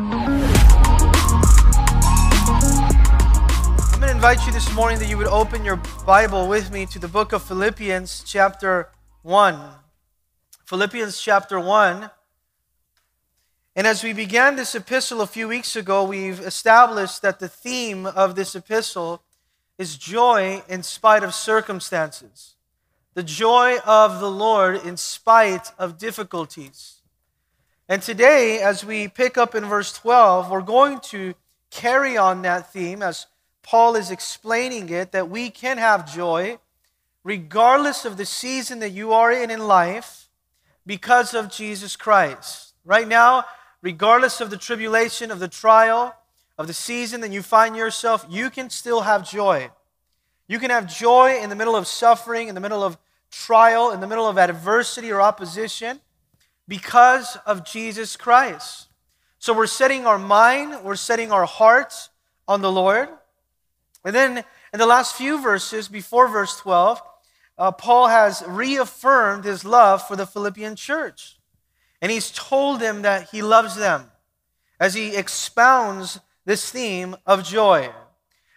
I'm 0.00 0.10
going 3.90 4.02
to 4.02 4.10
invite 4.12 4.46
you 4.46 4.52
this 4.52 4.72
morning 4.72 5.00
that 5.00 5.08
you 5.08 5.18
would 5.18 5.26
open 5.26 5.64
your 5.64 5.82
Bible 6.06 6.46
with 6.46 6.70
me 6.70 6.86
to 6.86 7.00
the 7.00 7.08
book 7.08 7.32
of 7.32 7.42
Philippians, 7.42 8.22
chapter 8.24 8.90
1. 9.22 9.58
Philippians, 10.66 11.20
chapter 11.20 11.58
1. 11.58 12.10
And 13.74 13.86
as 13.88 14.04
we 14.04 14.12
began 14.12 14.54
this 14.54 14.76
epistle 14.76 15.20
a 15.20 15.26
few 15.26 15.48
weeks 15.48 15.74
ago, 15.74 16.04
we've 16.04 16.38
established 16.38 17.20
that 17.22 17.40
the 17.40 17.48
theme 17.48 18.06
of 18.06 18.36
this 18.36 18.54
epistle 18.54 19.24
is 19.78 19.96
joy 19.96 20.62
in 20.68 20.84
spite 20.84 21.24
of 21.24 21.34
circumstances. 21.34 22.54
The 23.14 23.24
joy 23.24 23.78
of 23.84 24.20
the 24.20 24.30
Lord 24.30 24.76
in 24.76 24.96
spite 24.96 25.72
of 25.76 25.98
difficulties. 25.98 26.97
And 27.90 28.02
today, 28.02 28.60
as 28.60 28.84
we 28.84 29.08
pick 29.08 29.38
up 29.38 29.54
in 29.54 29.64
verse 29.64 29.94
12, 29.94 30.50
we're 30.50 30.60
going 30.60 31.00
to 31.04 31.32
carry 31.70 32.18
on 32.18 32.42
that 32.42 32.70
theme 32.70 33.02
as 33.02 33.26
Paul 33.62 33.96
is 33.96 34.10
explaining 34.10 34.90
it 34.90 35.12
that 35.12 35.30
we 35.30 35.48
can 35.48 35.78
have 35.78 36.12
joy 36.12 36.58
regardless 37.24 38.04
of 38.04 38.18
the 38.18 38.26
season 38.26 38.80
that 38.80 38.90
you 38.90 39.14
are 39.14 39.32
in 39.32 39.50
in 39.50 39.66
life 39.66 40.28
because 40.84 41.32
of 41.32 41.50
Jesus 41.50 41.96
Christ. 41.96 42.74
Right 42.84 43.08
now, 43.08 43.46
regardless 43.80 44.42
of 44.42 44.50
the 44.50 44.58
tribulation, 44.58 45.30
of 45.30 45.38
the 45.38 45.48
trial, 45.48 46.14
of 46.58 46.66
the 46.66 46.74
season 46.74 47.22
that 47.22 47.32
you 47.32 47.40
find 47.40 47.74
yourself, 47.74 48.26
you 48.28 48.50
can 48.50 48.68
still 48.68 49.00
have 49.00 49.26
joy. 49.26 49.70
You 50.46 50.58
can 50.58 50.68
have 50.68 50.94
joy 50.94 51.40
in 51.40 51.48
the 51.48 51.56
middle 51.56 51.76
of 51.76 51.86
suffering, 51.86 52.48
in 52.48 52.54
the 52.54 52.60
middle 52.60 52.84
of 52.84 52.98
trial, 53.30 53.92
in 53.92 54.00
the 54.00 54.06
middle 54.06 54.28
of 54.28 54.36
adversity 54.36 55.10
or 55.10 55.22
opposition 55.22 56.00
because 56.68 57.38
of 57.46 57.64
Jesus 57.64 58.16
Christ. 58.16 58.88
So 59.38 59.54
we're 59.54 59.66
setting 59.66 60.04
our 60.06 60.18
mind, 60.18 60.84
we're 60.84 60.96
setting 60.96 61.32
our 61.32 61.46
hearts 61.46 62.10
on 62.46 62.60
the 62.60 62.70
Lord. 62.70 63.08
And 64.04 64.14
then 64.14 64.44
in 64.72 64.78
the 64.78 64.86
last 64.86 65.16
few 65.16 65.40
verses, 65.40 65.88
before 65.88 66.28
verse 66.28 66.58
12, 66.60 67.00
uh, 67.56 67.72
Paul 67.72 68.08
has 68.08 68.44
reaffirmed 68.46 69.44
his 69.44 69.64
love 69.64 70.06
for 70.06 70.14
the 70.14 70.26
Philippian 70.26 70.76
church. 70.76 71.38
And 72.00 72.12
he's 72.12 72.30
told 72.30 72.80
them 72.80 73.02
that 73.02 73.30
he 73.30 73.42
loves 73.42 73.74
them 73.74 74.10
as 74.78 74.94
he 74.94 75.16
expounds 75.16 76.20
this 76.44 76.70
theme 76.70 77.16
of 77.26 77.44
joy. 77.44 77.90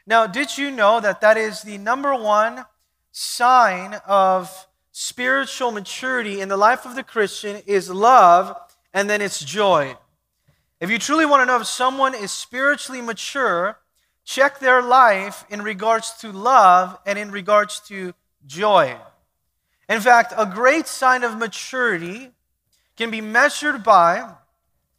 Now, 0.06 0.28
did 0.28 0.58
you 0.58 0.70
know 0.70 1.00
that 1.00 1.22
that 1.22 1.38
is 1.38 1.62
the 1.62 1.78
number 1.78 2.14
one 2.14 2.66
sign 3.12 3.96
of 4.06 4.68
spiritual 4.92 5.72
maturity 5.72 6.42
in 6.42 6.50
the 6.50 6.58
life 6.58 6.86
of 6.86 6.96
the 6.96 7.04
Christian 7.04 7.62
is 7.66 7.90
love 7.90 8.56
and 8.94 9.10
then 9.10 9.22
it's 9.22 9.44
joy. 9.44 9.96
If 10.80 10.90
you 10.90 10.98
truly 10.98 11.26
want 11.26 11.42
to 11.42 11.46
know 11.46 11.62
if 11.62 11.68
someone 11.68 12.16
is 12.16 12.32
spiritually 12.32 13.02
mature, 13.02 13.78
check 14.26 14.60
their 14.60 14.82
life 14.82 15.46
in 15.50 15.62
regards 15.62 16.12
to 16.22 16.32
love 16.32 16.98
and 17.06 17.18
in 17.18 17.32
regards 17.32 17.80
to 17.88 18.14
joy. 18.46 18.98
In 19.88 20.02
fact, 20.02 20.34
a 20.36 20.46
great 20.46 20.88
sign 20.88 21.24
of 21.24 21.38
maturity 21.38 22.32
can 22.98 23.12
be 23.12 23.22
measured 23.22 23.84
by 23.84 24.28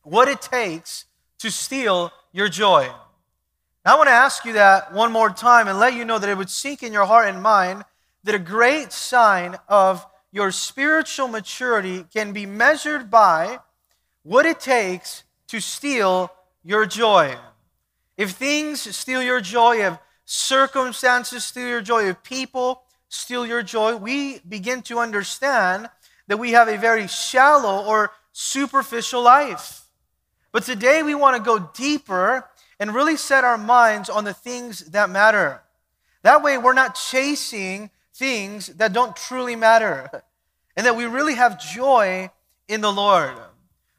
what 0.03 0.29
it 0.29 0.41
takes 0.41 1.07
to 1.39 1.51
steal 1.51 2.13
your 2.33 2.49
joy. 2.49 2.89
Now, 3.85 3.95
I 3.95 3.97
want 3.97 4.09
to 4.09 4.13
ask 4.13 4.45
you 4.45 4.53
that 4.55 4.93
one 4.93 5.11
more 5.11 5.31
time 5.31 5.67
and 5.67 5.79
let 5.79 5.95
you 5.95 6.05
know 6.05 6.19
that 6.19 6.29
it 6.29 6.37
would 6.37 6.51
sink 6.51 6.83
in 6.83 6.93
your 6.93 7.05
heart 7.05 7.27
and 7.29 7.43
mind 7.43 7.85
that 8.25 8.35
a 8.35 8.39
great 8.39 8.93
sign 8.93 9.57
of 9.69 10.07
your 10.31 10.51
spiritual 10.51 11.29
maturity 11.29 12.05
can 12.13 12.33
be 12.33 12.47
measured 12.47 13.11
by 13.11 13.59
what 14.23 14.47
it 14.47 14.61
takes 14.61 15.25
to 15.49 15.61
steal 15.61 16.33
your 16.65 16.87
joy. 16.87 17.37
If 18.17 18.31
things 18.31 18.81
steal 18.97 19.23
your 19.23 19.41
joy, 19.41 19.85
if 19.85 19.99
circumstances 20.25 21.45
steal 21.45 21.69
your 21.69 21.83
joy, 21.83 22.09
if 22.09 22.23
people 22.23 22.83
steal 23.09 23.47
your 23.47 23.63
joy, 23.63 23.97
we 23.97 24.39
begin 24.49 24.83
to 24.83 24.99
understand 24.99 25.91
that 26.29 26.39
we 26.39 26.53
have 26.53 26.69
a 26.69 26.79
very 26.79 27.07
shallow 27.09 27.85
or 27.85 28.13
superficial 28.33 29.23
life. 29.23 29.83
But 30.53 30.63
today 30.63 31.03
we 31.03 31.15
want 31.15 31.37
to 31.37 31.43
go 31.43 31.71
deeper 31.75 32.49
and 32.79 32.95
really 32.95 33.17
set 33.17 33.45
our 33.45 33.59
minds 33.59 34.09
on 34.09 34.25
the 34.25 34.35
things 34.35 34.81
that 34.91 35.11
matter. 35.11 35.63
That 36.23 36.43
way 36.43 36.57
we're 36.59 36.73
not 36.73 36.95
chasing 36.95 37.91
things 38.15 38.67
that 38.69 38.93
don't 38.93 39.17
truly 39.17 39.57
matter 39.57 40.23
and 40.77 40.87
that 40.87 40.97
we 40.97 41.05
really 41.05 41.35
have 41.35 41.61
joy 41.61 42.31
in 42.69 42.81
the 42.81 42.93
Lord. 42.93 43.35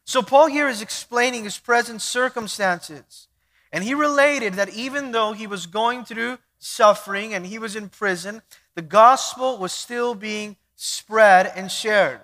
So, 0.05 0.21
Paul 0.21 0.47
here 0.47 0.67
is 0.67 0.81
explaining 0.81 1.45
his 1.45 1.57
present 1.57 2.01
circumstances. 2.01 3.27
And 3.71 3.83
he 3.83 3.93
related 3.95 4.53
that 4.53 4.73
even 4.75 5.11
though 5.11 5.33
he 5.33 5.47
was 5.47 5.65
going 5.65 6.05
through 6.05 6.37
suffering 6.59 7.33
and 7.33 7.45
he 7.45 7.57
was 7.57 7.75
in 7.75 7.89
prison, 7.89 8.41
the 8.75 8.81
gospel 8.81 9.57
was 9.57 9.71
still 9.71 10.13
being 10.13 10.57
spread 10.75 11.51
and 11.55 11.71
shared. 11.71 12.21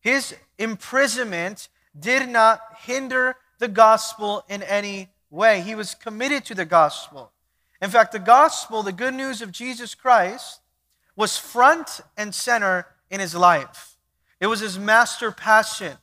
His 0.00 0.34
imprisonment 0.58 1.68
did 1.98 2.28
not 2.28 2.60
hinder 2.78 3.36
the 3.58 3.68
gospel 3.68 4.44
in 4.48 4.62
any 4.62 5.10
way. 5.28 5.60
He 5.60 5.74
was 5.74 5.94
committed 5.94 6.44
to 6.46 6.54
the 6.54 6.64
gospel. 6.64 7.32
In 7.82 7.90
fact, 7.90 8.12
the 8.12 8.18
gospel, 8.18 8.82
the 8.82 8.92
good 8.92 9.14
news 9.14 9.42
of 9.42 9.52
Jesus 9.52 9.94
Christ, 9.94 10.59
was 11.20 11.36
front 11.36 12.00
and 12.16 12.34
center 12.34 12.86
in 13.10 13.20
his 13.20 13.34
life. 13.34 13.98
It 14.40 14.46
was 14.46 14.60
his 14.60 14.78
master 14.78 15.30
passion. 15.30 15.98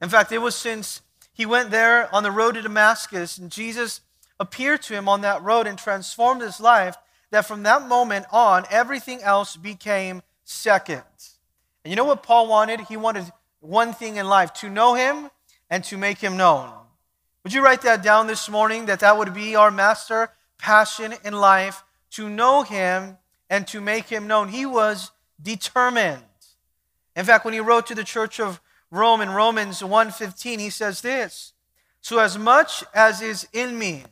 In 0.00 0.08
fact, 0.08 0.32
it 0.32 0.38
was 0.38 0.56
since 0.56 1.02
he 1.34 1.44
went 1.44 1.70
there 1.70 2.12
on 2.14 2.22
the 2.22 2.30
road 2.30 2.54
to 2.54 2.62
Damascus 2.62 3.36
and 3.36 3.50
Jesus 3.50 4.00
appeared 4.40 4.80
to 4.82 4.94
him 4.94 5.06
on 5.06 5.20
that 5.20 5.42
road 5.42 5.66
and 5.66 5.78
transformed 5.78 6.40
his 6.40 6.60
life 6.60 6.96
that 7.30 7.44
from 7.44 7.62
that 7.64 7.86
moment 7.86 8.24
on, 8.32 8.64
everything 8.70 9.20
else 9.22 9.54
became 9.54 10.22
second. 10.44 11.02
And 11.84 11.92
you 11.92 11.96
know 11.96 12.04
what 12.04 12.22
Paul 12.22 12.48
wanted? 12.48 12.80
He 12.80 12.96
wanted 12.96 13.30
one 13.60 13.92
thing 13.92 14.16
in 14.16 14.26
life 14.26 14.54
to 14.54 14.70
know 14.70 14.94
him 14.94 15.28
and 15.68 15.84
to 15.84 15.98
make 15.98 16.18
him 16.18 16.38
known. 16.38 16.70
Would 17.42 17.52
you 17.52 17.62
write 17.62 17.82
that 17.82 18.02
down 18.02 18.28
this 18.28 18.48
morning 18.48 18.86
that 18.86 19.00
that 19.00 19.18
would 19.18 19.34
be 19.34 19.56
our 19.56 19.70
master 19.70 20.30
passion 20.56 21.12
in 21.22 21.34
life 21.34 21.84
to 22.12 22.30
know 22.30 22.62
him 22.62 23.18
and 23.54 23.68
to 23.68 23.80
make 23.80 24.06
him 24.06 24.26
known? 24.26 24.48
He 24.48 24.66
was 24.66 25.12
determined. 25.40 26.22
In 27.14 27.24
fact, 27.24 27.44
when 27.44 27.54
he 27.54 27.60
wrote 27.60 27.86
to 27.86 27.94
the 27.94 28.02
church 28.02 28.40
of 28.40 28.60
Rome 28.90 29.20
in 29.20 29.30
Romans 29.30 29.80
1:15, 29.80 30.58
he 30.58 30.70
says 30.70 31.02
this, 31.02 31.52
"So 32.00 32.18
as 32.18 32.36
much 32.36 32.82
as 32.92 33.22
is 33.22 33.46
in 33.52 33.78
me, 33.78 34.06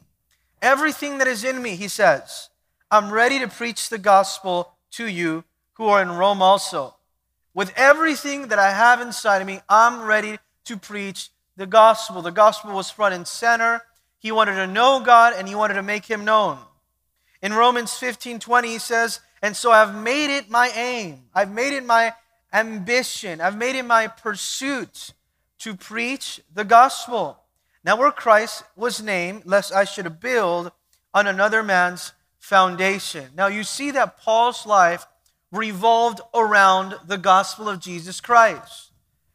everything 0.60 1.19
that 1.19 1.26
is 1.26 1.42
in 1.42 1.60
me," 1.60 1.75
he 1.75 1.88
says, 1.88 2.50
"I'm 2.88 3.10
ready 3.12 3.41
to 3.41 3.48
preach 3.48 3.88
the 3.88 3.98
gospel 3.98 4.76
to 4.92 5.06
you 5.06 5.42
who 5.74 5.88
are 5.88 6.00
in 6.00 6.12
Rome 6.12 6.41
also." 6.41 6.97
With 7.53 7.72
everything 7.76 8.47
that 8.47 8.60
I 8.60 8.70
have 8.70 9.00
inside 9.00 9.41
of 9.42 9.48
me, 9.48 9.60
I'm 9.69 10.03
ready 10.03 10.38
to 10.66 10.76
preach 10.76 11.30
the 11.56 11.66
gospel. 11.66 12.22
The 12.22 12.30
gospel 12.30 12.70
was 12.72 12.91
front 12.91 13.14
and 13.14 13.26
center. 13.26 13.84
He 14.20 14.30
wanted 14.30 14.54
to 14.54 14.69
know 14.69 15.00
God 15.00 15.34
and 15.34 15.48
he 15.48 15.56
wanted 15.56 15.74
to 15.74 15.82
make 15.82 16.06
him 16.06 16.24
known. 16.24 16.64
In 17.42 17.53
Romans 17.53 17.92
15 17.94 18.38
20, 18.38 18.69
he 18.69 18.78
says, 18.78 19.19
And 19.42 19.56
so 19.56 19.72
I've 19.72 19.94
made 19.94 20.34
it 20.34 20.48
my 20.48 20.69
aim, 20.69 21.25
I've 21.34 21.50
made 21.50 21.75
it 21.75 21.84
my 21.84 22.14
ambition, 22.53 23.41
I've 23.41 23.58
made 23.58 23.76
it 23.76 23.84
my 23.84 24.06
pursuit 24.06 25.12
to 25.58 25.75
preach 25.75 26.41
the 26.54 26.64
gospel. 26.64 27.38
Now, 27.84 27.97
where 27.97 28.12
Christ 28.12 28.62
was 28.76 29.03
named, 29.03 29.42
lest 29.44 29.72
I 29.72 29.84
should 29.84 30.20
build 30.20 30.70
on 31.12 31.26
another 31.26 31.62
man's 31.62 32.12
foundation. 32.38 33.30
Now, 33.36 33.48
you 33.48 33.64
see 33.64 33.91
that 33.91 34.19
Paul's 34.19 34.66
life 34.66 35.06
revolved 35.50 36.20
around 36.34 36.94
the 37.06 37.19
gospel 37.19 37.69
of 37.69 37.80
Jesus 37.80 38.20
Christ. 38.20 38.92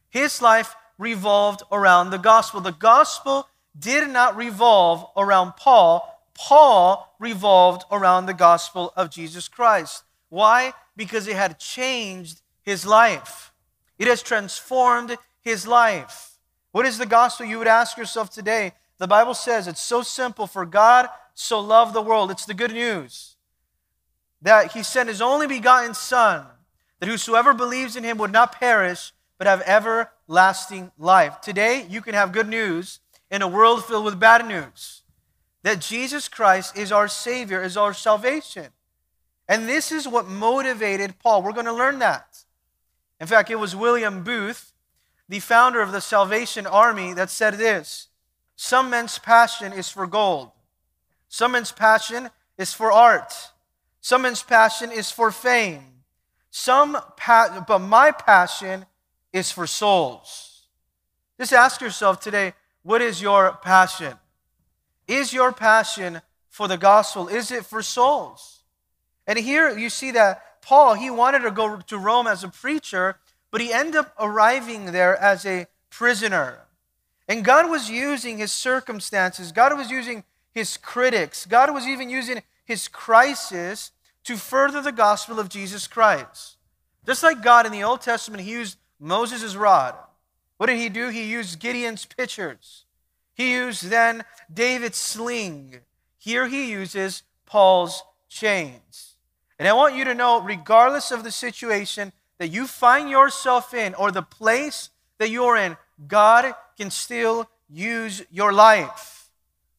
His 0.08 0.42
life 0.42 0.74
revolved 0.98 1.62
around 1.70 2.10
the 2.10 2.18
gospel. 2.18 2.60
The 2.60 2.72
gospel 2.72 3.48
did 3.78 4.08
not 4.10 4.36
revolve 4.36 5.06
around 5.16 5.56
Paul. 5.56 6.17
Paul 6.38 7.12
revolved 7.18 7.84
around 7.90 8.26
the 8.26 8.34
gospel 8.34 8.92
of 8.96 9.10
Jesus 9.10 9.48
Christ. 9.48 10.04
Why? 10.28 10.72
Because 10.96 11.26
it 11.26 11.34
had 11.34 11.58
changed 11.58 12.40
his 12.62 12.86
life, 12.86 13.52
it 13.98 14.06
has 14.06 14.22
transformed 14.22 15.16
his 15.40 15.66
life. 15.66 16.38
What 16.70 16.86
is 16.86 16.98
the 16.98 17.06
gospel? 17.06 17.46
You 17.46 17.58
would 17.58 17.66
ask 17.66 17.96
yourself 17.96 18.30
today. 18.30 18.72
The 18.98 19.08
Bible 19.08 19.34
says 19.34 19.66
it's 19.66 19.80
so 19.80 20.02
simple 20.02 20.46
for 20.46 20.64
God 20.64 21.08
so 21.34 21.58
loved 21.60 21.94
the 21.94 22.02
world. 22.02 22.30
It's 22.30 22.44
the 22.44 22.54
good 22.54 22.72
news 22.72 23.36
that 24.42 24.72
he 24.72 24.82
sent 24.82 25.08
his 25.08 25.22
only 25.22 25.46
begotten 25.46 25.94
Son, 25.94 26.46
that 27.00 27.08
whosoever 27.08 27.54
believes 27.54 27.96
in 27.96 28.04
him 28.04 28.18
would 28.18 28.32
not 28.32 28.52
perish, 28.52 29.12
but 29.38 29.46
have 29.46 29.62
everlasting 29.62 30.92
life. 30.98 31.40
Today, 31.40 31.86
you 31.88 32.00
can 32.00 32.14
have 32.14 32.32
good 32.32 32.48
news 32.48 33.00
in 33.30 33.42
a 33.42 33.48
world 33.48 33.84
filled 33.84 34.04
with 34.04 34.20
bad 34.20 34.46
news 34.46 34.97
that 35.68 35.80
Jesus 35.80 36.28
Christ 36.28 36.78
is 36.78 36.90
our 36.90 37.08
Savior, 37.08 37.62
is 37.62 37.76
our 37.76 37.92
salvation. 37.92 38.68
And 39.46 39.68
this 39.68 39.92
is 39.92 40.08
what 40.08 40.26
motivated 40.26 41.18
Paul. 41.18 41.42
We're 41.42 41.52
going 41.52 41.66
to 41.66 41.74
learn 41.74 41.98
that. 41.98 42.42
In 43.20 43.26
fact, 43.26 43.50
it 43.50 43.56
was 43.56 43.76
William 43.76 44.24
Booth, 44.24 44.72
the 45.28 45.40
founder 45.40 45.82
of 45.82 45.92
the 45.92 46.00
Salvation 46.00 46.66
Army, 46.66 47.12
that 47.12 47.28
said 47.28 47.58
this 47.58 48.08
Some 48.56 48.88
men's 48.88 49.18
passion 49.18 49.74
is 49.74 49.90
for 49.90 50.06
gold. 50.06 50.52
Some 51.28 51.52
men's 51.52 51.70
passion 51.70 52.30
is 52.56 52.72
for 52.72 52.90
art. 52.90 53.34
Some 54.00 54.22
men's 54.22 54.42
passion 54.42 54.90
is 54.90 55.10
for 55.10 55.30
fame. 55.30 55.84
Some 56.50 56.96
pa- 57.18 57.62
but 57.68 57.80
my 57.80 58.10
passion 58.10 58.86
is 59.34 59.52
for 59.52 59.66
souls. 59.66 60.62
Just 61.38 61.52
ask 61.52 61.82
yourself 61.82 62.20
today, 62.20 62.54
what 62.84 63.02
is 63.02 63.20
your 63.20 63.58
passion? 63.62 64.14
Is 65.08 65.32
your 65.32 65.52
passion 65.52 66.20
for 66.48 66.68
the 66.68 66.76
gospel? 66.76 67.26
Is 67.26 67.50
it 67.50 67.64
for 67.64 67.82
souls? 67.82 68.60
And 69.26 69.38
here 69.38 69.76
you 69.76 69.90
see 69.90 70.10
that 70.12 70.62
Paul, 70.62 70.94
he 70.94 71.10
wanted 71.10 71.40
to 71.40 71.50
go 71.50 71.78
to 71.78 71.98
Rome 71.98 72.26
as 72.26 72.44
a 72.44 72.48
preacher, 72.48 73.16
but 73.50 73.60
he 73.60 73.72
ended 73.72 73.96
up 73.96 74.14
arriving 74.18 74.92
there 74.92 75.16
as 75.16 75.46
a 75.46 75.66
prisoner. 75.90 76.60
And 77.26 77.44
God 77.44 77.70
was 77.70 77.90
using 77.90 78.38
his 78.38 78.52
circumstances, 78.52 79.50
God 79.52 79.76
was 79.76 79.90
using 79.90 80.24
his 80.52 80.76
critics, 80.76 81.46
God 81.46 81.72
was 81.72 81.86
even 81.86 82.10
using 82.10 82.42
his 82.64 82.88
crisis 82.88 83.92
to 84.24 84.36
further 84.36 84.82
the 84.82 84.92
gospel 84.92 85.40
of 85.40 85.48
Jesus 85.48 85.86
Christ. 85.86 86.56
Just 87.06 87.22
like 87.22 87.42
God 87.42 87.64
in 87.64 87.72
the 87.72 87.82
Old 87.82 88.02
Testament, 88.02 88.42
he 88.42 88.52
used 88.52 88.76
Moses' 89.00 89.56
rod. 89.56 89.94
What 90.58 90.66
did 90.66 90.76
he 90.76 90.90
do? 90.90 91.08
He 91.08 91.24
used 91.24 91.58
Gideon's 91.58 92.04
pitchers. 92.04 92.84
He 93.38 93.52
used 93.52 93.84
then 93.84 94.24
David's 94.52 94.98
sling. 94.98 95.76
Here 96.18 96.48
he 96.48 96.72
uses 96.72 97.22
Paul's 97.46 98.02
chains. 98.28 99.14
And 99.60 99.68
I 99.68 99.72
want 99.74 99.94
you 99.94 100.04
to 100.04 100.14
know, 100.14 100.40
regardless 100.42 101.12
of 101.12 101.22
the 101.22 101.30
situation 101.30 102.12
that 102.38 102.48
you 102.48 102.66
find 102.66 103.08
yourself 103.08 103.72
in 103.72 103.94
or 103.94 104.10
the 104.10 104.22
place 104.22 104.90
that 105.18 105.30
you're 105.30 105.56
in, 105.56 105.76
God 106.08 106.52
can 106.76 106.90
still 106.90 107.48
use 107.70 108.24
your 108.30 108.52
life. 108.52 109.30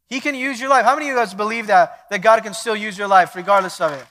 He 0.07 0.21
can 0.21 0.35
use 0.35 0.61
your 0.61 0.69
life. 0.69 0.85
How 0.85 0.95
many 0.95 1.09
of 1.09 1.15
you 1.15 1.17
guys 1.17 1.33
believe 1.33 1.67
that? 1.67 2.09
That 2.09 2.21
God 2.21 2.41
can 2.44 2.53
still 2.53 2.77
use 2.77 2.97
your 2.97 3.09
life 3.09 3.35
regardless 3.35 3.81
of 3.81 3.91
it? 3.91 4.06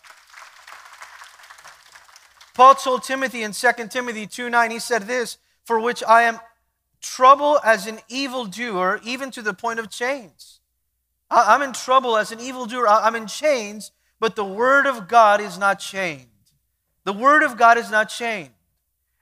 Paul 2.53 2.75
told 2.75 3.03
Timothy 3.03 3.43
in 3.43 3.53
2 3.53 3.69
Timothy 3.89 4.27
2 4.27 4.51
9, 4.51 4.71
he 4.71 4.79
said 4.79 5.05
this, 5.05 5.39
for 5.65 5.81
which 5.81 6.05
I 6.05 6.23
am 6.23 6.39
trouble 7.01 7.61
as 7.65 7.87
an 7.87 7.99
evildoer, 8.09 9.01
even 9.05 9.31
to 9.33 9.43
the 9.43 9.55
point 9.55 9.79
of 9.79 9.91
chains. 9.91 10.61
I'm 11.31 11.63
in 11.63 11.73
trouble 11.73 12.17
as 12.17 12.33
an 12.33 12.41
evildoer. 12.41 12.89
I'm 12.89 13.15
in 13.15 13.27
chains, 13.27 13.93
but 14.19 14.37
the 14.37 14.45
word 14.45 14.87
of 14.87 15.09
God 15.09 15.41
is 15.41 15.59
not 15.59 15.79
chained. 15.79 16.27
The 17.05 17.13
word 17.13 17.43
of 17.43 17.57
God 17.57 17.79
is 17.79 17.91
not 17.91 18.09
chained. 18.09 18.51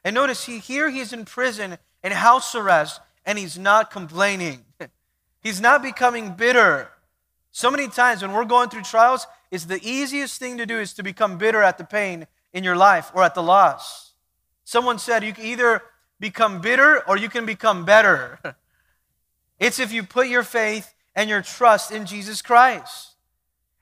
And 0.04 0.14
notice 0.14 0.44
he, 0.44 0.58
here 0.58 0.88
he's 0.88 1.12
in 1.12 1.24
prison 1.24 1.78
and 2.02 2.14
house 2.14 2.54
arrest 2.54 3.00
and 3.24 3.38
he's 3.38 3.58
not 3.58 3.90
complaining. 3.90 4.64
he's 5.40 5.60
not 5.60 5.82
becoming 5.82 6.34
bitter. 6.34 6.90
So 7.50 7.70
many 7.70 7.88
times 7.88 8.22
when 8.22 8.32
we're 8.32 8.44
going 8.44 8.68
through 8.68 8.82
trials, 8.82 9.26
it's 9.50 9.64
the 9.64 9.80
easiest 9.82 10.38
thing 10.38 10.58
to 10.58 10.66
do 10.66 10.78
is 10.78 10.94
to 10.94 11.02
become 11.02 11.38
bitter 11.38 11.62
at 11.62 11.78
the 11.78 11.84
pain 11.84 12.26
in 12.52 12.64
your 12.64 12.76
life 12.76 13.10
or 13.14 13.22
at 13.22 13.34
the 13.34 13.42
loss. 13.42 14.12
Someone 14.64 14.98
said 14.98 15.24
you 15.24 15.32
can 15.32 15.44
either 15.44 15.82
become 16.20 16.60
bitter 16.60 17.02
or 17.08 17.16
you 17.16 17.28
can 17.28 17.46
become 17.46 17.84
better. 17.84 18.38
it's 19.58 19.78
if 19.78 19.92
you 19.92 20.02
put 20.02 20.28
your 20.28 20.42
faith 20.42 20.94
and 21.14 21.30
your 21.30 21.42
trust 21.42 21.90
in 21.90 22.06
Jesus 22.06 22.42
Christ. 22.42 23.14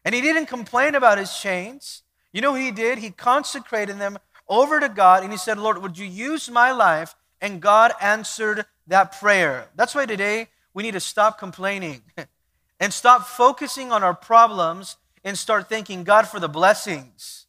And 0.04 0.14
he 0.14 0.20
didn't 0.20 0.46
complain 0.46 0.94
about 0.94 1.18
his 1.18 1.36
chains. 1.36 2.02
You 2.32 2.40
know 2.40 2.52
what 2.52 2.60
he 2.60 2.70
did? 2.70 2.98
He 2.98 3.10
consecrated 3.10 3.98
them 3.98 4.18
over 4.48 4.80
to 4.80 4.88
God 4.88 5.22
and 5.22 5.32
he 5.32 5.38
said, 5.38 5.58
Lord, 5.58 5.82
would 5.82 5.98
you 5.98 6.06
use 6.06 6.50
my 6.50 6.72
life 6.72 7.14
and 7.40 7.60
God 7.60 7.92
answered 8.00 8.66
that 8.86 9.18
prayer. 9.18 9.68
That's 9.76 9.94
why 9.94 10.06
today 10.06 10.48
we 10.72 10.82
need 10.82 10.92
to 10.92 11.00
stop 11.00 11.38
complaining 11.38 12.02
and 12.80 12.92
stop 12.92 13.26
focusing 13.26 13.92
on 13.92 14.02
our 14.02 14.14
problems 14.14 14.96
and 15.22 15.38
start 15.38 15.68
thanking 15.68 16.04
God 16.04 16.28
for 16.28 16.38
the 16.38 16.48
blessings. 16.48 17.46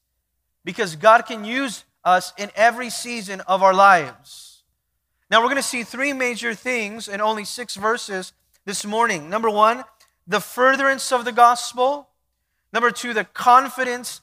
Because 0.64 0.96
God 0.96 1.26
can 1.26 1.46
use 1.46 1.84
us 2.04 2.34
in 2.38 2.52
every 2.56 2.90
season 2.90 3.42
of 3.42 3.62
our 3.62 3.74
lives. 3.74 4.45
Now 5.36 5.42
we're 5.42 5.50
going 5.50 5.58
to 5.58 5.64
see 5.64 5.84
three 5.84 6.14
major 6.14 6.54
things 6.54 7.10
in 7.10 7.20
only 7.20 7.44
six 7.44 7.76
verses 7.76 8.32
this 8.64 8.86
morning. 8.86 9.30
Number 9.30 9.50
one, 9.50 9.84
the 10.26 10.40
furtherance 10.40 11.12
of 11.12 11.26
the 11.26 11.34
gospel. 11.34 12.08
Number 12.72 12.90
two, 12.90 13.14
the 13.14 13.26
confidence 13.26 14.22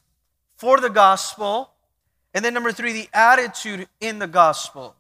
for 0.57 0.81
the 0.81 0.89
gospel. 0.89 1.73
And 2.33 2.43
then 2.43 2.55
number 2.55 2.73
three, 2.73 2.95
the 2.95 3.11
attitude 3.13 3.89
in 4.01 4.21
the 4.21 4.27
gospel. 4.27 4.97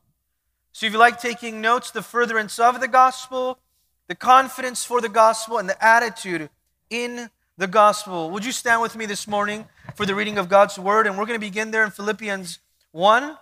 So, 0.73 0.85
if 0.85 0.93
you 0.93 0.99
like 0.99 1.19
taking 1.19 1.63
notes, 1.63 1.91
the 1.91 2.03
furtherance 2.03 2.59
of 2.59 2.83
the 2.83 2.89
gospel, 2.89 3.59
the 4.07 4.15
confidence 4.15 4.85
for 4.85 5.01
the 5.01 5.09
gospel, 5.09 5.57
and 5.57 5.67
the 5.67 5.83
attitude 5.83 6.51
in 6.91 7.31
the 7.57 7.67
gospel. 7.67 8.31
Would 8.33 8.45
you 8.45 8.53
stand 8.53 8.83
with 8.83 8.97
me 8.97 9.07
this 9.07 9.27
morning 9.27 9.65
for 9.95 10.05
the 10.05 10.15
reading 10.15 10.37
of 10.37 10.51
God's 10.51 10.79
word? 10.79 11.07
And 11.07 11.17
we're 11.17 11.25
going 11.25 11.41
to 11.41 11.47
begin 11.47 11.71
there 11.71 11.85
in 11.85 11.91
Philippians 11.91 12.59
1, 12.91 13.39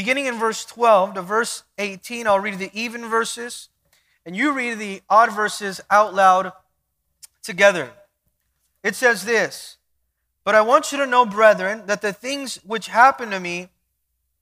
beginning 0.00 0.24
in 0.24 0.38
verse 0.38 0.64
12 0.64 1.12
to 1.12 1.20
verse 1.20 1.62
18. 1.76 2.26
I'll 2.26 2.40
read 2.40 2.58
the 2.58 2.70
even 2.72 3.04
verses, 3.04 3.68
and 4.24 4.34
you 4.34 4.50
read 4.50 4.78
the 4.78 5.02
odd 5.10 5.30
verses 5.30 5.78
out 5.90 6.14
loud 6.14 6.52
together. 7.42 7.90
It 8.82 8.94
says 8.94 9.26
this 9.26 9.76
But 10.42 10.54
I 10.54 10.62
want 10.62 10.90
you 10.90 10.96
to 10.96 11.06
know, 11.06 11.26
brethren, 11.26 11.82
that 11.84 12.00
the 12.00 12.14
things 12.14 12.56
which 12.64 12.88
happened 12.88 13.32
to 13.32 13.40
me 13.40 13.68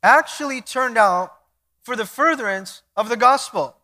actually 0.01 0.61
turned 0.61 0.97
out 0.97 1.35
for 1.83 1.97
the 1.97 2.07
furtherance 2.07 2.83
of 2.97 3.09
the 3.09 3.17
gospel. 3.17 3.75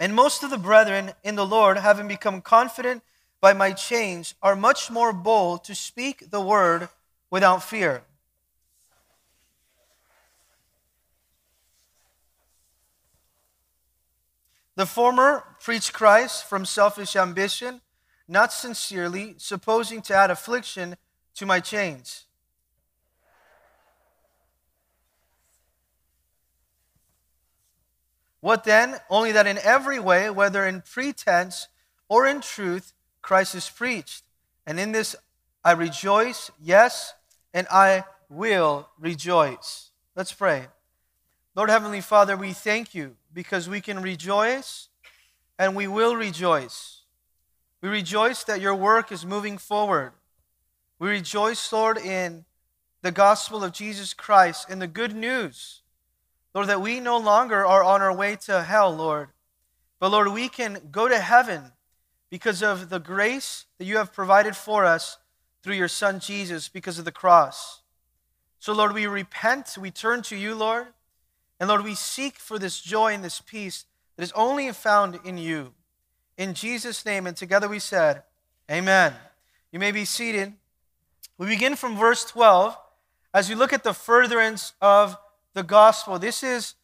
And 0.00 0.14
most 0.14 0.42
of 0.42 0.48
the 0.48 0.56
brethren 0.56 1.12
in 1.22 1.36
the 1.36 1.44
Lord, 1.44 1.76
having 1.76 2.08
become 2.08 2.40
confident 2.40 3.02
by 3.44 3.52
my 3.52 3.72
chains 3.72 4.34
are 4.42 4.56
much 4.56 4.90
more 4.90 5.12
bold 5.12 5.62
to 5.64 5.74
speak 5.74 6.30
the 6.30 6.40
word 6.40 6.88
without 7.28 7.62
fear. 7.62 8.02
The 14.76 14.86
former 14.86 15.44
preach 15.60 15.92
Christ 15.92 16.48
from 16.48 16.64
selfish 16.64 17.16
ambition 17.16 17.82
not 18.26 18.50
sincerely, 18.50 19.34
supposing 19.36 20.00
to 20.00 20.14
add 20.14 20.30
affliction 20.30 20.96
to 21.34 21.44
my 21.44 21.60
chains. 21.60 22.24
What 28.40 28.64
then? 28.64 28.96
Only 29.10 29.32
that 29.32 29.46
in 29.46 29.58
every 29.58 30.00
way, 30.00 30.30
whether 30.30 30.66
in 30.66 30.80
pretense 30.80 31.68
or 32.08 32.26
in 32.26 32.40
truth, 32.40 32.94
Christ 33.24 33.54
is 33.54 33.68
preached. 33.70 34.22
And 34.66 34.78
in 34.78 34.92
this 34.92 35.16
I 35.64 35.72
rejoice, 35.72 36.50
yes, 36.62 37.14
and 37.54 37.66
I 37.70 38.04
will 38.28 38.88
rejoice. 38.98 39.90
Let's 40.14 40.32
pray. 40.32 40.66
Lord 41.56 41.70
Heavenly 41.70 42.02
Father, 42.02 42.36
we 42.36 42.52
thank 42.52 42.94
you 42.94 43.16
because 43.32 43.66
we 43.68 43.80
can 43.80 44.02
rejoice 44.02 44.88
and 45.58 45.74
we 45.74 45.86
will 45.86 46.14
rejoice. 46.14 47.00
We 47.80 47.88
rejoice 47.88 48.44
that 48.44 48.60
your 48.60 48.74
work 48.74 49.10
is 49.10 49.24
moving 49.24 49.56
forward. 49.56 50.12
We 50.98 51.08
rejoice, 51.08 51.72
Lord, 51.72 51.96
in 51.96 52.44
the 53.00 53.10
gospel 53.12 53.64
of 53.64 53.72
Jesus 53.72 54.12
Christ, 54.12 54.68
in 54.68 54.80
the 54.80 54.86
good 54.86 55.14
news, 55.14 55.80
Lord, 56.54 56.68
that 56.68 56.82
we 56.82 57.00
no 57.00 57.16
longer 57.16 57.64
are 57.64 57.84
on 57.84 58.02
our 58.02 58.14
way 58.14 58.36
to 58.42 58.62
hell, 58.62 58.94
Lord. 58.94 59.30
But 59.98 60.10
Lord, 60.10 60.28
we 60.28 60.48
can 60.48 60.88
go 60.90 61.08
to 61.08 61.18
heaven 61.18 61.72
because 62.30 62.62
of 62.62 62.90
the 62.90 62.98
grace 62.98 63.66
that 63.78 63.84
you 63.84 63.96
have 63.96 64.12
provided 64.12 64.56
for 64.56 64.84
us 64.84 65.18
through 65.62 65.74
your 65.74 65.88
Son 65.88 66.20
Jesus, 66.20 66.68
because 66.68 66.98
of 66.98 67.04
the 67.04 67.12
cross. 67.12 67.82
So, 68.58 68.72
Lord, 68.72 68.92
we 68.92 69.06
repent, 69.06 69.76
we 69.78 69.90
turn 69.90 70.22
to 70.22 70.36
you, 70.36 70.54
Lord, 70.54 70.88
and 71.60 71.68
Lord, 71.68 71.84
we 71.84 71.94
seek 71.94 72.36
for 72.36 72.58
this 72.58 72.80
joy 72.80 73.14
and 73.14 73.24
this 73.24 73.40
peace 73.40 73.86
that 74.16 74.22
is 74.22 74.32
only 74.32 74.70
found 74.72 75.18
in 75.24 75.38
you. 75.38 75.72
In 76.36 76.54
Jesus' 76.54 77.06
name, 77.06 77.26
and 77.26 77.36
together 77.36 77.68
we 77.68 77.78
said, 77.78 78.22
Amen. 78.70 79.12
You 79.70 79.78
may 79.78 79.92
be 79.92 80.04
seated. 80.04 80.52
We 81.38 81.46
begin 81.46 81.76
from 81.76 81.96
verse 81.96 82.24
12 82.24 82.76
as 83.32 83.48
we 83.48 83.54
look 83.54 83.72
at 83.72 83.84
the 83.84 83.92
furtherance 83.92 84.72
of 84.80 85.16
the 85.52 85.62
gospel. 85.62 86.18
This 86.18 86.42
is 86.42 86.74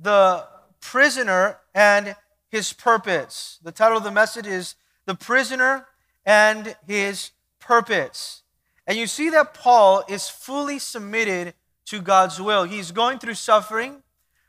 the 0.00 0.46
prisoner 0.80 1.58
and 1.74 2.16
his 2.48 2.72
purpose. 2.72 3.58
The 3.62 3.72
title 3.72 3.98
of 3.98 4.04
the 4.04 4.10
message 4.10 4.46
is 4.46 4.74
The 5.08 5.14
Prisoner 5.14 5.86
and 6.26 6.76
His 6.86 7.30
Purpose. 7.60 8.42
And 8.86 8.98
you 8.98 9.06
see 9.06 9.30
that 9.30 9.54
Paul 9.54 10.04
is 10.06 10.28
fully 10.28 10.78
submitted 10.78 11.54
to 11.86 12.02
God's 12.02 12.38
will. 12.38 12.64
He's 12.64 12.90
going 12.90 13.18
through 13.18 13.34
suffering, 13.34 14.02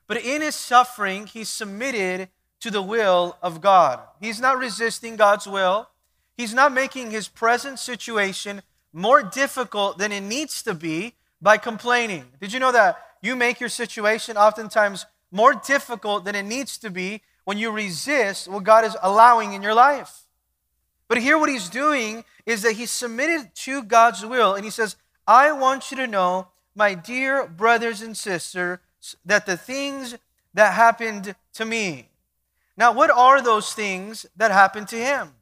but 0.06 0.22
in 0.22 0.42
his 0.42 0.56
suffering, 0.56 1.28
he's 1.28 1.48
submitted 1.48 2.28
to 2.60 2.70
the 2.70 2.82
will 2.82 3.38
of 3.42 3.62
God. 3.62 4.01
He's 4.20 4.42
not 4.42 4.58
resisting 4.58 5.16
God's 5.16 5.48
will. 5.48 5.88
He's 6.36 6.54
not 6.54 6.74
making 6.74 7.12
his 7.12 7.30
present 7.30 7.80
situation 7.80 8.62
more 8.92 9.24
difficult 9.24 9.98
than 9.98 10.12
it 10.12 10.22
needs 10.22 10.62
to 10.63 10.74
be 10.74 11.16
by 11.42 11.56
complaining. 11.56 12.25
Did 12.42 12.51
you 12.51 12.60
know 12.60 12.74
that 12.74 12.98
you 13.22 13.38
make 13.38 13.62
your 13.62 13.70
situation 13.70 14.36
oftentimes 14.36 15.06
more 15.32 15.54
difficult 15.54 16.25
than 16.25 16.36
it 16.36 16.44
needs 16.44 16.78
to 16.80 16.89
be 16.89 17.22
when 17.46 17.58
you 17.58 17.72
resist 17.72 18.50
what 18.50 18.66
God 18.66 18.84
is 18.84 18.98
allowing 19.01 19.54
in 19.54 19.62
your 19.62 19.74
life? 19.74 20.25
But 21.10 21.18
here, 21.18 21.38
what 21.38 21.50
he's 21.50 21.70
doing 21.70 22.24
is 22.46 22.62
that 22.62 22.74
he's 22.74 22.92
submitted 22.92 23.54
to 23.56 23.84
God's 23.84 24.25
will, 24.25 24.54
and 24.54 24.63
he 24.63 24.72
says, 24.72 24.96
I 25.28 25.51
want 25.51 25.92
you 25.92 25.98
to 25.98 26.08
know, 26.08 26.48
my 26.75 26.94
dear 26.94 27.46
brothers 27.48 28.01
and 28.01 28.16
sisters, 28.16 28.78
that 29.25 29.46
the 29.46 29.58
things 29.58 30.16
that 30.54 30.74
happened 30.74 31.36
to 31.54 31.66
me. 31.66 32.10
Now, 32.78 32.94
what 32.94 33.10
are 33.10 33.42
those 33.42 33.74
things 33.74 34.25
that 34.38 34.51
happened 34.51 34.88
to 34.89 34.96
him? 34.96 35.34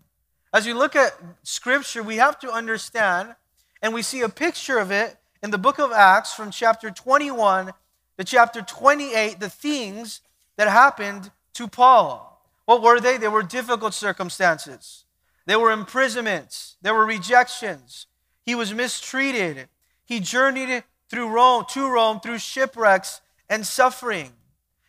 As 0.53 0.65
you 0.65 0.73
look 0.73 0.95
at 0.95 1.11
scripture, 1.43 2.01
we 2.01 2.15
have 2.15 2.39
to 2.39 2.51
understand, 2.51 3.35
and 3.81 3.93
we 3.93 4.01
see 4.01 4.21
a 4.21 4.29
picture 4.29 4.79
of 4.79 4.89
it 4.89 5.17
in 5.43 5.51
the 5.51 5.57
book 5.57 5.79
of 5.79 5.91
Acts 5.91 6.33
from 6.33 6.49
chapter 6.49 6.89
21 6.89 7.73
to 8.17 8.23
chapter 8.23 8.61
28, 8.61 9.39
the 9.39 9.49
things 9.49 10.21
that 10.55 10.69
happened 10.69 11.29
to 11.53 11.67
Paul. 11.67 12.41
What 12.65 12.81
were 12.81 12.99
they? 12.99 13.17
They 13.17 13.27
were 13.27 13.43
difficult 13.43 13.93
circumstances. 13.93 15.03
There 15.47 15.59
were 15.59 15.71
imprisonments, 15.71 16.75
there 16.81 16.93
were 16.93 17.05
rejections. 17.05 18.07
He 18.43 18.53
was 18.53 18.73
mistreated. 18.73 19.69
He 20.03 20.19
journeyed 20.19 20.83
through 21.09 21.29
Rome, 21.29 21.63
to 21.69 21.89
Rome 21.89 22.19
through 22.19 22.39
shipwrecks 22.39 23.21
and 23.49 23.65
suffering. 23.65 24.33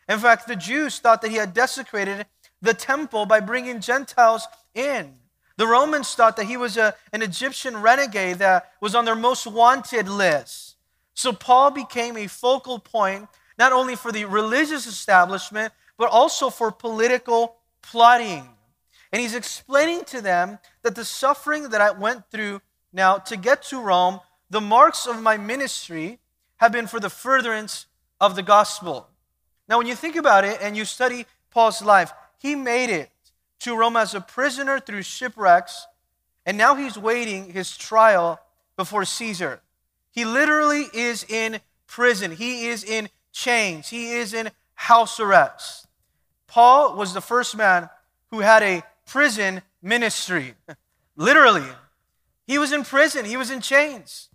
In 0.08 0.18
fact, 0.18 0.48
the 0.48 0.56
Jews 0.56 0.98
thought 0.98 1.22
that 1.22 1.30
he 1.30 1.36
had 1.36 1.54
desecrated 1.54 2.26
the 2.60 2.74
temple 2.74 3.24
by 3.24 3.38
bringing 3.38 3.80
Gentiles 3.80 4.48
in. 4.74 5.14
The 5.58 5.66
Romans 5.66 6.12
thought 6.14 6.36
that 6.36 6.46
he 6.46 6.56
was 6.56 6.76
a, 6.76 6.92
an 7.12 7.22
Egyptian 7.22 7.76
renegade 7.76 8.38
that 8.38 8.72
was 8.80 8.96
on 8.96 9.04
their 9.04 9.14
most 9.14 9.46
wanted 9.46 10.08
list. 10.08 10.74
So 11.14 11.32
Paul 11.32 11.70
became 11.70 12.16
a 12.16 12.26
focal 12.26 12.80
point 12.80 13.28
not 13.58 13.72
only 13.72 13.94
for 13.94 14.10
the 14.10 14.24
religious 14.24 14.86
establishment, 14.86 15.72
but 15.96 16.10
also 16.10 16.50
for 16.50 16.72
political 16.72 17.56
plotting. 17.80 18.48
And 19.12 19.22
he's 19.22 19.34
explaining 19.34 20.04
to 20.06 20.20
them 20.20 20.58
that 20.82 20.94
the 20.94 21.04
suffering 21.04 21.70
that 21.70 21.80
I 21.80 21.90
went 21.90 22.30
through 22.30 22.60
now 22.92 23.18
to 23.18 23.36
get 23.36 23.62
to 23.64 23.80
Rome, 23.80 24.20
the 24.50 24.60
marks 24.60 25.06
of 25.06 25.22
my 25.22 25.36
ministry 25.36 26.18
have 26.56 26.72
been 26.72 26.86
for 26.86 27.00
the 27.00 27.10
furtherance 27.10 27.86
of 28.20 28.36
the 28.36 28.42
gospel. 28.42 29.08
Now, 29.68 29.78
when 29.78 29.86
you 29.86 29.94
think 29.94 30.16
about 30.16 30.44
it 30.44 30.58
and 30.60 30.76
you 30.76 30.84
study 30.84 31.26
Paul's 31.50 31.82
life, 31.82 32.12
he 32.38 32.54
made 32.54 32.90
it 32.90 33.10
to 33.60 33.76
Rome 33.76 33.96
as 33.96 34.14
a 34.14 34.20
prisoner 34.20 34.78
through 34.78 35.02
shipwrecks, 35.02 35.86
and 36.46 36.56
now 36.56 36.74
he's 36.74 36.96
waiting 36.96 37.52
his 37.52 37.76
trial 37.76 38.40
before 38.76 39.04
Caesar. 39.04 39.60
He 40.10 40.24
literally 40.24 40.86
is 40.92 41.24
in 41.28 41.60
prison, 41.86 42.32
he 42.32 42.68
is 42.68 42.84
in 42.84 43.08
chains, 43.32 43.88
he 43.88 44.12
is 44.12 44.32
in 44.32 44.50
house 44.74 45.20
arrest. 45.20 45.86
Paul 46.46 46.96
was 46.96 47.12
the 47.12 47.20
first 47.20 47.56
man 47.56 47.90
who 48.30 48.40
had 48.40 48.62
a 48.62 48.82
prison 49.08 49.62
ministry. 49.82 50.54
literally. 51.16 51.66
He 52.46 52.58
was 52.58 52.72
in 52.72 52.84
prison, 52.84 53.24
he 53.24 53.36
was 53.36 53.50
in 53.50 53.60
chains. 53.60 54.28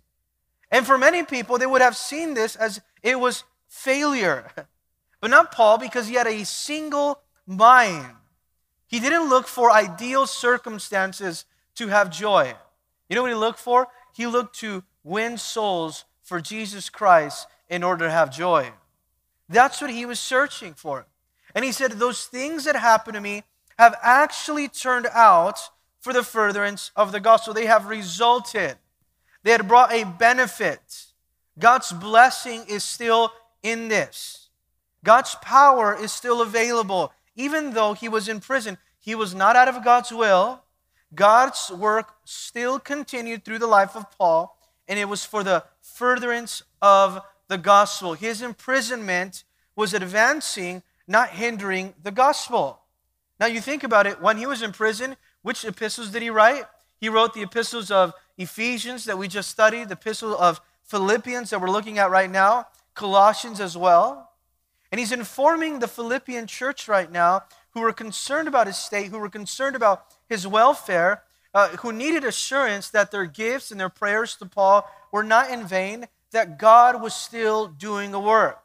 And 0.70 0.86
for 0.86 0.98
many 0.98 1.22
people, 1.24 1.58
they 1.58 1.66
would 1.66 1.82
have 1.82 1.96
seen 1.96 2.34
this 2.34 2.56
as 2.56 2.80
it 3.02 3.18
was 3.18 3.44
failure. 3.68 4.50
But 5.20 5.30
not 5.30 5.52
Paul, 5.52 5.78
because 5.78 6.06
he 6.06 6.16
had 6.16 6.26
a 6.26 6.44
single 6.44 7.18
mind. 7.46 8.14
He 8.86 9.00
didn't 9.00 9.30
look 9.30 9.46
for 9.46 9.72
ideal 9.72 10.26
circumstances 10.26 11.46
to 11.76 11.88
have 11.88 12.10
joy. 12.10 12.52
You 13.08 13.16
know 13.16 13.22
what 13.22 13.30
he 13.30 13.34
looked 13.34 13.58
for? 13.58 13.88
He 14.12 14.26
looked 14.26 14.54
to 14.56 14.84
win 15.02 15.38
souls 15.38 16.04
for 16.22 16.42
Jesus 16.42 16.90
Christ 16.90 17.46
in 17.70 17.82
order 17.82 18.04
to 18.04 18.10
have 18.10 18.30
joy. 18.30 18.72
That's 19.48 19.80
what 19.80 19.90
he 19.90 20.04
was 20.04 20.20
searching 20.20 20.74
for. 20.74 21.06
And 21.54 21.64
he 21.64 21.72
said, 21.72 21.92
Those 21.92 22.26
things 22.26 22.64
that 22.64 22.76
happened 22.76 23.14
to 23.14 23.20
me 23.22 23.44
have 23.78 23.96
actually 24.02 24.68
turned 24.68 25.06
out 25.12 25.58
for 26.00 26.12
the 26.12 26.22
furtherance 26.22 26.90
of 26.94 27.12
the 27.12 27.20
gospel. 27.20 27.54
They 27.54 27.66
have 27.66 27.86
resulted, 27.86 28.76
they 29.42 29.52
had 29.52 29.68
brought 29.68 29.92
a 29.92 30.04
benefit. 30.04 31.06
God's 31.58 31.92
blessing 31.92 32.64
is 32.68 32.82
still 32.82 33.32
in 33.62 33.88
this. 33.88 34.48
God's 35.04 35.36
power 35.36 35.94
is 35.94 36.12
still 36.12 36.42
available. 36.42 37.12
Even 37.36 37.72
though 37.72 37.92
he 37.92 38.08
was 38.08 38.28
in 38.28 38.40
prison, 38.40 38.78
he 38.98 39.14
was 39.14 39.34
not 39.34 39.54
out 39.54 39.68
of 39.68 39.84
God's 39.84 40.10
will. 40.10 40.62
God's 41.14 41.70
work 41.70 42.14
still 42.24 42.78
continued 42.78 43.44
through 43.44 43.58
the 43.58 43.66
life 43.66 43.94
of 43.94 44.10
Paul, 44.18 44.58
and 44.88 44.98
it 44.98 45.08
was 45.08 45.24
for 45.24 45.44
the 45.44 45.64
furtherance 45.80 46.62
of 46.82 47.22
the 47.48 47.58
gospel. 47.58 48.14
His 48.14 48.42
imprisonment 48.42 49.44
was 49.76 49.94
advancing, 49.94 50.82
not 51.06 51.30
hindering 51.30 51.94
the 52.02 52.10
gospel. 52.10 52.80
Now, 53.40 53.46
you 53.46 53.60
think 53.60 53.82
about 53.82 54.06
it, 54.06 54.20
when 54.20 54.38
he 54.38 54.46
was 54.46 54.62
in 54.62 54.72
prison, 54.72 55.16
which 55.42 55.64
epistles 55.64 56.10
did 56.10 56.22
he 56.22 56.30
write? 56.30 56.64
He 57.00 57.08
wrote 57.08 57.34
the 57.34 57.42
epistles 57.42 57.90
of 57.90 58.14
Ephesians 58.38 59.04
that 59.04 59.18
we 59.18 59.28
just 59.28 59.50
studied, 59.50 59.88
the 59.88 59.94
epistle 59.94 60.36
of 60.36 60.60
Philippians 60.84 61.50
that 61.50 61.60
we're 61.60 61.70
looking 61.70 61.98
at 61.98 62.10
right 62.10 62.30
now, 62.30 62.68
Colossians 62.94 63.60
as 63.60 63.76
well. 63.76 64.30
And 64.92 64.98
he's 64.98 65.12
informing 65.12 65.80
the 65.80 65.88
Philippian 65.88 66.46
church 66.46 66.86
right 66.86 67.10
now 67.10 67.42
who 67.70 67.80
were 67.80 67.92
concerned 67.92 68.46
about 68.46 68.68
his 68.68 68.76
state, 68.76 69.08
who 69.08 69.18
were 69.18 69.28
concerned 69.28 69.74
about 69.74 70.06
his 70.28 70.46
welfare, 70.46 71.22
uh, 71.52 71.70
who 71.78 71.92
needed 71.92 72.24
assurance 72.24 72.88
that 72.90 73.10
their 73.10 73.26
gifts 73.26 73.70
and 73.70 73.80
their 73.80 73.88
prayers 73.88 74.36
to 74.36 74.46
Paul 74.46 74.88
were 75.10 75.24
not 75.24 75.50
in 75.50 75.66
vain, 75.66 76.06
that 76.30 76.58
God 76.58 77.02
was 77.02 77.14
still 77.14 77.66
doing 77.66 78.14
a 78.14 78.20
work. 78.20 78.64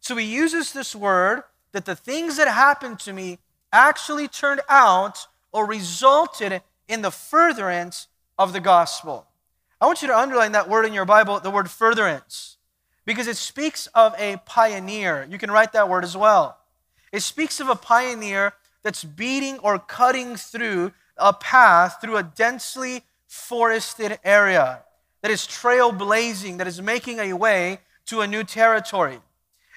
So 0.00 0.16
he 0.16 0.26
uses 0.26 0.72
this 0.72 0.94
word 0.94 1.42
that 1.72 1.84
the 1.84 1.96
things 1.96 2.36
that 2.36 2.48
happened 2.48 2.98
to 3.00 3.12
me 3.12 3.38
actually 3.72 4.28
turned 4.28 4.60
out 4.68 5.26
or 5.52 5.66
resulted 5.66 6.62
in 6.88 7.02
the 7.02 7.10
furtherance 7.10 8.08
of 8.38 8.52
the 8.52 8.60
gospel. 8.60 9.26
I 9.80 9.86
want 9.86 10.02
you 10.02 10.08
to 10.08 10.18
underline 10.18 10.52
that 10.52 10.68
word 10.68 10.84
in 10.86 10.92
your 10.92 11.04
Bible, 11.04 11.40
the 11.40 11.50
word 11.50 11.70
furtherance 11.70 12.56
because 13.08 13.26
it 13.26 13.38
speaks 13.38 13.86
of 13.94 14.14
a 14.18 14.36
pioneer. 14.44 15.26
You 15.30 15.38
can 15.38 15.50
write 15.50 15.72
that 15.72 15.88
word 15.88 16.04
as 16.04 16.14
well. 16.14 16.58
It 17.10 17.20
speaks 17.20 17.58
of 17.58 17.70
a 17.70 17.74
pioneer 17.74 18.52
that's 18.82 19.02
beating 19.02 19.58
or 19.60 19.78
cutting 19.78 20.36
through 20.36 20.92
a 21.16 21.32
path 21.32 22.02
through 22.02 22.18
a 22.18 22.22
densely 22.22 23.04
forested 23.26 24.18
area 24.22 24.80
that 25.22 25.30
is 25.30 25.46
trailblazing, 25.46 26.58
that 26.58 26.66
is 26.66 26.82
making 26.82 27.18
a 27.18 27.32
way 27.32 27.78
to 28.04 28.20
a 28.20 28.26
new 28.26 28.44
territory. 28.44 29.20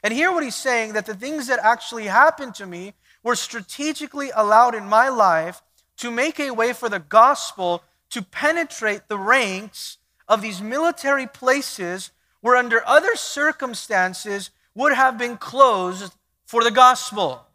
And 0.04 0.14
here, 0.14 0.34
what 0.34 0.44
he's 0.44 0.54
saying 0.54 0.92
that 0.94 1.06
the 1.06 1.16
things 1.16 1.48
that 1.48 1.60
actually 1.64 2.08
happened 2.08 2.54
to 2.56 2.66
me 2.66 2.96
were 3.24 3.36
strategically 3.36 4.32
allowed 4.36 4.76
in 4.76 4.86
my 4.86 5.10
life 5.10 5.62
to 5.98 6.12
make 6.12 6.40
a 6.40 6.52
way 6.52 6.74
for 6.74 6.90
the 6.90 7.00
gospel 7.00 7.84
to 8.10 8.22
penetrate 8.22 9.08
the 9.08 9.18
ranks 9.18 9.98
of 10.28 10.42
these 10.42 10.62
military 10.62 11.28
places 11.28 12.12
where 12.42 12.56
under 12.56 12.86
other 12.88 13.16
circumstances 13.16 14.50
would 14.74 14.94
have 14.94 15.18
been 15.18 15.38
closed 15.38 16.14
for 16.46 16.64
the 16.64 16.72
gospel. 16.72 17.46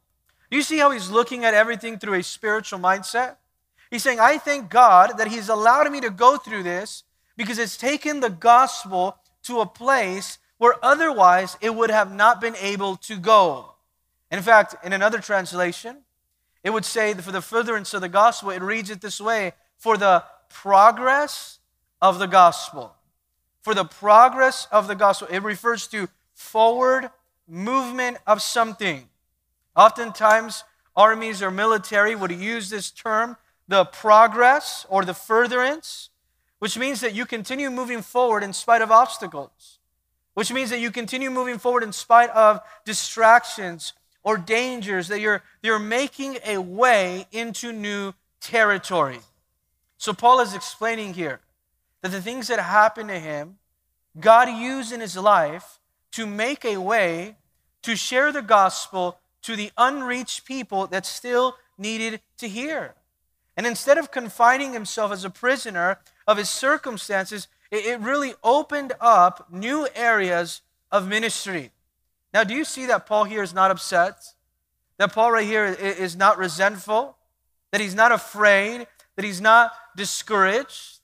Do 0.50 0.56
you 0.56 0.62
see 0.62 0.78
how 0.78 0.90
he's 0.90 1.11
looking 1.11 1.44
at 1.44 1.54
everything 1.54 1.99
through 1.99 2.14
a 2.14 2.23
spiritual 2.23 2.78
mindset? 2.78 3.37
He's 3.90 4.02
saying, 4.02 4.20
I 4.20 4.38
thank 4.38 4.70
God 4.70 5.18
that 5.18 5.28
he's 5.28 5.49
allowed 5.49 5.90
me 5.90 6.00
to 6.00 6.11
go 6.11 6.37
through 6.37 6.62
this 6.62 7.04
because 7.37 7.58
it's 7.58 7.76
taken 7.76 8.20
the 8.20 8.30
gospel 8.30 9.16
to 9.44 9.61
a 9.61 9.66
place 9.66 10.38
where 10.58 10.75
otherwise 10.82 11.56
it 11.61 11.75
would 11.75 11.90
have 11.90 12.14
not 12.14 12.40
been 12.40 12.56
able 12.56 12.96
to 12.96 13.16
go. 13.16 13.75
In 14.30 14.42
fact, 14.42 14.75
in 14.85 14.92
another 14.92 15.18
translation, 15.18 15.99
it 16.62 16.71
would 16.71 16.85
say 16.85 17.12
that 17.12 17.23
for 17.23 17.33
the 17.33 17.40
furtherance 17.40 17.95
of 17.95 18.00
the 18.00 18.09
gospel, 18.09 18.50
it 18.50 18.62
reads 18.62 18.90
it 18.90 19.00
this 19.00 19.21
way 19.21 19.52
for 19.78 19.97
the 19.97 20.25
progress 20.49 21.59
of 22.02 22.18
the 22.18 22.26
gospel 22.26 22.97
for 23.66 23.75
the 23.75 23.85
progress 23.85 24.68
of 24.71 24.87
the 24.87 24.95
gospel. 24.95 25.26
It 25.28 25.42
refers 25.42 25.88
to 25.88 26.09
forward 26.35 27.11
movement 27.49 28.16
of 28.25 28.40
something. 28.40 29.09
Oftentimes, 29.75 30.62
armies 30.95 31.42
or 31.42 31.50
military 31.50 32.14
would 32.14 32.30
use 32.30 32.71
this 32.71 32.92
term, 32.92 33.37
the 33.66 33.85
progress 33.85 34.87
or 34.88 35.04
the 35.04 35.14
furtherance, 35.14 36.11
which 36.61 36.78
means 36.78 37.00
that 37.00 37.12
you 37.12 37.26
continue 37.26 37.68
moving 37.68 38.02
forward 38.02 38.45
in 38.45 38.52
spite 38.52 38.83
of 38.83 38.92
obstacles, 38.92 39.80
which 40.35 40.52
means 40.52 40.71
that 40.71 40.78
you 40.78 40.92
continue 40.92 41.28
moving 41.28 41.59
forward 41.59 41.83
in 41.83 41.90
spite 41.90 42.30
of 42.30 42.61
distractions 42.85 43.95
or 44.26 44.37
dangers, 44.37 45.06
that 45.06 45.21
you're, 45.21 45.40
you're 45.62 45.78
making 45.78 46.37
a 46.45 46.59
way 46.59 47.28
into 47.30 47.73
new 47.73 48.12
territory. 48.40 49.21
So, 49.99 50.12
Paul 50.12 50.40
is 50.40 50.52
explaining 50.52 51.14
here 51.14 51.38
that 52.02 52.11
the 52.11 52.21
things 52.21 52.49
that 52.49 52.59
happened 52.59 53.09
to 53.09 53.21
him, 53.21 53.59
God 54.18 54.49
used 54.49 54.92
in 54.92 55.00
his 55.00 55.16
life 55.16 55.78
to 56.11 56.26
make 56.26 56.64
a 56.64 56.76
way 56.78 57.37
to 57.83 57.95
share 57.95 58.33
the 58.33 58.42
gospel 58.42 59.18
to 59.42 59.54
the 59.54 59.71
unreached 59.78 60.45
people 60.45 60.88
that 60.88 61.06
still 61.06 61.54
needed 61.78 62.21
to 62.38 62.49
hear. 62.49 62.97
And 63.56 63.64
instead 63.64 63.97
of 63.97 64.11
confining 64.11 64.73
himself 64.73 65.12
as 65.12 65.25
a 65.25 65.30
prisoner 65.30 66.00
of 66.26 66.37
his 66.37 66.50
circumstances, 66.50 67.47
it 67.71 68.00
really 68.00 68.35
opened 68.42 68.92
up 69.00 69.47
new 69.52 69.87
areas 69.95 70.62
of 70.90 71.06
ministry. 71.06 71.71
Now, 72.37 72.45
do 72.45 72.52
you 72.52 72.66
see 72.66 72.85
that 72.85 73.07
Paul 73.07 73.25
here 73.25 73.43
is 73.43 73.55
not 73.55 73.71
upset? 73.71 74.35
That 74.99 75.14
Paul 75.14 75.33
right 75.33 75.47
here 75.47 75.64
is 75.64 76.16
not 76.16 76.37
resentful? 76.37 77.16
That 77.73 77.81
he's 77.81 77.95
not 77.95 78.12
afraid? 78.12 78.87
That 79.14 79.25
he's 79.25 79.40
not 79.40 79.73
discouraged? 79.97 80.99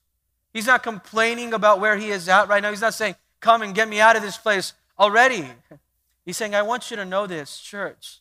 He's 0.52 0.66
not 0.66 0.82
complaining 0.82 1.54
about 1.54 1.80
where 1.80 1.96
he 1.96 2.10
is 2.10 2.28
at 2.28 2.48
right 2.48 2.62
now. 2.62 2.68
He's 2.68 2.82
not 2.82 2.92
saying, 2.92 3.14
Come 3.40 3.62
and 3.62 3.74
get 3.74 3.88
me 3.88 3.98
out 3.98 4.14
of 4.14 4.20
this 4.20 4.36
place 4.36 4.74
already. 4.98 5.46
He's 6.26 6.36
saying, 6.36 6.54
I 6.54 6.60
want 6.60 6.90
you 6.90 6.98
to 6.98 7.04
know 7.06 7.26
this, 7.26 7.58
church, 7.58 8.20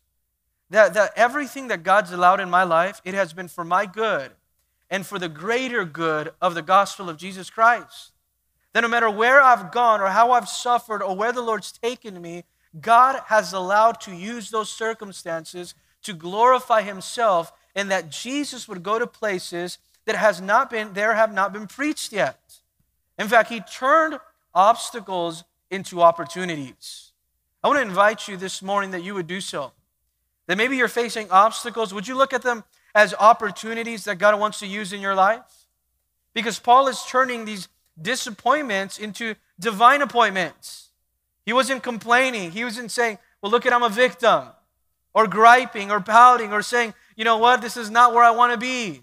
that, 0.70 0.94
that 0.94 1.12
everything 1.18 1.68
that 1.68 1.84
God's 1.84 2.14
allowed 2.14 2.40
in 2.40 2.50
my 2.50 2.64
life, 2.64 3.02
it 3.04 3.14
has 3.14 3.34
been 3.34 3.50
for 3.50 3.66
my 3.66 3.86
good 3.86 4.32
and 4.90 5.06
for 5.06 5.20
the 5.20 5.28
greater 5.28 5.84
good 5.84 6.32
of 6.42 6.56
the 6.56 6.62
gospel 6.62 7.10
of 7.10 7.18
Jesus 7.18 7.50
Christ. 7.50 8.14
That 8.72 8.82
no 8.82 8.88
matter 8.88 9.10
where 9.10 9.42
I've 9.42 9.74
gone 9.74 10.00
or 10.00 10.08
how 10.08 10.32
I've 10.32 10.48
suffered 10.48 11.04
or 11.04 11.14
where 11.14 11.34
the 11.34 11.42
Lord's 11.42 11.74
taken 11.74 12.22
me, 12.22 12.46
God 12.80 13.22
has 13.28 13.54
allowed 13.54 14.00
to 14.02 14.14
use 14.14 14.50
those 14.50 14.72
circumstances 14.72 15.74
to 16.04 16.14
glorify 16.14 16.82
Himself 16.82 17.52
and 17.76 17.92
that 17.92 18.10
Jesus 18.10 18.68
would 18.68 18.84
go 18.84 18.98
to 18.98 19.08
places 19.08 19.78
that 20.06 20.16
has 20.16 20.42
not 20.42 20.70
been 20.70 20.94
there 20.94 21.14
have 21.14 21.34
not 21.34 21.54
been 21.54 21.68
preached 21.68 22.12
yet. 22.12 22.40
In 23.18 23.28
fact, 23.28 23.50
He 23.50 23.60
turned 23.62 24.20
obstacles 24.54 25.44
into 25.70 26.02
opportunities. 26.02 27.12
I 27.64 27.68
want 27.68 27.78
to 27.78 27.84
invite 27.84 28.28
you 28.28 28.38
this 28.38 28.62
morning 28.62 28.92
that 28.92 29.04
you 29.04 29.14
would 29.14 29.28
do 29.28 29.42
so. 29.42 29.72
That 30.48 30.58
maybe 30.58 30.76
you're 30.76 30.88
facing 30.88 31.30
obstacles. 31.30 31.94
Would 31.94 32.08
you 32.08 32.16
look 32.18 32.34
at 32.34 32.42
them 32.42 32.64
as 32.96 33.14
opportunities 33.20 34.06
that 34.06 34.18
God 34.18 34.40
wants 34.40 34.60
to 34.60 34.68
use 34.68 34.92
in 34.92 35.00
your 35.00 35.16
life? 35.16 35.68
Because 36.34 36.60
Paul 36.60 36.88
is 36.88 37.04
turning 37.08 37.46
these 37.46 37.68
disappointments 38.02 38.98
into 38.98 39.36
divine 39.60 40.02
appointments. 40.02 40.91
He 41.46 41.54
wasn't 41.54 41.84
complaining. 41.84 42.52
He 42.52 42.64
wasn't 42.64 42.92
saying, 42.92 43.18
well, 43.42 43.52
look 43.52 43.66
at, 43.66 43.74
I'm 43.74 43.84
a 43.84 43.90
victim, 43.90 44.46
or 45.14 45.28
griping, 45.28 45.92
or 45.92 46.00
pouting, 46.00 46.54
or 46.54 46.62
saying, 46.62 46.94
you 47.16 47.26
know 47.26 47.38
what, 47.38 47.62
this 47.62 47.78
is 47.78 47.90
not 47.90 48.14
where 48.14 48.24
I 48.24 48.32
want 48.32 48.54
to 48.54 48.58
be. 48.58 49.02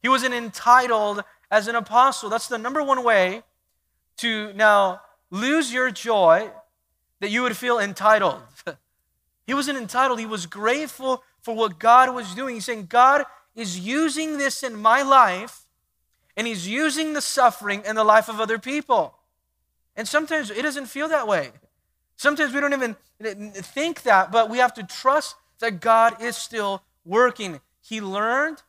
He 0.00 0.08
wasn't 0.08 0.34
entitled 0.34 1.22
as 1.50 1.68
an 1.68 1.74
apostle. 1.74 2.28
That's 2.28 2.48
the 2.48 2.58
number 2.58 2.82
one 2.82 3.02
way 3.04 3.42
to 4.18 4.52
now 4.54 5.00
lose 5.30 5.72
your 5.72 5.90
joy 5.90 6.50
that 7.20 7.30
you 7.30 7.42
would 7.42 7.56
feel 7.56 7.78
entitled. 7.78 8.40
he 9.46 9.54
wasn't 9.54 9.78
entitled, 9.78 10.18
he 10.18 10.26
was 10.26 10.46
grateful 10.46 11.22
for 11.40 11.54
what 11.54 11.78
God 11.78 12.14
was 12.14 12.34
doing. 12.34 12.54
He's 12.54 12.64
saying, 12.64 12.86
God 12.86 13.24
is 13.54 13.78
using 13.78 14.38
this 14.38 14.62
in 14.62 14.76
my 14.76 15.02
life, 15.02 15.66
and 16.36 16.46
He's 16.46 16.66
using 16.66 17.12
the 17.12 17.20
suffering 17.20 17.82
in 17.86 17.96
the 17.96 18.04
life 18.04 18.28
of 18.28 18.40
other 18.40 18.58
people. 18.58 19.14
And 19.96 20.08
sometimes 20.08 20.50
it 20.50 20.62
doesn't 20.62 20.86
feel 20.86 21.08
that 21.08 21.28
way. 21.28 21.50
Sometimes 22.16 22.54
we 22.54 22.60
don't 22.60 22.72
even 22.72 22.96
think 23.20 24.02
that, 24.02 24.30
but 24.30 24.48
we 24.48 24.58
have 24.58 24.74
to 24.74 24.82
trust 24.82 25.36
that 25.60 25.80
God 25.80 26.20
is 26.22 26.36
still 26.36 26.82
working. 27.04 27.60
He 27.80 28.00
learned 28.00 28.62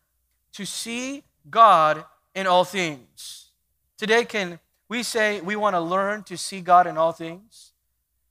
to 0.53 0.65
see 0.65 1.24
God 1.50 2.06
in 2.36 2.48
all 2.48 2.63
things. 2.63 3.51
Today, 3.98 4.25
can 4.25 4.60
we 4.89 5.03
say 5.03 5.42
we 5.42 5.56
want 5.56 5.75
to 5.75 5.80
learn 5.80 6.24
to 6.24 6.38
see 6.38 6.62
God 6.62 6.88
in 6.88 6.98
all 6.98 7.12
things? 7.12 7.72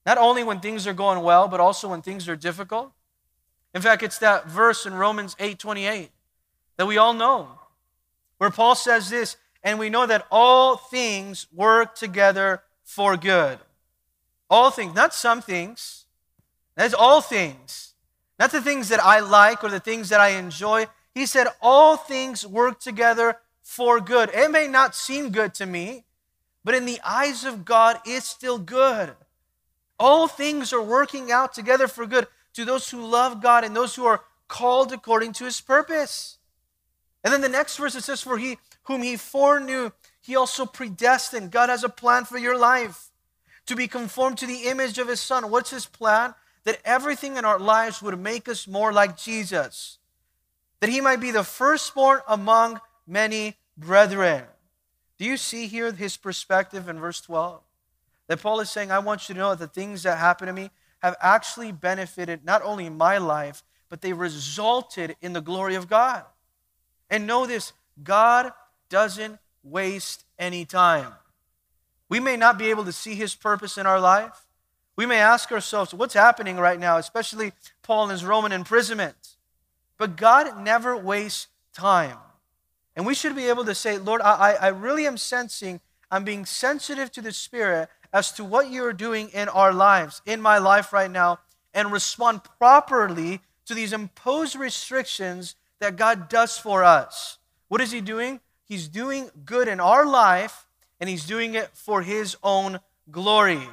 Not 0.05 0.19
only 0.19 0.43
when 0.43 0.61
things 0.61 0.87
are 0.87 0.93
going 0.93 1.23
well, 1.23 1.49
but 1.49 1.61
also 1.61 1.89
when 1.89 2.03
things 2.03 2.29
are 2.29 2.37
difficult. 2.37 2.93
In 3.75 3.81
fact, 3.81 4.03
it's 4.03 4.19
that 4.19 4.49
verse 4.49 4.87
in 4.87 4.95
Romans 4.95 5.37
8 5.39 5.59
28 5.59 6.11
that 6.77 6.87
we 6.87 6.99
all 6.99 7.15
know, 7.15 7.59
where 8.39 8.51
Paul 8.51 8.75
says 8.75 9.11
this, 9.11 9.37
and 9.63 9.79
we 9.79 9.91
know 9.91 10.07
that 10.07 10.27
all 10.31 10.77
things 10.77 11.47
work 11.53 11.95
together 11.95 12.63
for 12.95 13.17
good. 13.17 13.59
All 14.51 14.71
things, 14.71 14.95
not 14.95 15.15
some 15.15 15.41
things. 15.41 16.05
That's 16.77 16.93
all 16.93 17.23
things. 17.23 17.95
Not 18.39 18.53
the 18.53 18.61
things 18.61 18.91
that 18.91 19.03
I 19.03 19.21
like 19.21 19.65
or 19.65 19.71
the 19.71 19.81
things 19.81 20.11
that 20.11 20.21
I 20.21 20.31
enjoy. 20.31 20.87
He 21.15 21.25
said, 21.25 21.47
all 21.63 21.97
things 21.97 22.47
work 22.47 22.81
together 22.81 23.39
for 23.63 23.99
good. 23.99 24.31
It 24.35 24.51
may 24.51 24.69
not 24.69 24.95
seem 24.95 25.31
good 25.31 25.55
to 25.55 25.65
me, 25.65 26.05
but 26.65 26.75
in 26.75 26.85
the 26.85 27.01
eyes 27.03 27.45
of 27.45 27.65
God, 27.65 27.99
it's 28.05 28.29
still 28.29 28.59
good. 28.59 29.13
All 29.99 30.29
things 30.29 30.73
are 30.73 30.83
working 30.83 31.33
out 31.33 31.55
together 31.55 31.89
for 31.89 32.05
good 32.05 32.27
to 32.55 32.67
those 32.67 32.91
who 32.91 33.07
love 33.07 33.43
God 33.43 33.65
and 33.65 33.75
those 33.75 33.95
who 33.95 34.05
are 34.05 34.23
called 34.49 34.93
according 34.93 35.33
to 35.35 35.45
his 35.45 35.63
purpose. 35.63 36.37
And 37.25 37.33
then 37.33 37.41
the 37.41 37.49
next 37.49 37.79
verse 37.79 37.95
it 37.95 38.03
says, 38.03 38.21
For 38.21 38.37
he 38.37 38.59
whom 38.85 39.03
he 39.03 39.17
foreknew, 39.17 39.93
he 40.23 40.37
also 40.37 40.65
predestined. 40.65 41.51
God 41.51 41.69
has 41.69 41.85
a 41.85 41.89
plan 41.89 42.25
for 42.25 42.39
your 42.39 42.59
life 42.59 43.11
to 43.67 43.77
be 43.77 43.87
conformed 43.87 44.39
to 44.39 44.47
the 44.47 44.69
image 44.69 44.99
of 44.99 45.09
his 45.09 45.21
son. 45.21 45.51
What's 45.51 45.71
his 45.71 45.85
plan? 45.85 46.35
That 46.65 46.81
everything 46.85 47.37
in 47.37 47.45
our 47.45 47.59
lives 47.59 48.01
would 48.01 48.19
make 48.19 48.49
us 48.49 48.67
more 48.67 48.93
like 48.93 49.17
Jesus. 49.17 49.99
That 50.81 50.91
he 50.91 51.01
might 51.01 51.21
be 51.21 51.31
the 51.31 51.45
firstborn 51.45 52.21
among 52.27 52.81
many 53.07 53.57
brethren. 53.77 54.45
Do 55.19 55.25
you 55.25 55.37
see 55.37 55.67
here 55.67 55.93
his 55.93 56.17
perspective 56.17 56.89
in 56.89 56.99
verse 56.99 57.21
12? 57.21 57.61
That 58.29 58.41
Paul 58.41 58.61
is 58.61 58.71
saying, 58.71 58.91
I 58.91 59.01
want 59.01 59.29
you 59.29 59.35
to 59.35 59.41
know 59.41 59.51
that 59.51 59.59
the 59.59 59.67
things 59.67 60.05
that 60.05 60.19
happened 60.19 60.49
to 60.49 60.53
me, 60.53 60.71
have 61.03 61.17
actually 61.21 61.73
benefited 61.73 62.45
not 62.45 62.63
only 62.63 62.89
my 62.89 63.19
life, 63.19 63.63
but 63.89 64.01
they 64.01 64.13
resulted 64.13 65.17
in 65.21 65.33
the 65.33 65.41
glory 65.41 65.75
of 65.75 65.89
God. 65.89 66.25
And 67.11 67.27
know 67.27 67.45
this 67.45 67.73
God 68.03 68.53
doesn't 68.89 69.39
waste 69.63 70.25
any 70.39 70.65
time. 70.65 71.13
We 72.09 72.21
may 72.21 72.37
not 72.37 72.59
be 72.59 72.71
able 72.71 72.85
to 72.85 72.93
see 72.93 73.15
his 73.15 73.35
purpose 73.35 73.79
in 73.79 73.87
our 73.87 74.01
life. 74.01 74.47
We 74.97 75.07
may 75.07 75.19
ask 75.19 75.51
ourselves, 75.51 75.95
what's 75.95 76.15
happening 76.15 76.59
right 76.59 76.79
now, 76.79 76.99
especially 76.99 77.53
Paul 77.83 78.05
in 78.05 78.11
his 78.11 78.25
Roman 78.25 78.53
imprisonment. 78.53 79.37
But 79.97 80.17
God 80.17 80.63
never 80.63 80.97
wastes 80.97 81.49
time. 81.73 82.19
And 82.95 83.07
we 83.07 83.15
should 83.15 83.35
be 83.35 83.49
able 83.49 83.65
to 83.65 83.75
say, 83.75 83.97
Lord, 83.99 84.21
I, 84.21 84.53
I 84.61 84.69
really 84.69 85.07
am 85.07 85.17
sensing, 85.17 85.81
I'm 86.11 86.25
being 86.25 86.45
sensitive 86.45 87.11
to 87.13 87.23
the 87.23 87.33
Spirit 87.33 87.89
as 88.13 88.33
to 88.33 88.45
what 88.45 88.71
you're 88.71 88.93
doing 88.93 89.31
in 89.31 89.49
our 89.49 89.73
lives, 89.73 90.21
in 90.27 90.43
my 90.43 90.59
life 90.59 90.93
right 90.93 91.11
now, 91.11 91.39
and 91.73 91.91
respond 91.91 92.43
properly 92.59 93.41
to 93.65 93.75
these 93.75 93.95
imposed 93.95 94.57
restrictions 94.57 95.57
that 95.79 95.97
God 95.97 96.29
does 96.29 96.59
for 96.59 96.85
us. 96.85 97.39
What 97.69 97.81
is 97.81 97.91
He 97.91 98.03
doing? 98.03 98.41
He's 98.65 98.89
doing 98.89 99.31
good 99.45 99.69
in 99.69 99.81
our 99.81 100.07
life, 100.07 100.67
and 101.01 101.09
He's 101.09 101.27
doing 101.27 101.55
it 101.55 101.71
for 101.75 102.03
His 102.03 102.37
own 102.43 102.81
glory. 103.11 103.69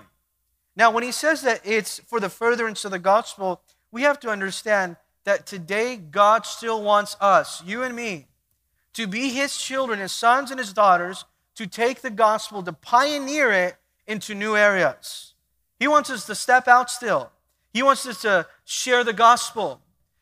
Now, 0.75 0.91
when 0.91 1.03
He 1.03 1.11
says 1.11 1.41
that 1.43 1.61
it's 1.63 1.99
for 1.99 2.19
the 2.19 2.29
furtherance 2.29 2.85
of 2.85 2.91
the 2.91 2.99
gospel, 2.99 3.61
we 3.91 4.01
have 4.03 4.19
to 4.21 4.29
understand 4.29 4.97
that 5.23 5.45
today 5.45 5.95
God 5.95 6.45
still 6.45 6.81
wants 6.81 7.15
us, 7.19 7.63
you 7.65 7.83
and 7.83 7.95
me, 7.95 8.27
to 8.93 9.07
be 9.07 9.29
His 9.29 9.57
children, 9.57 9.99
His 9.99 10.11
sons 10.11 10.51
and 10.51 10.59
His 10.59 10.73
daughters, 10.73 11.25
to 11.55 11.67
take 11.67 12.01
the 12.01 12.09
gospel, 12.09 12.63
to 12.63 12.73
pioneer 12.73 13.51
it 13.51 13.75
into 14.07 14.33
new 14.33 14.55
areas. 14.55 15.33
He 15.79 15.87
wants 15.87 16.09
us 16.09 16.25
to 16.25 16.35
step 16.35 16.67
out 16.67 16.89
still. 16.89 17.31
He 17.73 17.83
wants 17.83 18.05
us 18.05 18.21
to 18.23 18.47
share 18.65 19.03
the 19.03 19.13
gospel. 19.13 19.81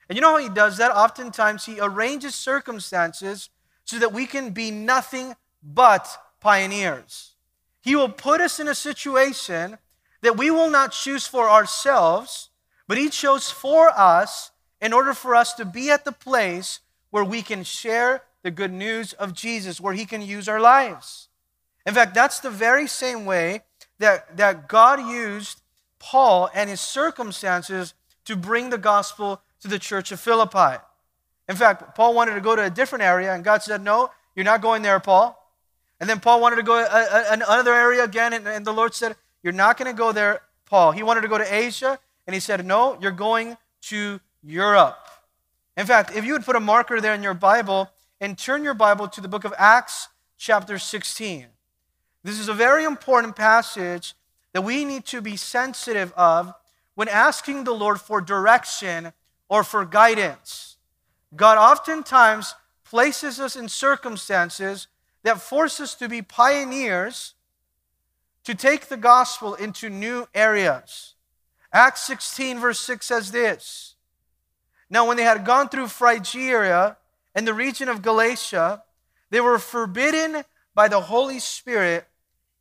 And 0.10 0.16
you 0.16 0.22
know 0.22 0.32
how 0.32 0.38
he 0.38 0.50
does 0.50 0.78
that? 0.78 0.92
Oftentimes, 0.92 1.66
he 1.66 1.80
arranges 1.80 2.36
circumstances 2.36 3.50
so 3.88 3.98
that 4.00 4.14
we 4.14 4.26
can 4.26 4.52
be 4.52 4.70
nothing 4.70 5.36
but 5.64 6.08
pioneers. 6.40 7.34
He 7.82 7.96
will 7.96 8.10
put 8.10 8.42
us 8.42 8.60
in 8.60 8.68
a 8.68 8.76
situation 8.76 9.78
that 10.22 10.38
we 10.38 10.52
will 10.52 10.70
not 10.70 10.92
choose 10.92 11.26
for 11.26 11.50
ourselves, 11.50 12.50
but 12.88 12.98
he 12.98 13.10
chose 13.10 13.50
for 13.50 13.90
us 13.98 14.52
in 14.82 14.92
order 14.92 15.14
for 15.14 15.36
us 15.36 15.54
to 15.54 15.66
be 15.66 15.90
at 15.90 16.04
the 16.04 16.12
place 16.12 16.82
where 17.12 17.24
we 17.24 17.42
can 17.42 17.64
share 17.64 18.24
the 18.44 18.52
good 18.52 18.74
news 18.74 19.14
of 19.14 19.34
Jesus, 19.34 19.80
where 19.80 19.94
he 19.94 20.06
can 20.06 20.22
use 20.22 20.50
our 20.50 20.60
lives. 20.60 21.30
In 21.86 21.94
fact, 21.94 22.14
that's 22.14 22.42
the 22.42 22.50
very 22.50 22.88
same 22.88 23.26
way 23.26 23.64
that, 24.00 24.36
that 24.36 24.68
God 24.68 25.00
used 25.00 25.62
Paul 25.98 26.50
and 26.54 26.70
his 26.70 26.82
circumstances 26.82 27.94
to 28.26 28.36
bring 28.36 28.70
the 28.70 28.78
gospel 28.78 29.42
to 29.62 29.70
the 29.70 29.80
church 29.80 30.12
of 30.12 30.20
Philippi. 30.20 30.84
In 31.50 31.56
fact, 31.56 31.96
Paul 31.96 32.14
wanted 32.14 32.36
to 32.36 32.42
go 32.42 32.56
to 32.56 32.64
a 32.64 32.70
different 32.70 33.04
area, 33.04 33.34
and 33.34 33.44
God 33.44 33.64
said, 33.64 33.82
No, 33.82 34.12
you're 34.36 34.46
not 34.46 34.62
going 34.62 34.82
there, 34.82 35.00
Paul. 35.00 35.36
And 36.00 36.10
then 36.10 36.20
Paul 36.20 36.42
wanted 36.42 36.58
to 36.58 36.64
go 36.64 36.78
uh, 36.78 36.88
uh, 36.90 37.36
to 37.36 37.52
another 37.52 37.74
area 37.74 38.04
again, 38.04 38.34
and, 38.34 38.48
and 38.48 38.66
the 38.66 38.74
Lord 38.74 38.94
said, 38.94 39.16
You're 39.44 39.54
not 39.54 39.78
going 39.78 39.92
to 39.92 39.98
go 39.98 40.12
there, 40.12 40.42
Paul. 40.66 40.92
He 40.92 41.04
wanted 41.04 41.22
to 41.22 41.28
go 41.28 41.38
to 41.38 41.54
Asia, 41.54 42.00
and 42.26 42.34
he 42.34 42.40
said, 42.40 42.66
No, 42.66 42.98
you're 43.02 43.12
going 43.12 43.58
to 43.84 44.20
Europe. 44.44 44.98
In 45.76 45.86
fact, 45.86 46.16
if 46.16 46.26
you 46.26 46.34
would 46.34 46.46
put 46.46 46.56
a 46.56 46.60
marker 46.60 47.00
there 47.00 47.14
in 47.14 47.24
your 47.24 47.34
Bible 47.34 47.90
and 48.20 48.38
turn 48.38 48.64
your 48.64 48.74
Bible 48.74 49.08
to 49.08 49.22
the 49.22 49.28
book 49.28 49.46
of 49.46 49.54
Acts, 49.58 50.10
chapter 50.38 50.78
16. 50.78 51.48
This 52.24 52.40
is 52.40 52.50
a 52.50 52.54
very 52.54 52.84
important 52.84 53.36
passage 53.36 54.16
that 54.54 54.62
we 54.62 54.86
need 54.86 55.06
to 55.06 55.22
be 55.22 55.38
sensitive 55.38 56.12
of 56.14 56.54
when 56.96 57.08
asking 57.08 57.64
the 57.64 57.74
Lord 57.74 58.02
for 58.02 58.22
direction 58.22 59.14
or 59.50 59.64
for 59.64 59.86
guidance. 59.86 60.77
God 61.36 61.58
oftentimes 61.58 62.56
places 62.84 63.40
us 63.40 63.56
in 63.56 63.68
circumstances 63.68 64.88
that 65.24 65.42
force 65.42 65.80
us 65.80 65.94
to 65.96 66.08
be 66.08 66.22
pioneers 66.22 67.34
to 68.46 68.56
take 68.56 68.88
the 68.88 68.98
gospel 68.98 69.56
into 69.56 69.90
new 69.90 70.28
areas. 70.34 71.16
Acts 71.74 72.08
16, 72.08 72.60
verse 72.60 72.80
6 72.80 73.06
says 73.06 73.32
this 73.32 73.96
Now, 74.90 75.06
when 75.06 75.18
they 75.18 75.24
had 75.24 75.44
gone 75.44 75.68
through 75.68 75.90
Phrygia 75.90 76.96
and 77.36 77.46
the 77.46 77.54
region 77.54 77.90
of 77.90 78.02
Galatia, 78.02 78.84
they 79.30 79.42
were 79.42 79.60
forbidden 79.60 80.44
by 80.74 80.88
the 80.88 81.02
Holy 81.02 81.40
Spirit 81.40 82.08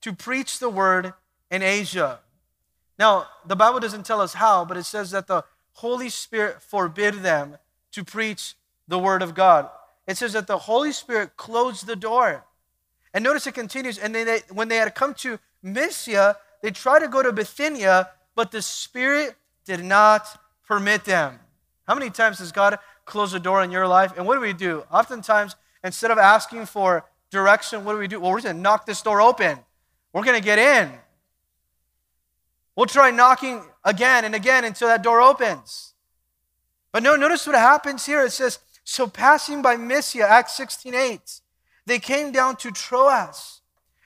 to 0.00 0.12
preach 0.12 0.58
the 0.58 0.68
word 0.68 1.14
in 1.50 1.62
Asia. 1.62 2.18
Now, 2.98 3.28
the 3.46 3.56
Bible 3.56 3.78
doesn't 3.78 4.06
tell 4.06 4.20
us 4.20 4.34
how, 4.34 4.64
but 4.64 4.76
it 4.76 4.84
says 4.84 5.12
that 5.12 5.28
the 5.28 5.44
Holy 5.74 6.08
Spirit 6.08 6.62
forbid 6.62 7.22
them 7.22 7.58
to 7.96 8.04
preach 8.04 8.56
the 8.86 8.98
word 8.98 9.22
of 9.22 9.34
God. 9.34 9.70
It 10.06 10.18
says 10.18 10.34
that 10.34 10.46
the 10.46 10.58
Holy 10.58 10.92
Spirit 10.92 11.38
closed 11.38 11.86
the 11.86 11.96
door. 11.96 12.44
And 13.14 13.24
notice 13.24 13.46
it 13.46 13.54
continues. 13.54 13.96
And 13.96 14.14
they, 14.14 14.40
when 14.52 14.68
they 14.68 14.76
had 14.76 14.94
come 14.94 15.14
to 15.14 15.38
Mysia, 15.62 16.36
they 16.62 16.70
tried 16.70 16.98
to 16.98 17.08
go 17.08 17.22
to 17.22 17.32
Bithynia, 17.32 18.10
but 18.34 18.52
the 18.52 18.60
Spirit 18.60 19.34
did 19.64 19.82
not 19.82 20.26
permit 20.68 21.06
them. 21.06 21.40
How 21.86 21.94
many 21.94 22.10
times 22.10 22.36
does 22.36 22.52
God 22.52 22.78
close 23.06 23.32
the 23.32 23.40
door 23.40 23.62
in 23.64 23.70
your 23.70 23.88
life? 23.88 24.12
And 24.14 24.26
what 24.26 24.34
do 24.34 24.42
we 24.42 24.52
do? 24.52 24.84
Oftentimes, 24.92 25.56
instead 25.82 26.10
of 26.10 26.18
asking 26.18 26.66
for 26.66 27.06
direction, 27.30 27.82
what 27.86 27.94
do 27.94 27.98
we 27.98 28.08
do? 28.08 28.20
Well, 28.20 28.30
we're 28.30 28.42
going 28.42 28.56
to 28.56 28.60
knock 28.60 28.84
this 28.84 29.00
door 29.00 29.22
open. 29.22 29.58
We're 30.12 30.22
going 30.22 30.38
to 30.38 30.44
get 30.44 30.58
in. 30.58 30.92
We'll 32.76 32.84
try 32.84 33.10
knocking 33.10 33.62
again 33.82 34.26
and 34.26 34.34
again 34.34 34.66
until 34.66 34.88
that 34.88 35.02
door 35.02 35.22
opens. 35.22 35.94
But 36.96 37.02
no, 37.02 37.14
notice 37.14 37.46
what 37.46 37.56
happens 37.56 38.06
here. 38.06 38.24
It 38.24 38.32
says, 38.32 38.58
So 38.82 39.06
passing 39.06 39.60
by 39.60 39.76
Mysia, 39.76 40.26
Acts 40.26 40.54
16 40.54 40.94
8, 40.94 41.40
they 41.84 41.98
came 41.98 42.32
down 42.32 42.56
to 42.56 42.70
Troas. 42.70 43.60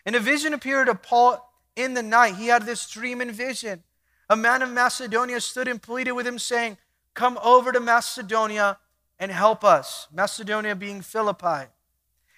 And 0.04 0.16
a 0.16 0.18
vision 0.18 0.52
appeared 0.52 0.88
to 0.88 0.96
Paul 0.96 1.52
in 1.76 1.94
the 1.94 2.02
night. 2.02 2.34
He 2.34 2.48
had 2.48 2.66
this 2.66 2.90
dream 2.90 3.20
and 3.20 3.30
vision. 3.30 3.84
A 4.28 4.34
man 4.34 4.60
of 4.60 4.72
Macedonia 4.72 5.40
stood 5.40 5.68
and 5.68 5.80
pleaded 5.80 6.14
with 6.14 6.26
him, 6.26 6.40
saying, 6.40 6.78
Come 7.14 7.38
over 7.44 7.70
to 7.70 7.78
Macedonia 7.78 8.78
and 9.20 9.30
help 9.30 9.62
us. 9.62 10.08
Macedonia 10.12 10.74
being 10.74 11.00
Philippi. 11.00 11.70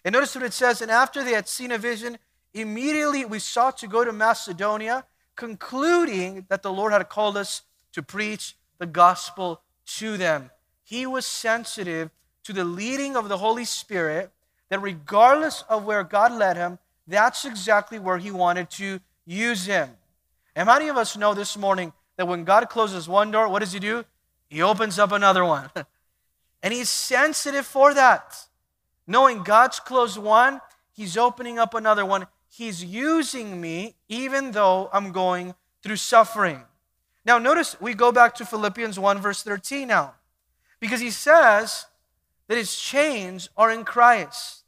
And 0.04 0.12
notice 0.12 0.34
what 0.34 0.44
it 0.44 0.52
says. 0.52 0.82
And 0.82 0.90
after 0.90 1.24
they 1.24 1.32
had 1.32 1.48
seen 1.48 1.72
a 1.72 1.78
vision, 1.78 2.18
immediately 2.52 3.24
we 3.24 3.38
sought 3.38 3.78
to 3.78 3.86
go 3.88 4.04
to 4.04 4.12
Macedonia, 4.12 5.06
concluding 5.34 6.44
that 6.50 6.62
the 6.62 6.74
Lord 6.74 6.92
had 6.92 7.08
called 7.08 7.38
us 7.38 7.62
to 7.92 8.02
preach 8.02 8.58
the 8.76 8.84
gospel 8.84 9.62
to 9.98 10.16
them. 10.16 10.50
He 10.82 11.06
was 11.06 11.26
sensitive 11.26 12.10
to 12.44 12.52
the 12.52 12.64
leading 12.64 13.16
of 13.16 13.28
the 13.28 13.38
Holy 13.38 13.64
Spirit, 13.64 14.30
that 14.68 14.80
regardless 14.80 15.62
of 15.68 15.84
where 15.84 16.02
God 16.02 16.32
led 16.32 16.56
him, 16.56 16.78
that's 17.06 17.44
exactly 17.44 17.98
where 17.98 18.18
he 18.18 18.30
wanted 18.30 18.70
to 18.70 19.00
use 19.24 19.66
him. 19.66 19.90
And 20.54 20.66
many 20.66 20.88
of 20.88 20.96
us 20.96 21.16
know 21.16 21.34
this 21.34 21.56
morning 21.56 21.92
that 22.16 22.28
when 22.28 22.44
God 22.44 22.68
closes 22.68 23.08
one 23.08 23.30
door, 23.30 23.48
what 23.48 23.60
does 23.60 23.72
he 23.72 23.80
do? 23.80 24.04
He 24.48 24.62
opens 24.62 24.98
up 24.98 25.12
another 25.12 25.44
one. 25.44 25.70
and 26.62 26.72
he's 26.72 26.88
sensitive 26.88 27.66
for 27.66 27.94
that. 27.94 28.46
Knowing 29.06 29.42
God's 29.42 29.80
closed 29.80 30.18
one, 30.18 30.60
he's 30.92 31.16
opening 31.16 31.58
up 31.58 31.74
another 31.74 32.04
one. 32.04 32.26
He's 32.48 32.84
using 32.84 33.60
me 33.60 33.94
even 34.08 34.52
though 34.52 34.90
I'm 34.92 35.12
going 35.12 35.54
through 35.82 35.96
suffering. 35.96 36.62
Now, 37.24 37.38
notice 37.38 37.80
we 37.80 37.94
go 37.94 38.10
back 38.10 38.34
to 38.36 38.44
Philippians 38.44 38.98
1, 38.98 39.20
verse 39.20 39.42
13 39.42 39.88
now, 39.88 40.14
because 40.80 41.00
he 41.00 41.10
says 41.10 41.86
that 42.48 42.56
his 42.56 42.76
chains 42.76 43.48
are 43.56 43.70
in 43.70 43.84
Christ. 43.84 44.64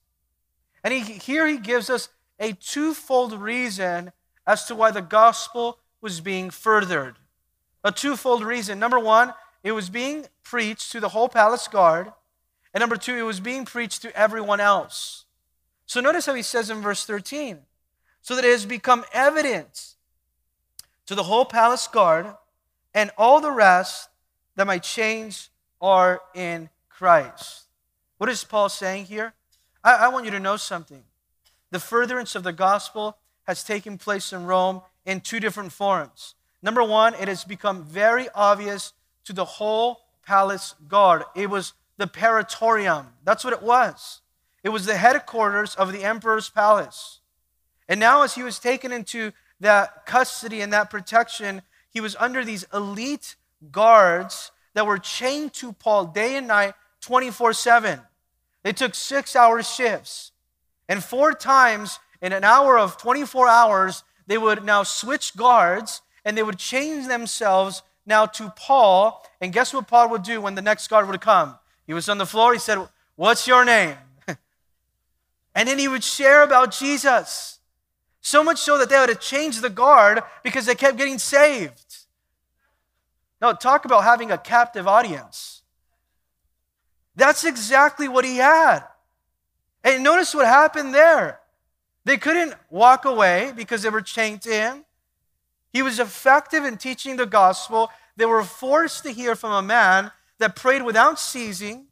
And 0.85 0.95
he, 0.95 1.01
here 1.01 1.47
he 1.47 1.59
gives 1.59 1.90
us 1.90 2.09
a 2.38 2.53
twofold 2.53 3.33
reason 3.33 4.12
as 4.47 4.64
to 4.67 4.75
why 4.75 4.90
the 4.90 5.03
gospel 5.03 5.79
was 6.01 6.21
being 6.21 6.51
furthered. 6.51 7.17
A 7.83 7.90
twofold 7.90 8.45
reason. 8.45 8.79
Number 8.79 8.99
one, 8.99 9.35
it 9.62 9.73
was 9.73 9.88
being 9.88 10.27
preached 10.43 10.93
to 10.93 11.01
the 11.01 11.09
whole 11.09 11.29
palace 11.29 11.67
guard. 11.67 12.12
And 12.73 12.81
number 12.81 12.97
two, 12.97 13.17
it 13.17 13.23
was 13.23 13.40
being 13.40 13.64
preached 13.64 14.03
to 14.03 14.17
everyone 14.17 14.61
else. 14.61 15.25
So 15.87 16.01
notice 16.01 16.27
how 16.27 16.35
he 16.35 16.43
says 16.43 16.71
in 16.71 16.81
verse 16.81 17.05
13 17.05 17.61
so 18.21 18.37
that 18.37 18.45
it 18.45 18.51
has 18.51 18.64
become 18.64 19.05
evident 19.12 19.95
to 21.07 21.14
the 21.14 21.25
whole 21.25 21.45
palace 21.45 21.87
guard 21.87 22.35
and 22.95 23.11
all 23.19 23.41
the 23.41 23.51
rest 23.51 24.09
that 24.57 24.67
my 24.67 24.79
chains 24.79 25.51
are 25.81 26.21
in 26.35 26.71
Christ. 26.89 27.65
What 28.19 28.31
is 28.31 28.45
Paul 28.45 28.69
saying 28.69 29.07
here? 29.07 29.35
I, 29.83 29.95
I 29.95 30.09
want 30.09 30.25
you 30.25 30.31
to 30.31 30.41
know 30.41 30.57
something. 30.57 31.03
The 31.71 31.81
furtherance 31.81 32.35
of 32.35 32.45
the 32.45 32.53
gospel 32.53 33.19
has 33.45 33.65
taken 33.65 33.99
place 33.99 34.33
in 34.33 34.47
Rome 34.47 34.81
in 35.05 35.21
two 35.21 35.41
different 35.41 35.73
forms. 35.73 36.35
Number 36.63 36.83
one, 36.83 37.15
it 37.15 37.29
has 37.29 37.45
become 37.45 37.85
very 37.85 38.29
obvious 38.35 38.93
to 39.25 39.33
the 39.33 39.45
whole 39.45 40.01
palace 40.25 40.75
guard. 40.89 41.25
It 41.35 41.51
was 41.51 41.75
the 41.97 42.07
Praetorium. 42.07 43.09
That's 43.25 43.45
what 43.45 43.53
it 43.53 43.63
was. 43.63 44.21
It 44.63 44.71
was 44.71 44.87
the 44.87 44.97
headquarters 44.97 45.75
of 45.75 45.93
the 45.93 46.05
emperor's 46.05 46.49
palace. 46.49 47.21
And 47.87 48.01
now, 48.01 48.23
as 48.23 48.35
he 48.35 48.43
was 48.43 48.59
taken 48.59 48.93
into 48.93 49.33
that 49.61 50.07
custody 50.07 50.63
and 50.63 50.73
that 50.73 50.91
protection, 50.91 51.61
he 51.95 52.01
was 52.01 52.17
under 52.19 52.45
these 52.45 52.67
elite 52.75 53.37
guards 53.71 54.51
that 54.75 54.87
were 54.87 54.99
chained 54.99 55.55
to 55.55 55.73
Paul 55.73 56.07
day 56.07 56.37
and 56.37 56.49
night, 56.49 56.75
24 57.01 57.53
7. 57.53 58.01
They 58.65 58.73
took 58.73 58.95
six 58.95 59.37
hour 59.37 59.63
shifts. 59.63 60.33
And 60.89 61.03
four 61.03 61.33
times 61.33 62.01
in 62.21 62.33
an 62.33 62.45
hour 62.45 62.79
of 62.79 62.99
24 62.99 63.49
hours, 63.49 64.03
they 64.27 64.37
would 64.37 64.65
now 64.65 64.83
switch 64.83 65.37
guards 65.37 66.03
and 66.25 66.37
they 66.37 66.43
would 66.43 66.59
change 66.59 67.07
themselves 67.07 67.83
now 68.05 68.27
to 68.27 68.53
Paul. 68.57 69.25
And 69.41 69.53
guess 69.53 69.73
what 69.73 69.87
Paul 69.87 70.11
would 70.11 70.23
do 70.23 70.41
when 70.41 70.57
the 70.57 70.63
next 70.63 70.89
guard 70.89 71.09
would 71.09 71.21
come? 71.21 71.59
He 71.87 71.95
was 71.95 72.09
on 72.09 72.19
the 72.19 72.27
floor. 72.27 72.53
He 72.53 72.59
said, 72.59 72.79
What's 73.17 73.47
your 73.47 73.65
name? 73.65 73.97
and 75.55 75.69
then 75.69 75.79
he 75.79 75.87
would 75.87 76.03
share 76.03 76.43
about 76.43 76.73
Jesus. 76.73 77.54
So 78.25 78.43
much 78.43 78.59
so 78.59 78.79
that 78.79 78.89
they 78.89 78.95
had 78.95 79.11
to 79.11 79.15
change 79.15 79.61
the 79.61 79.69
guard 79.69 80.23
because 80.43 80.65
they 80.65 80.75
kept 80.75 80.97
getting 80.97 81.19
saved. 81.19 81.99
Now, 83.39 83.53
talk 83.53 83.85
about 83.85 84.03
having 84.03 84.31
a 84.31 84.39
captive 84.39 84.89
audience. 84.89 85.61
That's 87.15 87.45
exactly 87.45 88.09
what 88.09 88.25
he 88.25 88.39
had. 88.39 88.81
And 89.85 90.03
notice 90.03 90.35
what 90.35 90.47
happened 90.47 90.95
there. 90.95 91.41
They 92.07 92.17
couldn't 92.17 92.55
walk 92.71 93.05
away 93.05 93.53
because 93.55 93.83
they 93.83 93.91
were 93.91 94.01
chained 94.01 94.41
to 94.43 94.51
him. 94.51 94.85
He 95.71 95.83
was 95.83 96.01
effective 96.01 96.65
in 96.65 96.79
teaching 96.79 97.17
the 97.17 97.27
gospel. 97.27 97.91
They 98.17 98.25
were 98.25 98.43
forced 98.43 99.03
to 99.03 99.11
hear 99.11 99.37
from 99.37 99.53
a 99.53 99.63
man 99.63 100.11
that 100.39 100.57
prayed 100.57 100.83
without 100.83 101.21
ceasing, 101.21 101.89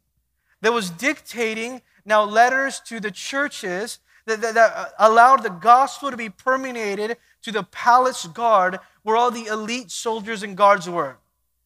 that 0.61 0.73
was 0.73 0.89
dictating 0.89 1.83
now 2.05 2.23
letters 2.23 2.79
to 2.87 2.99
the 2.99 3.11
churches, 3.11 3.99
that, 4.25 4.41
that, 4.41 4.53
that 4.53 4.73
uh, 4.75 4.85
allowed 4.99 5.43
the 5.43 5.49
gospel 5.49 6.11
to 6.11 6.17
be 6.17 6.29
permeated 6.29 7.17
to 7.41 7.51
the 7.51 7.63
palace 7.63 8.25
guard 8.27 8.79
where 9.03 9.17
all 9.17 9.31
the 9.31 9.45
elite 9.45 9.91
soldiers 9.91 10.43
and 10.43 10.55
guards 10.55 10.89
were. 10.89 11.17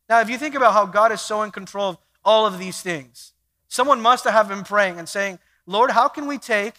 Now, 0.10 0.22
if 0.22 0.30
you 0.30 0.38
think 0.38 0.56
about 0.56 0.74
how 0.74 0.86
God 0.86 1.12
is 1.12 1.22
so 1.22 1.44
in 1.44 1.52
control 1.52 1.90
of 1.90 1.98
all 2.24 2.46
of 2.46 2.60
these 2.60 2.82
things, 2.82 3.34
someone 3.68 4.02
must 4.02 4.24
have 4.26 4.50
been 4.50 4.64
praying 4.64 4.98
and 4.98 5.08
saying, 5.08 5.40
Lord, 5.66 5.92
how 5.92 6.08
can 6.08 6.28
we 6.28 6.38
take 6.38 6.74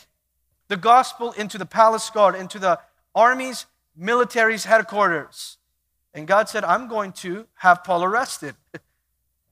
the 0.69 0.77
gospel 0.77 1.33
into 1.33 1.59
the 1.59 1.67
palace 1.67 2.09
guard, 2.11 2.35
into 2.35 2.59
the 2.59 2.79
army's 3.15 3.67
military's 3.97 4.65
headquarters. 4.65 5.57
And 6.15 6.27
God 6.27 6.49
said, 6.49 6.65
I'm 6.65 6.89
going 6.89 7.13
to 7.13 7.47
have 7.57 7.85
Paul 7.85 8.05
arrested. 8.05 8.55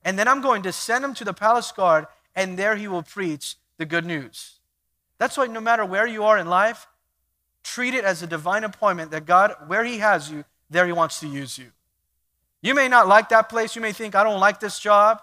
and 0.05 0.17
then 0.17 0.27
I'm 0.27 0.41
going 0.41 0.63
to 0.63 0.71
send 0.71 1.03
him 1.03 1.13
to 1.15 1.25
the 1.25 1.33
palace 1.33 1.71
guard, 1.71 2.07
and 2.35 2.57
there 2.57 2.75
he 2.75 2.87
will 2.87 3.03
preach 3.03 3.55
the 3.77 3.85
good 3.85 4.05
news. 4.05 4.56
That's 5.17 5.37
why 5.37 5.47
no 5.47 5.61
matter 5.61 5.85
where 5.85 6.07
you 6.07 6.23
are 6.23 6.37
in 6.37 6.47
life, 6.47 6.87
treat 7.63 7.93
it 7.93 8.03
as 8.03 8.21
a 8.21 8.27
divine 8.27 8.63
appointment 8.63 9.11
that 9.11 9.25
God, 9.25 9.55
where 9.67 9.83
He 9.83 9.99
has 9.99 10.29
you, 10.31 10.45
there 10.69 10.85
He 10.85 10.91
wants 10.91 11.19
to 11.21 11.27
use 11.27 11.57
you. 11.57 11.71
You 12.61 12.73
may 12.73 12.87
not 12.87 13.07
like 13.07 13.29
that 13.29 13.49
place. 13.49 13.75
You 13.75 13.81
may 13.81 13.93
think, 13.93 14.15
I 14.15 14.23
don't 14.23 14.39
like 14.39 14.59
this 14.59 14.79
job. 14.79 15.21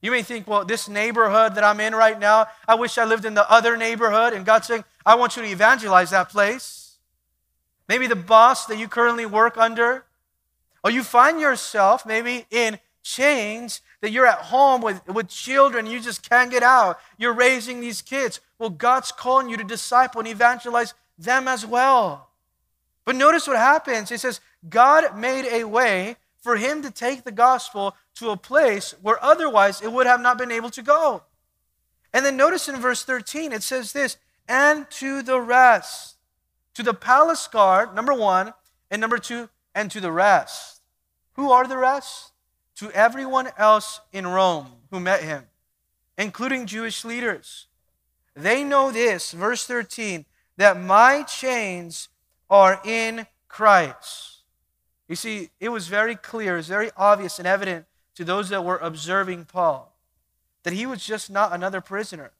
You 0.00 0.10
may 0.10 0.22
think, 0.22 0.48
well, 0.48 0.64
this 0.64 0.88
neighborhood 0.88 1.54
that 1.54 1.64
I'm 1.64 1.80
in 1.80 1.94
right 1.94 2.18
now, 2.18 2.46
I 2.66 2.74
wish 2.74 2.98
I 2.98 3.04
lived 3.04 3.24
in 3.24 3.34
the 3.34 3.50
other 3.50 3.76
neighborhood. 3.76 4.32
And 4.32 4.44
God's 4.44 4.66
saying, 4.66 4.84
I 5.06 5.14
want 5.14 5.36
you 5.36 5.42
to 5.42 5.48
evangelize 5.48 6.10
that 6.10 6.28
place. 6.28 6.98
Maybe 7.88 8.06
the 8.06 8.16
boss 8.16 8.66
that 8.66 8.78
you 8.78 8.88
currently 8.88 9.26
work 9.26 9.56
under, 9.56 10.04
or 10.84 10.90
you 10.90 11.02
find 11.02 11.40
yourself 11.40 12.04
maybe 12.04 12.46
in 12.50 12.78
chains 13.02 13.80
that 14.02 14.10
you're 14.10 14.26
at 14.26 14.38
home 14.38 14.82
with, 14.82 15.06
with 15.06 15.28
children, 15.28 15.86
you 15.86 16.00
just 16.00 16.28
can't 16.28 16.50
get 16.50 16.62
out. 16.62 16.98
You're 17.16 17.32
raising 17.32 17.80
these 17.80 18.02
kids. 18.02 18.40
Well, 18.58 18.68
God's 18.68 19.12
calling 19.12 19.48
you 19.48 19.56
to 19.56 19.64
disciple 19.64 20.20
and 20.20 20.28
evangelize 20.28 20.92
them 21.16 21.48
as 21.48 21.64
well. 21.64 22.28
But 23.04 23.16
notice 23.16 23.46
what 23.46 23.56
happens. 23.56 24.10
It 24.10 24.20
says, 24.20 24.40
God 24.68 25.16
made 25.16 25.46
a 25.46 25.64
way 25.64 26.16
for 26.40 26.56
him 26.56 26.82
to 26.82 26.90
take 26.90 27.22
the 27.22 27.32
gospel 27.32 27.96
to 28.16 28.30
a 28.30 28.36
place 28.36 28.94
where 29.00 29.22
otherwise 29.24 29.80
it 29.80 29.92
would 29.92 30.06
have 30.06 30.20
not 30.20 30.36
been 30.36 30.50
able 30.50 30.70
to 30.70 30.82
go. 30.82 31.22
And 32.12 32.26
then 32.26 32.36
notice 32.36 32.68
in 32.68 32.76
verse 32.80 33.04
13, 33.04 33.52
it 33.52 33.62
says 33.62 33.92
this, 33.92 34.16
and 34.48 34.90
to 34.90 35.22
the 35.22 35.40
rest. 35.40 36.16
To 36.74 36.82
the 36.82 36.94
palace 36.94 37.46
guard, 37.46 37.94
number 37.94 38.12
one, 38.12 38.52
And 38.90 39.00
number 39.00 39.18
two, 39.18 39.48
and 39.74 39.90
to 39.90 40.00
the 40.00 40.12
rest. 40.12 40.82
Who 41.34 41.50
are 41.50 41.66
the 41.66 41.78
rest? 41.78 42.31
To 42.76 42.90
everyone 42.92 43.48
else 43.58 44.00
in 44.12 44.26
Rome 44.26 44.66
who 44.90 45.00
met 45.00 45.22
him, 45.22 45.44
including 46.18 46.66
Jewish 46.66 47.04
leaders. 47.04 47.66
They 48.34 48.64
know 48.64 48.90
this, 48.90 49.32
verse 49.32 49.64
13, 49.64 50.24
that 50.56 50.80
my 50.80 51.22
chains 51.22 52.08
are 52.48 52.80
in 52.84 53.26
Christ. 53.48 54.40
You 55.08 55.16
see, 55.16 55.50
it 55.60 55.68
was 55.68 55.88
very 55.88 56.16
clear, 56.16 56.54
it 56.54 56.58
was 56.58 56.68
very 56.68 56.90
obvious 56.96 57.38
and 57.38 57.46
evident 57.46 57.86
to 58.14 58.24
those 58.24 58.48
that 58.48 58.64
were 58.64 58.78
observing 58.78 59.44
Paul 59.46 59.92
that 60.62 60.72
he 60.72 60.86
was 60.86 61.04
just 61.04 61.30
not 61.30 61.52
another 61.52 61.80
prisoner. 61.80 62.32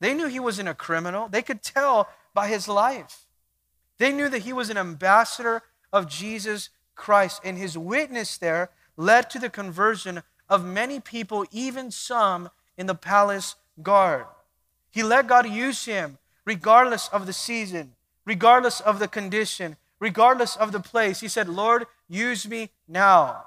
They 0.00 0.14
knew 0.14 0.26
he 0.26 0.40
wasn't 0.40 0.68
a 0.68 0.74
criminal. 0.74 1.28
They 1.28 1.42
could 1.42 1.62
tell 1.62 2.08
by 2.34 2.48
his 2.48 2.66
life. 2.66 3.26
They 3.98 4.12
knew 4.12 4.28
that 4.28 4.42
he 4.42 4.52
was 4.52 4.70
an 4.70 4.78
ambassador 4.78 5.62
of 5.92 6.08
Jesus 6.08 6.70
Christ, 6.94 7.40
and 7.44 7.56
his 7.56 7.76
witness 7.76 8.38
there 8.38 8.70
led 9.02 9.28
to 9.30 9.38
the 9.38 9.50
conversion 9.50 10.22
of 10.48 10.64
many 10.64 11.00
people, 11.00 11.44
even 11.50 11.90
some 11.90 12.50
in 12.76 12.86
the 12.86 12.94
palace 12.94 13.56
guard. 13.82 14.26
He 14.90 15.02
let 15.02 15.26
God 15.26 15.48
use 15.48 15.84
him 15.84 16.18
regardless 16.44 17.08
of 17.08 17.26
the 17.26 17.32
season, 17.32 17.92
regardless 18.24 18.80
of 18.80 18.98
the 18.98 19.08
condition, 19.08 19.76
regardless 19.98 20.56
of 20.56 20.72
the 20.72 20.80
place. 20.80 21.20
He 21.20 21.28
said, 21.28 21.48
Lord, 21.48 21.86
use 22.08 22.46
me 22.46 22.70
now. 22.86 23.44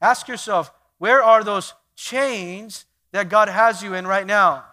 Ask 0.00 0.28
yourself, 0.28 0.72
where 0.98 1.22
are 1.22 1.42
those 1.42 1.74
chains 1.96 2.86
that 3.12 3.28
God 3.28 3.48
has 3.48 3.82
you 3.82 3.94
in 3.94 4.06
right 4.06 4.26
now? 4.26 4.64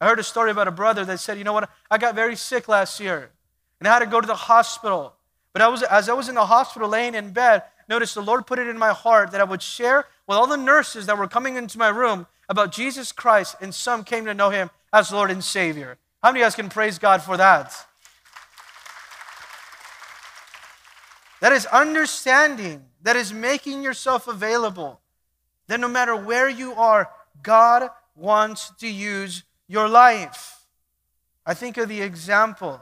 I 0.00 0.06
heard 0.06 0.18
a 0.18 0.24
story 0.24 0.50
about 0.50 0.68
a 0.68 0.72
brother 0.72 1.04
that 1.04 1.20
said, 1.20 1.38
You 1.38 1.44
know 1.44 1.54
what? 1.54 1.70
I 1.90 1.98
got 1.98 2.14
very 2.14 2.36
sick 2.36 2.68
last 2.68 3.00
year 3.00 3.30
and 3.80 3.88
I 3.88 3.92
had 3.92 4.00
to 4.00 4.06
go 4.06 4.20
to 4.20 4.26
the 4.26 4.34
hospital. 4.34 5.14
But 5.52 5.62
I 5.62 5.68
was, 5.68 5.82
as 5.82 6.08
I 6.08 6.12
was 6.12 6.28
in 6.28 6.34
the 6.34 6.44
hospital 6.44 6.88
laying 6.88 7.14
in 7.14 7.30
bed, 7.30 7.62
notice 7.88 8.14
the 8.14 8.22
Lord 8.22 8.46
put 8.46 8.58
it 8.58 8.66
in 8.68 8.78
my 8.78 8.92
heart 8.92 9.32
that 9.32 9.40
I 9.40 9.44
would 9.44 9.62
share 9.62 10.06
with 10.26 10.36
all 10.36 10.46
the 10.46 10.56
nurses 10.56 11.06
that 11.06 11.18
were 11.18 11.28
coming 11.28 11.56
into 11.56 11.78
my 11.78 11.88
room 11.88 12.26
about 12.48 12.72
Jesus 12.72 13.12
Christ, 13.12 13.56
and 13.60 13.74
some 13.74 14.04
came 14.04 14.24
to 14.24 14.34
know 14.34 14.50
him 14.50 14.70
as 14.92 15.12
Lord 15.12 15.30
and 15.30 15.42
Savior. 15.42 15.98
How 16.22 16.30
many 16.30 16.40
of 16.40 16.44
you 16.44 16.46
guys 16.46 16.54
can 16.54 16.68
praise 16.68 16.98
God 16.98 17.22
for 17.22 17.36
that? 17.36 17.74
That 21.40 21.52
is 21.52 21.66
understanding, 21.66 22.84
that 23.02 23.16
is 23.16 23.32
making 23.32 23.82
yourself 23.82 24.26
available. 24.26 25.00
That 25.68 25.80
no 25.80 25.88
matter 25.88 26.16
where 26.16 26.48
you 26.48 26.72
are, 26.74 27.10
God 27.42 27.90
wants 28.14 28.70
to 28.78 28.88
use 28.88 29.42
your 29.68 29.88
life. 29.88 30.64
I 31.44 31.54
think 31.54 31.76
of 31.76 31.88
the 31.88 32.00
example 32.00 32.80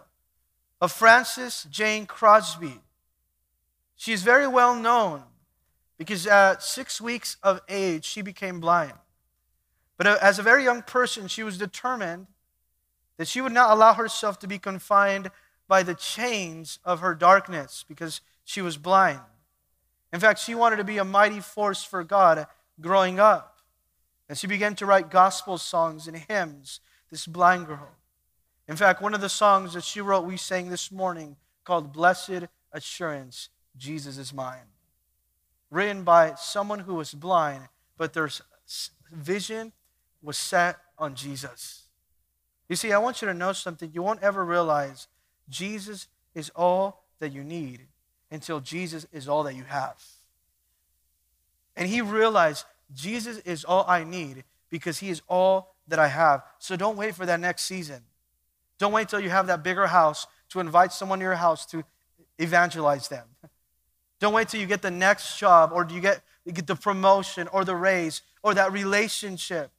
of 0.81 0.93
Frances 0.93 1.67
Jane 1.71 2.07
Crosby. 2.07 2.81
She's 3.97 4.23
very 4.23 4.47
well 4.47 4.75
known 4.75 5.23
because 5.99 6.27
at 6.27 6.63
six 6.63 7.01
weeks 7.01 7.37
of 7.43 7.61
age, 7.69 8.05
she 8.05 8.23
became 8.23 8.61
blind. 8.61 8.95
But 9.97 10.07
as 10.07 10.39
a 10.39 10.43
very 10.43 10.65
young 10.65 10.83
person, 10.83 11.29
she 11.29 11.43
was 11.43 11.57
determined 11.57 12.27
that 13.17 13.29
she 13.29 13.41
would 13.41 13.53
not 13.53 13.71
allow 13.71 13.95
herself 13.95 14.39
to 14.41 14.49
be 14.49 14.59
confined 14.59 15.31
by 15.69 15.83
the 15.83 15.95
chains 15.95 16.79
of 16.85 17.01
her 17.01 17.15
darkness 17.15 17.85
because 17.89 18.21
she 18.45 18.61
was 18.61 18.77
blind. 18.77 19.21
In 20.13 20.21
fact, 20.21 20.41
she 20.41 20.55
wanted 20.55 20.77
to 20.77 20.85
be 20.85 20.99
a 20.99 21.05
mighty 21.05 21.41
force 21.41 21.85
for 21.85 22.03
God 22.05 22.47
growing 22.81 23.21
up. 23.21 23.59
And 24.29 24.37
she 24.37 24.47
began 24.47 24.75
to 24.77 24.87
write 24.87 25.11
gospel 25.11 25.59
songs 25.59 26.09
and 26.09 26.17
hymns, 26.17 26.81
this 27.11 27.27
blind 27.27 27.67
girl. 27.67 27.91
In 28.67 28.77
fact, 28.77 29.03
one 29.03 29.15
of 29.15 29.21
the 29.21 29.29
songs 29.29 29.75
that 29.75 29.85
she 29.85 30.01
wrote, 30.01 30.25
we 30.25 30.37
sang 30.37 30.71
this 30.71 30.91
morning, 30.91 31.37
called 31.65 31.93
Blessed 31.93 32.45
Assurance 32.73 33.49
Jesus 33.77 34.19
is 34.19 34.33
Mine. 34.33 34.69
Written 35.71 36.05
by 36.05 36.35
someone 36.35 36.81
who 36.81 36.95
was 36.95 37.15
blind, 37.15 37.69
but 37.97 38.13
their 38.13 38.29
vision 39.13 39.73
was 40.23 40.39
set 40.39 40.79
on 40.99 41.15
Jesus. 41.15 41.85
You 42.69 42.77
see, 42.77 42.93
I 42.93 42.99
want 42.99 43.21
you 43.21 43.29
to 43.29 43.35
know 43.35 43.53
something. 43.53 43.91
You 43.93 44.03
won't 44.03 44.23
ever 44.23 44.45
realize 44.45 45.09
Jesus 45.49 46.09
is 46.35 46.51
all 46.55 47.05
that 47.19 47.33
you 47.33 47.45
need 47.45 47.81
until 48.31 48.61
Jesus 48.61 49.07
is 49.13 49.29
all 49.29 49.43
that 49.45 49.55
you 49.55 49.65
have. 49.65 50.03
And 51.77 51.89
he 51.89 52.01
realized 52.01 52.65
Jesus 52.95 53.39
is 53.39 53.65
all 53.65 53.85
I 53.89 54.05
need 54.05 54.45
because 54.71 54.99
he 54.99 55.11
is 55.11 55.23
all 55.29 55.75
that 55.89 55.99
I 55.99 56.09
have. 56.09 56.43
So 56.59 56.77
don't 56.77 56.97
wait 56.97 57.15
for 57.15 57.27
that 57.27 57.41
next 57.41 57.65
season. 57.65 58.03
Don't 58.79 58.93
wait 58.93 59.09
till 59.09 59.21
you 59.21 59.31
have 59.31 59.47
that 59.49 59.63
bigger 59.63 59.87
house 59.87 60.27
to 60.51 60.61
invite 60.61 60.93
someone 60.93 61.19
to 61.19 61.25
your 61.25 61.35
house 61.35 61.67
to 61.67 61.85
evangelize 62.39 63.09
them. 63.09 63.27
Don't 64.25 64.33
wait 64.33 64.49
till 64.49 64.59
you 64.59 64.67
get 64.67 64.81
the 64.81 64.91
next 64.91 65.37
job 65.37 65.71
or 65.71 65.85
do 65.85 65.95
you 65.95 66.01
get, 66.01 66.23
you 66.47 66.53
get 66.53 66.67
the 66.67 66.75
promotion 66.75 67.47
or 67.49 67.63
the 67.63 67.77
raise 67.77 68.23
or 68.43 68.55
that 68.55 68.73
relationship 68.73 69.71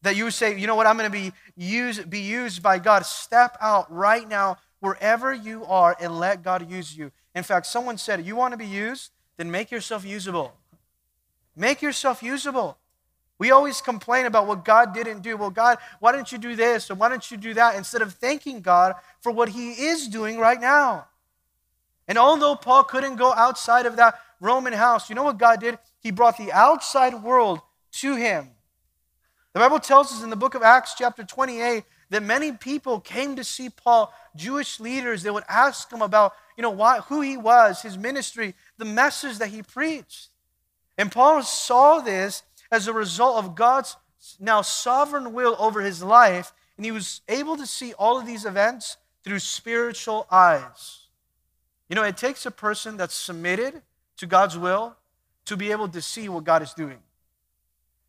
that 0.00 0.16
you 0.16 0.30
say, 0.30 0.58
you 0.58 0.66
know 0.66 0.74
what, 0.74 0.86
I'm 0.86 0.96
going 0.96 1.12
to 1.12 1.14
be 1.14 1.34
used, 1.54 2.08
be 2.08 2.20
used 2.20 2.62
by 2.62 2.78
God. 2.78 3.04
Step 3.04 3.58
out 3.60 3.92
right 3.94 4.26
now, 4.26 4.56
wherever 4.80 5.34
you 5.34 5.66
are, 5.66 5.94
and 6.00 6.18
let 6.18 6.42
God 6.42 6.70
use 6.70 6.96
you. 6.96 7.12
In 7.34 7.42
fact, 7.42 7.66
someone 7.66 7.98
said, 7.98 8.24
You 8.24 8.36
want 8.36 8.52
to 8.52 8.56
be 8.56 8.64
used? 8.64 9.10
Then 9.36 9.50
make 9.50 9.70
yourself 9.70 10.02
usable. 10.02 10.54
Make 11.54 11.82
yourself 11.82 12.22
usable. 12.22 12.78
We 13.38 13.50
always 13.50 13.82
complain 13.82 14.24
about 14.24 14.46
what 14.46 14.64
God 14.64 14.94
didn't 14.94 15.20
do. 15.20 15.36
Well, 15.36 15.50
God, 15.50 15.76
why 16.00 16.12
didn't 16.12 16.32
you 16.32 16.38
do 16.38 16.56
this? 16.56 16.90
Or 16.90 16.94
why 16.94 17.10
didn't 17.10 17.30
you 17.30 17.36
do 17.36 17.52
that? 17.52 17.76
Instead 17.76 18.00
of 18.00 18.14
thanking 18.14 18.62
God 18.62 18.94
for 19.20 19.30
what 19.30 19.50
He 19.50 19.72
is 19.72 20.08
doing 20.08 20.38
right 20.38 20.58
now. 20.58 21.04
And 22.08 22.16
although 22.16 22.56
Paul 22.56 22.84
couldn't 22.84 23.16
go 23.16 23.32
outside 23.32 23.86
of 23.86 23.96
that 23.96 24.18
Roman 24.40 24.72
house, 24.72 25.08
you 25.08 25.14
know 25.14 25.22
what 25.22 25.38
God 25.38 25.60
did? 25.60 25.78
He 26.00 26.10
brought 26.10 26.38
the 26.38 26.50
outside 26.52 27.22
world 27.22 27.60
to 27.92 28.16
him. 28.16 28.48
The 29.52 29.60
Bible 29.60 29.78
tells 29.78 30.12
us 30.12 30.22
in 30.22 30.30
the 30.30 30.36
book 30.36 30.54
of 30.54 30.62
Acts, 30.62 30.94
chapter 30.96 31.24
28, 31.24 31.84
that 32.10 32.22
many 32.22 32.52
people 32.52 33.00
came 33.00 33.36
to 33.36 33.44
see 33.44 33.68
Paul, 33.68 34.12
Jewish 34.34 34.80
leaders. 34.80 35.22
They 35.22 35.30
would 35.30 35.44
ask 35.48 35.92
him 35.92 36.00
about, 36.00 36.32
you 36.56 36.62
know, 36.62 36.70
why, 36.70 37.00
who 37.00 37.20
he 37.20 37.36
was, 37.36 37.82
his 37.82 37.98
ministry, 37.98 38.54
the 38.78 38.84
message 38.84 39.38
that 39.38 39.48
he 39.48 39.62
preached. 39.62 40.28
And 40.96 41.12
Paul 41.12 41.42
saw 41.42 42.00
this 42.00 42.42
as 42.70 42.88
a 42.88 42.92
result 42.92 43.44
of 43.44 43.54
God's 43.54 43.96
now 44.40 44.62
sovereign 44.62 45.32
will 45.32 45.56
over 45.58 45.80
his 45.82 46.02
life, 46.02 46.52
and 46.76 46.84
he 46.84 46.92
was 46.92 47.20
able 47.28 47.56
to 47.56 47.66
see 47.66 47.92
all 47.94 48.18
of 48.18 48.26
these 48.26 48.44
events 48.44 48.96
through 49.24 49.38
spiritual 49.40 50.26
eyes. 50.30 51.07
You 51.88 51.96
know, 51.96 52.02
it 52.02 52.16
takes 52.16 52.44
a 52.46 52.50
person 52.50 52.96
that's 52.96 53.14
submitted 53.14 53.82
to 54.18 54.26
God's 54.26 54.58
will 54.58 54.96
to 55.46 55.56
be 55.56 55.70
able 55.70 55.88
to 55.88 56.02
see 56.02 56.28
what 56.28 56.44
God 56.44 56.62
is 56.62 56.74
doing. 56.74 56.98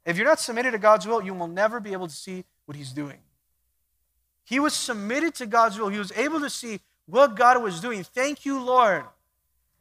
If 0.06 0.18
you're 0.18 0.28
not 0.28 0.40
submitted 0.40 0.72
to 0.72 0.80
God's 0.80 1.08
will, 1.08 1.24
you 1.24 1.34
will 1.34 1.48
never 1.48 1.80
be 1.80 1.94
able 1.94 2.08
to 2.08 2.16
see 2.16 2.44
what 2.66 2.76
He's 2.76 2.92
doing. 2.92 3.20
He 4.44 4.60
was 4.60 4.74
submitted 4.74 5.36
to 5.36 5.46
God's 5.46 5.78
will. 5.78 5.90
He 5.90 6.00
was 6.00 6.12
able 6.14 6.40
to 6.40 6.50
see 6.50 6.80
what 7.06 7.36
God 7.36 7.62
was 7.62 7.80
doing. 7.80 8.04
Thank 8.04 8.46
you, 8.46 8.60
Lord, 8.62 9.04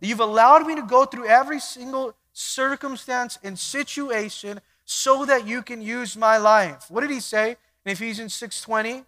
that 0.00 0.06
you've 0.06 0.20
allowed 0.20 0.66
me 0.66 0.74
to 0.74 0.82
go 0.82 1.04
through 1.04 1.26
every 1.26 1.60
single 1.60 2.14
circumstance 2.32 3.38
and 3.42 3.58
situation 3.58 4.60
so 4.84 5.24
that 5.24 5.46
you 5.46 5.62
can 5.62 5.82
use 5.82 6.16
my 6.16 6.36
life. 6.36 6.86
What 6.90 7.00
did 7.00 7.10
he 7.10 7.20
say 7.20 7.56
in 7.84 7.92
Ephesians 7.92 8.34
6:20? 8.34 9.04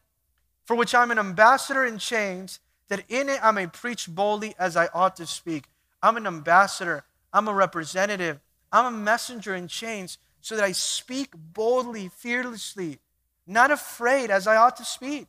For 0.65 0.77
which 0.77 0.95
I'm 0.95 1.11
an 1.11 1.19
ambassador 1.19 1.85
in 1.85 1.99
chains 1.99 2.61
that 2.91 3.05
in 3.09 3.29
it 3.29 3.41
I 3.43 3.53
may 3.53 3.67
preach 3.67 4.13
boldly 4.13 4.55
as 4.59 4.77
I 4.77 4.89
ought 4.93 5.17
to 5.17 5.27
speak. 5.27 5.65
I'm 6.03 6.17
an 6.17 6.27
ambassador, 6.27 7.05
I'm 7.33 7.49
a 7.49 7.55
representative, 7.55 8.41
I'm 8.71 8.95
a 8.95 8.97
messenger 8.97 9.55
in 9.55 9.69
chains 9.69 10.19
so 10.43 10.57
that 10.57 10.65
I 10.65 10.73
speak 10.73 11.31
boldly, 11.35 12.09
fearlessly, 12.09 12.99
not 13.47 13.71
afraid 13.71 14.31
as 14.31 14.47
I 14.47 14.57
ought 14.57 14.77
to 14.77 14.85
speak. 14.85 15.29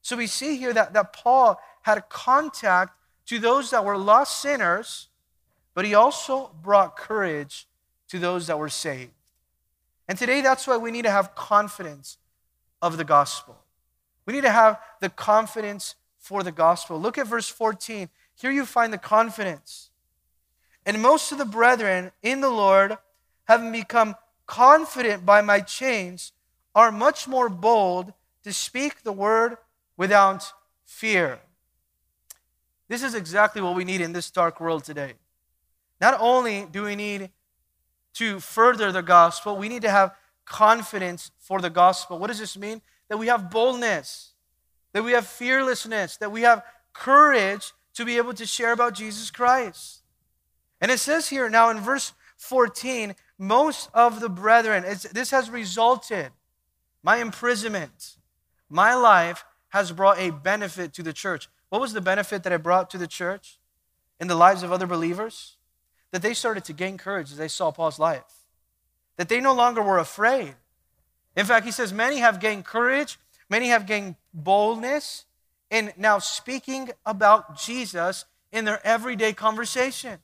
So 0.00 0.16
we 0.16 0.26
see 0.26 0.56
here 0.56 0.72
that, 0.72 0.92
that 0.94 1.12
Paul 1.12 1.60
had 1.82 1.98
a 1.98 2.02
contact 2.02 2.92
to 3.26 3.38
those 3.38 3.70
that 3.70 3.84
were 3.84 3.98
lost 3.98 4.40
sinners, 4.40 5.08
but 5.74 5.84
he 5.84 5.94
also 5.94 6.52
brought 6.62 6.96
courage 6.96 7.66
to 8.08 8.18
those 8.18 8.46
that 8.46 8.58
were 8.58 8.68
saved. 8.68 9.10
And 10.08 10.16
today, 10.16 10.40
that's 10.40 10.68
why 10.68 10.76
we 10.76 10.92
need 10.92 11.02
to 11.02 11.10
have 11.10 11.34
confidence 11.34 12.18
of 12.80 12.96
the 12.96 13.04
gospel. 13.04 13.56
We 14.24 14.34
need 14.34 14.42
to 14.42 14.50
have 14.50 14.78
the 15.00 15.08
confidence 15.08 15.96
for 16.26 16.42
the 16.42 16.50
gospel. 16.50 17.00
Look 17.00 17.18
at 17.18 17.28
verse 17.28 17.48
14. 17.48 18.08
Here 18.34 18.50
you 18.50 18.66
find 18.66 18.92
the 18.92 18.98
confidence. 18.98 19.90
And 20.84 21.00
most 21.00 21.30
of 21.30 21.38
the 21.38 21.44
brethren 21.44 22.10
in 22.20 22.40
the 22.40 22.50
Lord, 22.50 22.98
having 23.44 23.70
become 23.70 24.16
confident 24.46 25.24
by 25.24 25.40
my 25.40 25.60
chains, 25.60 26.32
are 26.74 26.90
much 26.90 27.28
more 27.28 27.48
bold 27.48 28.12
to 28.42 28.52
speak 28.52 29.02
the 29.02 29.12
word 29.12 29.56
without 29.96 30.52
fear. 30.84 31.38
This 32.88 33.04
is 33.04 33.14
exactly 33.14 33.62
what 33.62 33.76
we 33.76 33.84
need 33.84 34.00
in 34.00 34.12
this 34.12 34.30
dark 34.30 34.60
world 34.60 34.82
today. 34.82 35.14
Not 36.00 36.18
only 36.20 36.66
do 36.70 36.82
we 36.82 36.96
need 36.96 37.30
to 38.14 38.40
further 38.40 38.90
the 38.90 39.02
gospel, 39.02 39.56
we 39.56 39.68
need 39.68 39.82
to 39.82 39.90
have 39.90 40.14
confidence 40.44 41.30
for 41.38 41.60
the 41.60 41.70
gospel. 41.70 42.18
What 42.18 42.28
does 42.28 42.40
this 42.40 42.56
mean? 42.56 42.82
That 43.08 43.18
we 43.18 43.28
have 43.28 43.50
boldness 43.50 44.32
that 44.96 45.02
we 45.02 45.12
have 45.12 45.26
fearlessness, 45.26 46.16
that 46.16 46.32
we 46.32 46.40
have 46.40 46.64
courage 46.94 47.74
to 47.92 48.02
be 48.02 48.16
able 48.16 48.32
to 48.32 48.46
share 48.46 48.72
about 48.72 48.94
Jesus 48.94 49.30
Christ. 49.30 50.00
And 50.80 50.90
it 50.90 50.96
says 50.96 51.28
here 51.28 51.50
now 51.50 51.68
in 51.68 51.80
verse 51.80 52.14
14, 52.38 53.14
most 53.36 53.90
of 53.92 54.20
the 54.20 54.30
brethren, 54.30 54.84
this 55.12 55.32
has 55.32 55.50
resulted, 55.50 56.30
my 57.02 57.18
imprisonment, 57.18 58.16
my 58.70 58.94
life 58.94 59.44
has 59.68 59.92
brought 59.92 60.18
a 60.18 60.30
benefit 60.30 60.94
to 60.94 61.02
the 61.02 61.12
church. 61.12 61.50
What 61.68 61.82
was 61.82 61.92
the 61.92 62.00
benefit 62.00 62.42
that 62.44 62.52
it 62.54 62.62
brought 62.62 62.88
to 62.88 62.96
the 62.96 63.06
church 63.06 63.58
in 64.18 64.28
the 64.28 64.34
lives 64.34 64.62
of 64.62 64.72
other 64.72 64.86
believers? 64.86 65.58
That 66.12 66.22
they 66.22 66.32
started 66.32 66.64
to 66.64 66.72
gain 66.72 66.96
courage 66.96 67.30
as 67.30 67.36
they 67.36 67.48
saw 67.48 67.70
Paul's 67.70 67.98
life, 67.98 68.46
that 69.18 69.28
they 69.28 69.42
no 69.42 69.52
longer 69.52 69.82
were 69.82 69.98
afraid. 69.98 70.54
In 71.36 71.44
fact, 71.44 71.66
he 71.66 71.70
says, 71.70 71.92
many 71.92 72.16
have 72.16 72.40
gained 72.40 72.64
courage, 72.64 73.18
many 73.48 73.68
have 73.68 73.86
gained 73.86 74.16
boldness 74.32 75.24
in 75.70 75.92
now 75.96 76.18
speaking 76.18 76.90
about 77.04 77.58
Jesus 77.58 78.24
in 78.52 78.64
their 78.64 78.84
everyday 78.86 79.32
conversation. 79.32 80.18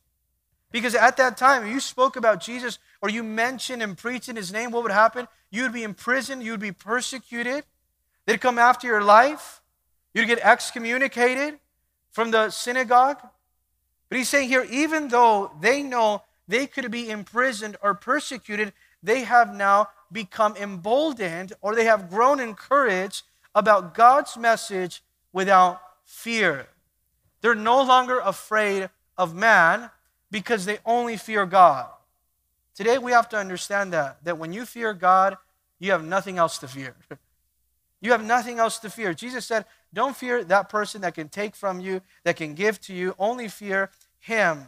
Because 0.71 0.95
at 0.95 1.19
that 1.19 1.37
time, 1.37 1.67
if 1.67 1.73
you 1.73 1.81
spoke 1.81 2.17
about 2.17 2.41
Jesus 2.41 2.79
or 3.03 3.11
you 3.11 3.23
mentioned 3.23 3.83
and 3.83 3.97
preached 3.97 4.29
in 4.29 4.37
his 4.37 4.53
name, 4.53 4.71
what 4.71 4.83
would 4.83 4.93
happen? 4.93 5.29
You 5.51 5.65
would 5.65 5.73
be 5.73 5.83
imprisoned, 5.83 6.43
you 6.43 6.53
would 6.53 6.61
be 6.61 6.73
persecuted. 6.73 7.65
They'd 8.25 8.41
come 8.41 8.59
after 8.59 8.87
your 8.87 9.03
life. 9.03 9.61
You'd 10.15 10.29
get 10.29 10.41
excommunicated 10.41 11.59
from 12.11 12.31
the 12.31 12.51
synagogue. 12.51 13.19
But 14.09 14.19
he's 14.19 14.29
saying 14.29 14.49
here, 14.49 14.67
even 14.71 15.09
though 15.09 15.53
they 15.61 15.83
know 15.83 16.23
they 16.49 16.67
could 16.67 16.91
be 16.91 17.11
imprisoned 17.11 17.77
or 17.83 17.95
persecuted, 17.95 18.73
they 19.03 19.25
have 19.25 19.55
now 19.55 19.89
become 20.13 20.57
emboldened 20.57 21.53
or 21.61 21.75
they 21.75 21.85
have 21.85 22.11
grown 22.11 22.41
in 22.41 22.55
courage 22.55 23.23
about 23.55 23.95
God's 23.95 24.37
message 24.37 25.03
without 25.33 25.81
fear. 26.05 26.67
They're 27.41 27.55
no 27.55 27.83
longer 27.83 28.21
afraid 28.21 28.91
of 29.19 29.35
man 29.35 29.91
because 30.31 30.65
they 30.65 30.79
only 30.87 31.17
fear 31.17 31.47
God. 31.47 31.87
Today 32.75 32.99
we 32.99 33.13
have 33.13 33.29
to 33.31 33.37
understand 33.37 33.93
that 33.93 34.25
that 34.25 34.39
when 34.39 34.53
you 34.53 34.65
fear 34.65 34.95
God, 34.95 35.37
you 35.79 35.91
have 35.91 36.05
nothing 36.05 36.39
else 36.39 36.59
to 36.59 36.69
fear. 36.69 36.95
You 38.03 38.11
have 38.11 38.25
nothing 38.25 38.59
else 38.59 38.81
to 38.81 38.91
fear. 38.91 39.15
Jesus 39.15 39.47
said, 39.47 39.65
Don't 39.95 40.17
fear 40.17 40.43
that 40.45 40.69
person 40.69 41.03
that 41.03 41.15
can 41.15 41.29
take 41.29 41.55
from 41.55 41.79
you, 41.79 42.03
that 42.25 42.35
can 42.37 42.55
give 42.55 42.81
to 42.83 42.93
you. 42.93 43.15
Only 43.17 43.47
fear 43.47 43.91
him, 44.19 44.67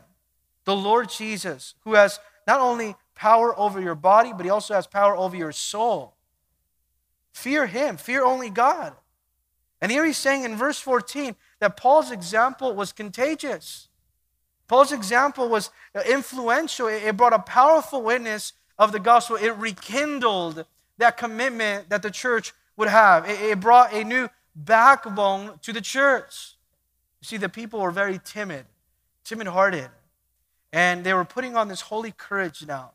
the 0.64 0.76
Lord 0.76 1.10
Jesus, 1.10 1.74
who 1.80 1.94
has 1.94 2.20
not 2.46 2.60
only 2.60 2.94
power 3.14 3.58
over 3.58 3.80
your 3.80 3.94
body, 3.94 4.32
but 4.32 4.44
he 4.44 4.50
also 4.50 4.74
has 4.74 4.86
power 4.86 5.16
over 5.16 5.36
your 5.36 5.52
soul. 5.52 6.14
Fear 7.32 7.66
him, 7.66 7.96
fear 7.96 8.24
only 8.24 8.50
God. 8.50 8.94
And 9.80 9.90
here 9.92 10.04
he's 10.04 10.16
saying 10.16 10.44
in 10.44 10.56
verse 10.56 10.78
14 10.78 11.36
that 11.58 11.76
Paul's 11.76 12.10
example 12.10 12.74
was 12.74 12.92
contagious. 12.92 13.88
Paul's 14.66 14.92
example 14.92 15.48
was 15.48 15.70
influential. 16.08 16.88
It 16.88 17.16
brought 17.16 17.34
a 17.34 17.38
powerful 17.38 18.02
witness 18.02 18.54
of 18.78 18.92
the 18.92 19.00
gospel. 19.00 19.36
It 19.36 19.50
rekindled 19.50 20.64
that 20.98 21.16
commitment 21.16 21.90
that 21.90 22.02
the 22.02 22.10
church 22.10 22.54
would 22.76 22.88
have. 22.88 23.28
It 23.28 23.60
brought 23.60 23.92
a 23.92 24.04
new 24.04 24.28
backbone 24.56 25.58
to 25.62 25.72
the 25.72 25.80
church. 25.80 26.56
You 27.20 27.26
see, 27.26 27.36
the 27.36 27.48
people 27.48 27.80
were 27.80 27.90
very 27.90 28.20
timid, 28.24 28.64
timid 29.24 29.48
hearted. 29.48 29.90
And 30.72 31.04
they 31.04 31.14
were 31.14 31.24
putting 31.24 31.56
on 31.56 31.68
this 31.68 31.82
holy 31.82 32.12
courage 32.12 32.66
now. 32.66 32.92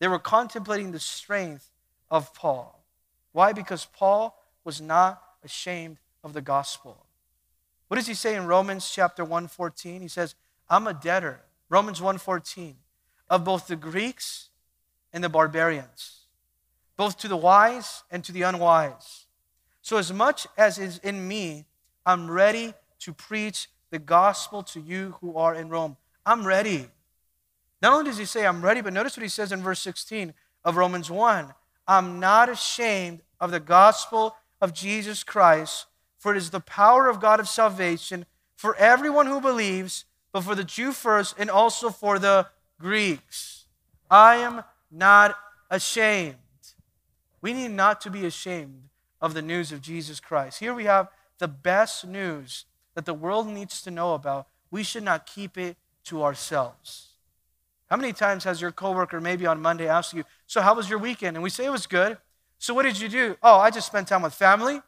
They 0.00 0.08
were 0.08 0.18
contemplating 0.18 0.90
the 0.90 0.98
strength 0.98 1.70
of 2.10 2.34
Paul. 2.34 2.82
Why? 3.32 3.52
Because 3.52 3.84
Paul 3.84 4.36
was 4.64 4.80
not 4.80 5.22
ashamed 5.44 5.98
of 6.24 6.32
the 6.32 6.40
gospel. 6.40 7.06
What 7.88 7.96
does 7.96 8.06
he 8.06 8.14
say 8.14 8.34
in 8.34 8.46
Romans 8.46 8.90
chapter 8.90 9.24
114? 9.24 10.02
He 10.02 10.08
says, 10.08 10.34
I'm 10.68 10.86
a 10.86 10.94
debtor, 10.94 11.40
Romans 11.68 12.00
1:14, 12.00 12.74
of 13.28 13.44
both 13.44 13.66
the 13.66 13.76
Greeks 13.76 14.48
and 15.12 15.22
the 15.22 15.28
barbarians, 15.28 16.26
both 16.96 17.18
to 17.18 17.28
the 17.28 17.36
wise 17.36 18.04
and 18.10 18.24
to 18.24 18.32
the 18.32 18.42
unwise. 18.42 19.26
So 19.82 19.96
as 19.96 20.12
much 20.12 20.46
as 20.56 20.78
is 20.78 20.98
in 20.98 21.26
me, 21.26 21.66
I'm 22.06 22.30
ready 22.30 22.74
to 23.00 23.12
preach 23.12 23.68
the 23.90 23.98
gospel 23.98 24.62
to 24.62 24.80
you 24.80 25.16
who 25.20 25.36
are 25.36 25.54
in 25.54 25.68
Rome. 25.68 25.96
I'm 26.24 26.46
ready. 26.46 26.88
Not 27.82 27.92
only 27.92 28.04
does 28.04 28.18
he 28.18 28.24
say 28.24 28.46
I'm 28.46 28.62
ready, 28.62 28.80
but 28.80 28.92
notice 28.92 29.16
what 29.16 29.22
he 29.22 29.28
says 29.28 29.52
in 29.52 29.62
verse 29.62 29.80
16 29.80 30.34
of 30.64 30.76
Romans 30.76 31.10
1. 31.10 31.54
I'm 31.88 32.20
not 32.20 32.48
ashamed 32.48 33.22
of 33.40 33.50
the 33.50 33.60
gospel 33.60 34.36
of 34.60 34.74
Jesus 34.74 35.24
Christ, 35.24 35.86
for 36.18 36.34
it 36.34 36.36
is 36.36 36.50
the 36.50 36.60
power 36.60 37.08
of 37.08 37.20
God 37.20 37.40
of 37.40 37.48
salvation 37.48 38.26
for 38.56 38.76
everyone 38.76 39.26
who 39.26 39.40
believes 39.40 40.04
but 40.32 40.42
for 40.42 40.54
the 40.54 40.64
Jew 40.64 40.92
first 40.92 41.34
and 41.38 41.50
also 41.50 41.90
for 41.90 42.18
the 42.18 42.46
Greeks. 42.78 43.64
I 44.10 44.36
am 44.36 44.62
not 44.90 45.36
ashamed. 45.70 46.36
We 47.40 47.52
need 47.52 47.70
not 47.70 48.00
to 48.02 48.10
be 48.10 48.26
ashamed 48.26 48.90
of 49.20 49.34
the 49.34 49.42
news 49.42 49.72
of 49.72 49.80
Jesus 49.80 50.20
Christ. 50.20 50.60
Here 50.60 50.74
we 50.74 50.84
have 50.84 51.08
the 51.38 51.48
best 51.48 52.06
news 52.06 52.66
that 52.94 53.06
the 53.06 53.14
world 53.14 53.46
needs 53.46 53.82
to 53.82 53.90
know 53.90 54.14
about. 54.14 54.46
We 54.70 54.82
should 54.82 55.02
not 55.02 55.26
keep 55.26 55.56
it 55.56 55.76
to 56.04 56.22
ourselves. 56.22 57.09
How 57.90 57.96
many 57.96 58.12
times 58.12 58.44
has 58.44 58.60
your 58.60 58.70
coworker 58.70 59.20
maybe 59.20 59.46
on 59.46 59.60
Monday 59.60 59.88
asked 59.88 60.14
you, 60.14 60.24
So, 60.46 60.60
how 60.60 60.74
was 60.74 60.88
your 60.88 60.98
weekend? 60.98 61.36
And 61.36 61.42
we 61.42 61.50
say 61.50 61.64
it 61.64 61.70
was 61.70 61.86
good. 61.86 62.18
So, 62.58 62.72
what 62.72 62.84
did 62.84 63.00
you 63.00 63.08
do? 63.08 63.36
Oh, 63.42 63.58
I 63.58 63.70
just 63.70 63.86
spent 63.86 64.08
time 64.08 64.22
with 64.22 64.34
family. 64.34 64.80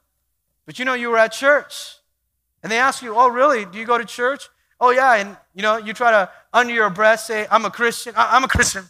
But 0.66 0.78
you 0.78 0.84
know, 0.84 0.94
you 0.94 1.10
were 1.10 1.18
at 1.18 1.32
church. 1.32 1.96
And 2.62 2.70
they 2.70 2.78
ask 2.78 3.02
you, 3.02 3.14
Oh, 3.16 3.28
really? 3.28 3.64
Do 3.64 3.78
you 3.78 3.84
go 3.84 3.98
to 3.98 4.04
church? 4.04 4.48
oh 4.82 4.90
yeah, 4.90 5.14
and 5.14 5.36
you 5.54 5.62
know, 5.62 5.76
you 5.78 5.94
try 5.94 6.10
to 6.10 6.28
under 6.52 6.74
your 6.74 6.90
breath 6.90 7.20
say, 7.20 7.46
I'm 7.50 7.64
a 7.64 7.70
Christian. 7.70 8.12
I- 8.16 8.36
am 8.36 8.44
a 8.44 8.48
Christian. 8.48 8.84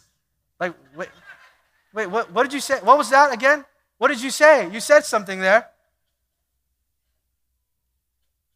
Like, 0.59 0.73
wait, 0.95 1.09
wait, 1.93 2.07
what, 2.07 2.31
what 2.31 2.43
did 2.43 2.51
you 2.51 2.59
say? 2.59 2.79
What 2.81 2.97
was 2.97 3.09
that 3.11 3.31
again? 3.31 3.63
What 3.99 4.07
did 4.07 4.21
you 4.21 4.31
say? 4.31 4.69
You 4.71 4.79
said 4.79 5.05
something 5.05 5.39
there. 5.39 5.69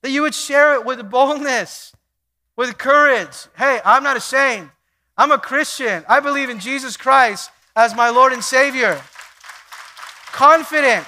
That 0.01 0.09
you 0.09 0.23
would 0.23 0.33
share 0.33 0.73
it 0.73 0.85
with 0.85 1.09
boldness, 1.09 1.95
with 2.55 2.77
courage. 2.77 3.47
Hey, 3.55 3.79
I'm 3.85 4.03
not 4.03 4.17
ashamed. 4.17 4.71
I'm 5.17 5.31
a 5.31 5.37
Christian. 5.39 6.05
I 6.07 6.19
believe 6.19 6.49
in 6.49 6.59
Jesus 6.59 6.95
Christ 6.95 7.49
as 7.75 7.95
my 7.95 8.09
Lord 8.09 8.33
and 8.33 8.43
Savior. 8.43 9.01
Confident. 10.31 11.07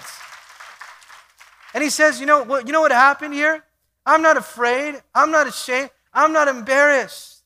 And 1.74 1.84
he 1.84 1.90
says, 1.90 2.20
you 2.20 2.26
know 2.26 2.44
what, 2.44 2.66
you 2.66 2.74
know 2.74 2.82
what 2.82 2.92
happened 2.92 3.34
here? 3.34 3.64
I'm 4.06 4.22
not 4.22 4.38
afraid. 4.38 4.96
I'm 5.14 5.30
not 5.30 5.48
ashamed. 5.48 5.92
I'm 6.14 6.34
not 6.34 6.48
embarrassed. 6.48 7.44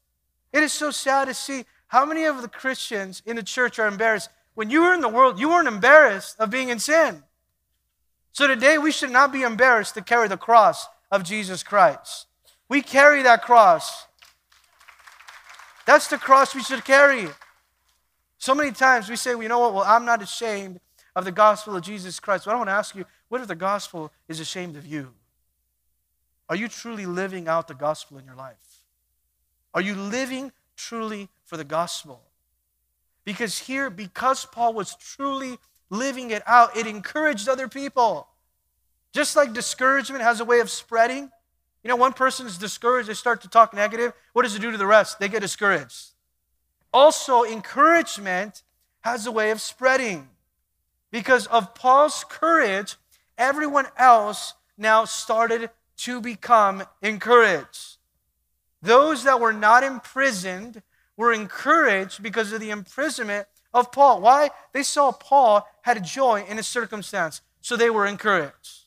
It 0.54 0.64
is 0.64 0.72
so 0.72 0.92
sad 0.92 1.28
to 1.28 1.34
see 1.34 1.66
how 1.88 2.06
many 2.06 2.24
of 2.24 2.42
the 2.42 2.48
Christians 2.48 3.22
in 3.26 3.36
the 3.36 3.44
church 3.44 3.80
are 3.80 3.88
embarrassed. 3.88 4.30
When 4.56 4.70
you 4.70 4.84
were 4.84 4.94
in 4.94 5.02
the 5.02 5.10
world, 5.10 5.40
you 5.40 5.50
weren't 5.50 5.68
embarrassed 5.68 6.38
of 6.40 6.50
being 6.50 6.70
in 6.70 6.80
sin. 6.80 7.24
So 8.32 8.48
today, 8.48 8.78
we 8.78 8.92
should 8.92 9.12
not 9.12 9.34
be 9.34 9.42
embarrassed 9.42 9.96
to 9.96 10.02
carry 10.02 10.28
the 10.28 10.38
cross 10.38 10.88
of 11.12 11.24
Jesus 11.24 11.62
Christ. 11.62 12.28
We 12.70 12.82
carry 12.82 13.22
that 13.24 13.44
cross. 13.44 14.08
That's 15.86 16.08
the 16.08 16.18
cross 16.18 16.56
we 16.56 16.64
should 16.64 16.86
carry. 16.86 17.28
So 18.38 18.56
many 18.56 18.72
times 18.72 19.10
we 19.10 19.16
say, 19.16 19.36
well, 19.36 19.44
you 19.44 19.50
know 19.50 19.60
what? 19.60 19.74
Well, 19.74 19.84
I'm 19.86 20.06
not 20.06 20.22
ashamed 20.22 20.80
of 21.16 21.26
the 21.26 21.32
gospel 21.32 21.76
of 21.76 21.84
Jesus 21.84 22.20
Christ. 22.20 22.46
But 22.46 22.52
I 22.52 22.58
want 22.58 22.70
to 22.70 22.74
ask 22.74 22.96
you, 22.96 23.06
what 23.30 23.42
if 23.42 23.48
the 23.48 23.56
gospel 23.56 24.12
is 24.28 24.40
ashamed 24.40 24.76
of 24.76 24.86
you? 24.86 25.14
Are 26.50 26.56
you 26.56 26.68
truly 26.68 27.06
living 27.06 27.48
out 27.48 27.68
the 27.68 27.74
gospel 27.74 28.18
in 28.18 28.26
your 28.26 28.36
life? 28.36 28.56
Are 29.74 29.82
you 29.82 29.96
living 29.96 30.52
truly 30.76 31.30
for 31.46 31.58
the 31.58 31.64
gospel? 31.64 32.22
Because 33.26 33.58
here, 33.58 33.90
because 33.90 34.46
Paul 34.46 34.74
was 34.74 34.96
truly 34.96 35.58
living 35.90 36.32
it 36.32 36.44
out, 36.46 36.76
it 36.76 36.88
encouraged 36.88 37.48
other 37.48 37.68
people. 37.68 38.28
Just 39.14 39.36
like 39.36 39.54
discouragement 39.54 40.24
has 40.24 40.40
a 40.40 40.46
way 40.46 40.60
of 40.60 40.70
spreading. 40.70 41.32
You 41.84 41.90
know, 41.90 41.96
one 41.98 42.14
person 42.14 42.48
is 42.48 42.58
discouraged, 42.58 43.10
they 43.10 43.14
start 43.14 43.42
to 43.42 43.50
talk 43.50 43.74
negative. 43.74 44.14
What 44.32 44.44
does 44.44 44.56
it 44.56 44.62
do 44.62 44.72
to 44.72 44.78
the 44.78 44.88
rest? 44.88 45.20
They 45.20 45.28
get 45.28 45.42
discouraged. 45.42 46.12
Also, 46.94 47.44
encouragement 47.44 48.64
has 49.02 49.26
a 49.26 49.32
way 49.32 49.52
of 49.52 49.60
spreading. 49.60 50.30
Because 51.12 51.46
of 51.48 51.76
Paul's 51.76 52.24
courage, 52.28 52.96
everyone 53.38 53.88
else 53.98 54.54
now 54.78 55.06
started 55.06 55.70
to 55.98 56.22
become 56.22 56.84
encouraged. 57.02 57.98
Those 58.82 59.24
that 59.24 59.40
were 59.40 59.54
not 59.54 59.84
imprisoned 59.84 60.82
were 61.18 61.34
encouraged 61.34 62.24
because 62.24 62.52
of 62.52 62.62
the 62.62 62.72
imprisonment 62.72 63.48
of 63.74 63.92
Paul. 63.92 64.22
Why? 64.22 64.50
They 64.72 64.84
saw 64.84 65.12
Paul 65.12 65.68
had 65.84 66.04
joy 66.04 66.46
in 66.48 66.58
his 66.58 66.68
circumstance, 66.68 67.42
so 67.62 67.76
they 67.76 67.90
were 67.90 68.06
encouraged. 68.06 68.83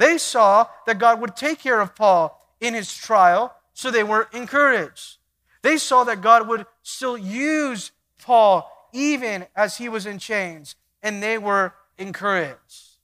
They 0.00 0.16
saw 0.16 0.66
that 0.86 0.98
God 0.98 1.20
would 1.20 1.36
take 1.36 1.58
care 1.58 1.78
of 1.78 1.94
Paul 1.94 2.34
in 2.58 2.72
his 2.72 2.96
trial, 2.96 3.54
so 3.74 3.90
they 3.90 4.02
were 4.02 4.30
encouraged. 4.32 5.18
They 5.60 5.76
saw 5.76 6.04
that 6.04 6.22
God 6.22 6.48
would 6.48 6.64
still 6.82 7.18
use 7.18 7.92
Paul 8.16 8.66
even 8.94 9.46
as 9.54 9.76
he 9.76 9.90
was 9.90 10.06
in 10.06 10.18
chains, 10.18 10.74
and 11.02 11.22
they 11.22 11.36
were 11.36 11.74
encouraged. 11.98 12.96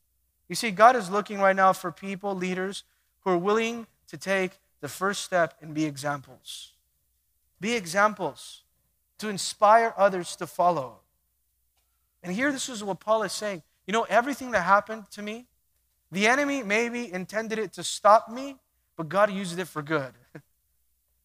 You 0.49 0.55
see, 0.55 0.71
God 0.71 0.97
is 0.97 1.11
looking 1.11 1.39
right 1.39 1.55
now 1.55 1.75
for 1.75 1.93
people, 1.93 2.35
leaders, 2.35 2.83
who 3.21 3.31
are 3.31 3.37
willing 3.37 3.87
to 4.09 4.17
take 4.17 4.53
the 4.81 4.89
first 4.89 5.23
step 5.23 5.53
and 5.61 5.75
be 5.75 5.85
examples. 5.85 6.73
Be 7.61 7.75
examples. 7.75 8.63
to 9.19 9.29
inspire 9.29 9.95
others 9.97 10.37
to 10.37 10.47
follow. 10.47 11.01
And 12.23 12.35
here, 12.35 12.53
this 12.53 12.69
is 12.69 12.85
what 12.85 13.01
Paul 13.01 13.23
is 13.23 13.33
saying. 13.33 13.63
You 13.87 13.93
know, 13.93 14.07
everything 14.09 14.51
that 14.51 14.63
happened 14.63 15.11
to 15.13 15.23
me, 15.23 15.47
the 16.11 16.27
enemy 16.27 16.63
maybe 16.63 17.13
intended 17.13 17.59
it 17.59 17.73
to 17.75 17.83
stop 17.83 18.31
me, 18.31 18.57
but 18.97 19.09
God 19.09 19.33
used 19.33 19.59
it 19.59 19.67
for 19.67 19.83
good. 19.83 20.13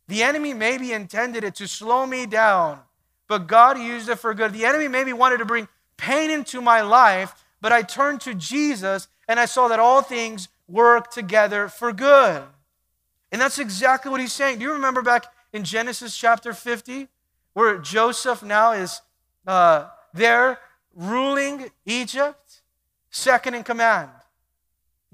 The 0.08 0.24
enemy 0.24 0.54
maybe 0.54 0.92
intended 0.92 1.46
it 1.46 1.56
to 1.56 1.70
slow 1.70 2.06
me 2.06 2.26
down, 2.26 2.82
but 3.30 3.48
God 3.48 3.80
used 3.80 4.10
it 4.10 4.18
for 4.20 4.34
good. 4.34 4.52
The 4.52 4.66
enemy 4.66 4.90
maybe 4.90 5.14
wanted 5.14 5.38
to 5.38 5.46
bring 5.46 5.70
pain 5.96 6.30
into 6.30 6.60
my 6.60 6.82
life, 6.82 7.34
but 7.62 7.72
I 7.72 7.82
turned 7.82 8.20
to 8.22 8.34
Jesus 8.34 9.08
and 9.30 9.40
I 9.40 9.46
saw 9.46 9.70
that 9.70 9.80
all 9.80 10.02
things 10.02 10.50
work 10.68 11.12
together 11.12 11.70
for 11.70 11.94
good. 11.94 12.44
And 13.32 13.40
that's 13.40 13.58
exactly 13.58 14.12
what 14.12 14.20
he's 14.20 14.34
saying. 14.34 14.60
Do 14.60 14.66
you 14.66 14.74
remember 14.74 15.02
back 15.02 15.28
in 15.54 15.64
Genesis 15.64 16.18
chapter 16.18 16.52
50, 16.52 17.08
where 17.54 17.78
Joseph 17.78 18.44
now 18.44 18.74
is 18.74 19.02
uh, 19.48 19.88
there 20.14 20.60
ruling 20.94 21.70
Egypt, 21.86 22.64
second 23.10 23.54
in 23.54 23.64
command? 23.64 24.10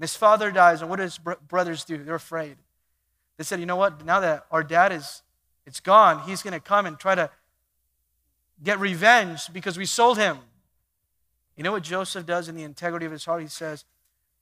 His 0.00 0.16
father 0.16 0.50
dies, 0.50 0.80
and 0.80 0.88
what 0.90 0.96
do 0.96 1.02
his 1.02 1.18
br- 1.18 1.32
brothers 1.48 1.84
do? 1.84 2.02
They're 2.02 2.14
afraid. 2.14 2.56
They 3.36 3.44
said, 3.44 3.60
you 3.60 3.66
know 3.66 3.76
what? 3.76 4.04
Now 4.04 4.20
that 4.20 4.46
our 4.50 4.62
dad 4.62 4.92
is 4.92 5.22
it's 5.66 5.80
gone, 5.80 6.26
he's 6.26 6.42
going 6.42 6.54
to 6.54 6.60
come 6.60 6.86
and 6.86 6.98
try 6.98 7.14
to 7.14 7.30
get 8.62 8.80
revenge 8.80 9.52
because 9.52 9.76
we 9.76 9.84
sold 9.84 10.16
him. 10.16 10.38
You 11.56 11.64
know 11.64 11.72
what 11.72 11.82
Joseph 11.82 12.24
does 12.24 12.48
in 12.48 12.54
the 12.54 12.62
integrity 12.62 13.04
of 13.04 13.12
his 13.12 13.24
heart? 13.24 13.42
He 13.42 13.48
says, 13.48 13.84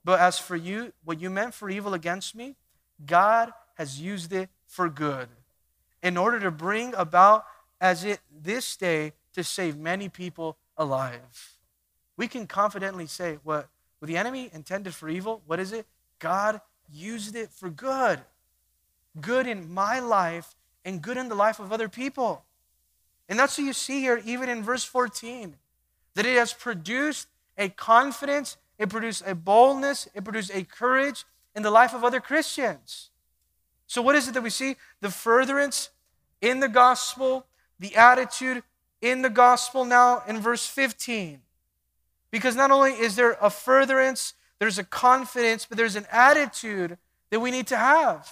But 0.05 0.21
as 0.21 0.39
for 0.39 0.55
you, 0.55 0.93
what 1.05 1.21
you 1.21 1.31
meant 1.31 1.55
for 1.55 1.69
evil 1.69 1.95
against 1.95 2.35
me, 2.35 2.57
God 3.05 3.51
has 3.75 4.01
used 4.01 4.33
it 4.33 4.51
for 4.67 4.89
good 4.89 5.29
in 6.03 6.17
order 6.17 6.39
to 6.41 6.51
bring 6.51 6.95
about 6.95 7.45
as 7.81 8.05
it 8.05 8.21
this 8.31 8.77
day 8.77 9.13
to 9.33 9.43
save 9.43 9.77
many 9.77 10.09
people 10.09 10.57
alive. 10.77 11.57
We 12.17 12.29
can 12.29 12.47
confidently 12.47 13.07
say 13.07 13.39
what, 13.43 13.69
what 13.99 14.09
the 14.09 14.17
enemy 14.17 14.51
intended 14.53 14.95
for 14.95 15.09
evil, 15.09 15.43
what 15.47 15.59
is 15.59 15.73
it? 15.73 15.87
God 16.19 16.61
used 16.91 17.35
it 17.35 17.51
for 17.51 17.69
good 17.71 18.21
good 19.21 19.47
in 19.47 19.73
my 19.73 19.99
life 19.99 20.55
and 20.85 21.03
good 21.03 21.17
in 21.17 21.29
the 21.29 21.35
life 21.35 21.59
of 21.59 21.73
other 21.73 21.89
people. 21.89 22.45
And 23.29 23.39
that's 23.39 23.59
what 23.59 23.65
you 23.65 23.73
see 23.73 24.01
here, 24.01 24.21
even 24.25 24.49
in 24.49 24.63
verse 24.63 24.85
14, 24.85 25.57
that 26.15 26.27
it 26.27 26.37
has 26.37 26.53
produced 26.53 27.29
a 27.59 27.69
confidence, 27.69 28.57
it 28.79 28.89
produced 28.89 29.23
a 29.27 29.35
boldness, 29.35 30.09
it 30.15 30.23
produced 30.23 30.51
a 30.55 30.63
courage 30.63 31.25
in 31.55 31.63
the 31.63 31.71
life 31.71 31.95
of 31.95 32.05
other 32.05 32.21
Christians. 32.21 33.11
So, 33.87 34.03
what 34.03 34.15
is 34.15 34.29
it 34.29 34.35
that 34.35 34.43
we 34.43 34.51
see? 34.51 34.77
The 35.01 35.11
furtherance 35.11 35.91
in 36.41 36.61
the 36.61 36.69
gospel, 36.69 37.47
the 37.79 37.97
attitude 37.97 38.63
in 39.01 39.23
the 39.23 39.31
gospel 39.31 39.85
now 39.85 40.23
in 40.27 40.41
verse 40.41 40.67
15. 40.67 41.41
Because 42.37 42.55
not 42.55 42.71
only 42.71 42.93
is 42.93 43.17
there 43.17 43.39
a 43.41 43.49
furtherance, 43.49 44.35
there's 44.59 44.79
a 44.79 44.85
confidence, 44.85 45.65
but 45.65 45.79
there's 45.79 45.97
an 45.97 46.05
attitude 46.13 46.99
that 47.31 47.41
we 47.41 47.51
need 47.51 47.67
to 47.69 47.79
have. 47.79 48.31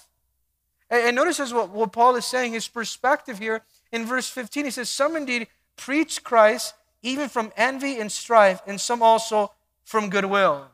And 0.91 1.17
notice 1.17 1.41
as 1.41 1.55
what, 1.55 1.71
what 1.71 1.91
Paul 1.91 2.15
is 2.17 2.27
saying, 2.27 2.53
his 2.53 2.69
perspective 2.69 3.39
here 3.39 3.63
in 3.93 4.05
verse 4.05 4.29
15. 4.29 4.67
He 4.67 4.71
says, 4.71 4.91
Some 4.91 5.17
indeed 5.17 5.47
preach 5.79 6.23
Christ 6.23 6.75
even 7.01 7.31
from 7.31 7.51
envy 7.57 7.99
and 7.99 8.13
strife, 8.13 8.61
and 8.67 8.79
some 8.79 9.03
also 9.03 9.53
from 9.85 10.11
goodwill. 10.11 10.67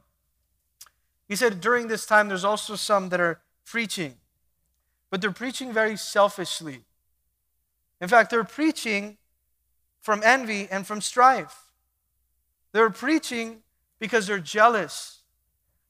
He 1.28 1.36
said, 1.36 1.60
During 1.60 1.86
this 1.86 2.06
time, 2.06 2.26
there's 2.26 2.44
also 2.44 2.74
some 2.74 3.10
that 3.10 3.20
are 3.20 3.38
preaching, 3.64 4.16
but 5.08 5.20
they're 5.20 5.30
preaching 5.30 5.72
very 5.72 5.96
selfishly. 5.96 6.80
In 8.00 8.08
fact, 8.08 8.30
they're 8.30 8.42
preaching 8.42 9.18
from 10.00 10.20
envy 10.24 10.66
and 10.68 10.84
from 10.84 11.00
strife. 11.00 11.69
They're 12.72 12.90
preaching 12.90 13.58
because 13.98 14.26
they're 14.26 14.38
jealous. 14.38 15.20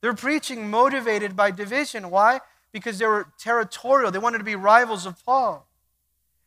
They're 0.00 0.14
preaching 0.14 0.70
motivated 0.70 1.36
by 1.36 1.50
division. 1.50 2.10
Why? 2.10 2.40
because 2.72 2.98
they 2.98 3.06
were 3.06 3.28
territorial. 3.38 4.10
They 4.10 4.18
wanted 4.18 4.38
to 4.38 4.44
be 4.44 4.54
rivals 4.54 5.06
of 5.06 5.24
Paul. 5.24 5.66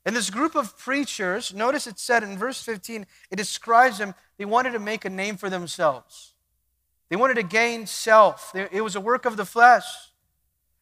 And 0.05 0.15
this 0.15 0.29
group 0.29 0.55
of 0.55 0.77
preachers, 0.77 1.53
notice 1.53 1.87
it 1.87 1.97
said 1.97 2.23
in 2.23 2.37
verse 2.37 2.61
15, 2.61 3.05
it 3.31 3.35
describes 3.35 3.97
them, 3.97 4.15
they 4.37 4.45
wanted 4.45 4.71
to 4.71 4.79
make 4.79 5.05
a 5.05 5.09
name 5.09 5.37
for 5.37 5.49
themselves. 5.49 6.33
They 7.09 7.15
wanted 7.15 7.35
to 7.35 7.43
gain 7.43 7.85
self. 7.85 8.53
It 8.55 8.81
was 8.81 8.95
a 8.95 9.01
work 9.01 9.25
of 9.25 9.37
the 9.37 9.45
flesh. 9.45 9.85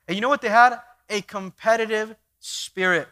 And 0.08 0.16
you 0.16 0.22
know 0.22 0.30
what 0.30 0.41
they 0.41 0.49
had? 0.49 0.80
A 1.10 1.22
competitive 1.22 2.16
spirit. 2.39 3.08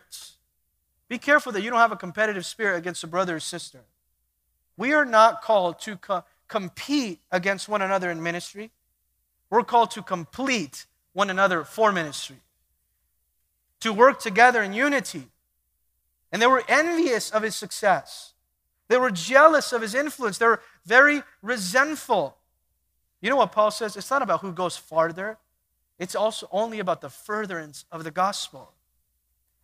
Be 1.09 1.17
careful 1.17 1.51
that 1.51 1.61
you 1.61 1.69
don't 1.69 1.79
have 1.79 1.91
a 1.91 1.97
competitive 1.97 2.45
spirit 2.45 2.77
against 2.77 3.03
a 3.03 3.07
brother 3.07 3.35
or 3.35 3.39
sister. 3.39 3.81
We 4.79 4.93
are 4.93 5.03
not 5.03 5.41
called 5.41 5.77
to 5.81 5.97
co- 5.97 6.23
compete 6.47 7.19
against 7.33 7.67
one 7.67 7.81
another 7.81 8.09
in 8.09 8.23
ministry. 8.23 8.71
We're 9.49 9.65
called 9.65 9.91
to 9.91 10.01
complete 10.01 10.85
one 11.11 11.29
another 11.29 11.65
for 11.65 11.91
ministry, 11.91 12.37
to 13.81 13.91
work 13.91 14.21
together 14.21 14.63
in 14.63 14.71
unity. 14.71 15.27
And 16.31 16.41
they 16.41 16.47
were 16.47 16.63
envious 16.69 17.29
of 17.29 17.43
his 17.43 17.57
success. 17.57 18.31
They 18.87 18.95
were 18.95 19.11
jealous 19.11 19.73
of 19.73 19.81
his 19.81 19.93
influence. 19.93 20.37
They 20.37 20.45
were 20.45 20.61
very 20.85 21.23
resentful. 21.41 22.37
You 23.19 23.29
know 23.29 23.35
what 23.35 23.51
Paul 23.51 23.71
says? 23.71 23.97
It's 23.97 24.09
not 24.09 24.21
about 24.21 24.39
who 24.39 24.53
goes 24.53 24.77
farther, 24.77 25.39
it's 25.97 26.15
also 26.15 26.47
only 26.53 26.79
about 26.79 27.01
the 27.01 27.09
furtherance 27.09 27.83
of 27.91 28.05
the 28.05 28.11
gospel. 28.11 28.71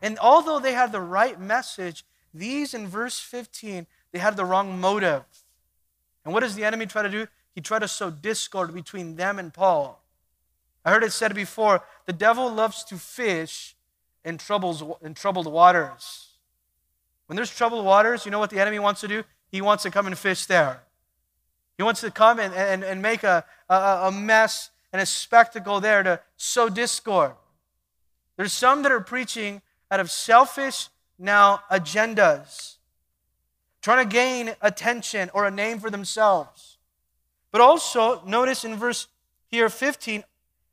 And 0.02 0.20
although 0.20 0.60
they 0.60 0.74
had 0.74 0.92
the 0.92 1.00
right 1.00 1.40
message, 1.40 2.04
these 2.34 2.74
in 2.74 2.90
verse 2.90 3.18
15, 3.18 3.88
they 4.16 4.22
had 4.22 4.38
the 4.38 4.46
wrong 4.46 4.80
motive. 4.80 5.26
And 6.24 6.34
what 6.34 6.40
does 6.40 6.56
the 6.56 6.64
enemy 6.64 6.86
try 6.86 7.02
to 7.02 7.10
do? 7.10 7.28
He 7.54 7.60
tried 7.60 7.80
to 7.80 7.88
sow 7.90 8.10
discord 8.10 8.74
between 8.74 9.18
them 9.18 9.38
and 9.38 9.54
Paul. 9.54 10.02
I 10.86 10.92
heard 10.92 11.04
it 11.04 11.12
said 11.12 11.36
before 11.36 11.84
the 12.06 12.14
devil 12.14 12.50
loves 12.50 12.86
to 12.86 12.96
fish 12.96 13.76
in, 14.24 14.38
troubles, 14.38 14.82
in 15.02 15.16
troubled 15.16 15.52
waters. 15.52 16.30
When 17.26 17.36
there's 17.36 17.54
troubled 17.54 17.84
waters, 17.84 18.24
you 18.24 18.32
know 18.32 18.40
what 18.40 18.52
the 18.52 18.60
enemy 18.62 18.80
wants 18.80 19.02
to 19.02 19.10
do? 19.10 19.26
He 19.52 19.60
wants 19.60 19.84
to 19.84 19.92
come 19.92 20.08
and 20.08 20.18
fish 20.18 20.46
there. 20.46 20.84
He 21.76 21.84
wants 21.84 22.00
to 22.00 22.10
come 22.10 22.40
and, 22.40 22.54
and, 22.54 22.86
and 22.86 23.02
make 23.02 23.24
a, 23.24 23.44
a, 23.70 23.76
a 24.04 24.12
mess 24.14 24.70
and 24.94 25.02
a 25.02 25.06
spectacle 25.06 25.82
there 25.82 26.04
to 26.04 26.22
sow 26.38 26.70
discord. 26.70 27.34
There's 28.38 28.54
some 28.54 28.82
that 28.84 28.94
are 28.94 29.02
preaching 29.02 29.62
out 29.92 30.00
of 30.00 30.10
selfish 30.10 30.88
now 31.20 31.64
agendas, 31.70 32.75
trying 33.86 34.04
to 34.04 34.12
gain 34.12 34.56
attention 34.64 35.30
or 35.32 35.46
a 35.46 35.52
name 35.52 35.78
for 35.78 35.92
themselves. 35.92 36.80
But 37.52 37.62
also, 37.62 38.20
notice 38.26 38.66
in 38.66 38.78
verse 38.78 39.06
here 39.46 39.70
15, 39.70 40.24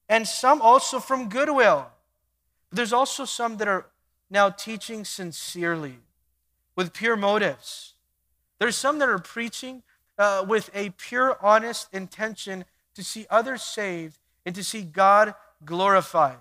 and 0.09 0.27
some 0.27 0.63
also 0.63 0.99
from 0.99 1.29
goodwill. 1.29 1.89
But 2.71 2.77
there's 2.77 2.95
also 2.95 3.27
some 3.27 3.59
that 3.59 3.69
are 3.69 3.85
now 4.31 4.49
teaching 4.49 5.05
sincerely 5.05 5.99
with 6.75 6.95
pure 6.95 7.15
motives. 7.15 7.93
There's 8.59 8.77
some 8.77 8.99
that 9.01 9.11
are 9.11 9.19
preaching 9.19 9.83
uh, 10.17 10.47
with 10.49 10.71
a 10.73 10.89
pure, 10.97 11.37
honest 11.43 11.93
intention 11.93 12.65
to 12.95 13.05
see 13.05 13.27
others 13.29 13.61
saved 13.61 14.17
and 14.47 14.55
to 14.55 14.65
see 14.65 14.81
God 14.81 15.35
glorified. 15.67 16.39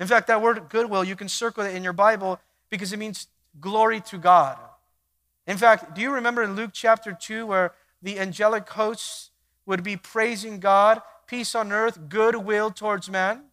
In 0.00 0.06
fact, 0.06 0.28
that 0.28 0.40
word 0.40 0.70
goodwill, 0.70 1.04
you 1.04 1.16
can 1.16 1.28
circle 1.28 1.64
it 1.64 1.74
in 1.74 1.84
your 1.84 1.92
Bible 1.92 2.40
because 2.70 2.94
it 2.94 2.98
means 2.98 3.26
glory 3.60 4.00
to 4.00 4.16
God. 4.16 4.56
In 5.46 5.56
fact, 5.56 5.94
do 5.94 6.00
you 6.00 6.10
remember 6.10 6.42
in 6.42 6.56
Luke 6.56 6.70
chapter 6.72 7.12
2 7.12 7.46
where 7.46 7.72
the 8.02 8.18
angelic 8.18 8.68
hosts 8.70 9.30
would 9.66 9.82
be 9.82 9.96
praising 9.96 10.60
God 10.60 11.02
peace 11.26 11.54
on 11.54 11.72
earth, 11.72 12.08
goodwill 12.08 12.70
towards 12.70 13.10
man, 13.10 13.44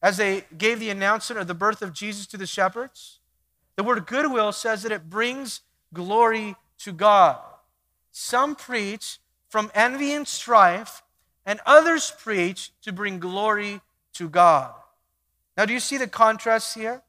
as 0.00 0.16
they 0.16 0.44
gave 0.56 0.80
the 0.80 0.90
announcement 0.90 1.40
of 1.40 1.46
the 1.46 1.54
birth 1.54 1.82
of 1.82 1.92
Jesus 1.92 2.26
to 2.26 2.36
the 2.36 2.46
shepherds. 2.46 3.20
The 3.76 3.84
word 3.84 4.06
goodwill 4.06 4.52
says 4.52 4.82
that 4.82 4.92
it 4.92 5.08
brings 5.08 5.60
glory 5.92 6.56
to 6.78 6.92
God. 6.92 7.38
Some 8.10 8.54
preach 8.54 9.18
from 9.48 9.70
envy 9.74 10.12
and 10.12 10.26
strife, 10.26 11.02
and 11.44 11.60
others 11.66 12.12
preach 12.18 12.72
to 12.82 12.92
bring 12.92 13.18
glory 13.18 13.80
to 14.14 14.28
God. 14.28 14.72
Now, 15.56 15.66
do 15.66 15.72
you 15.72 15.80
see 15.80 15.98
the 15.98 16.06
contrast 16.06 16.74
here? 16.74 17.02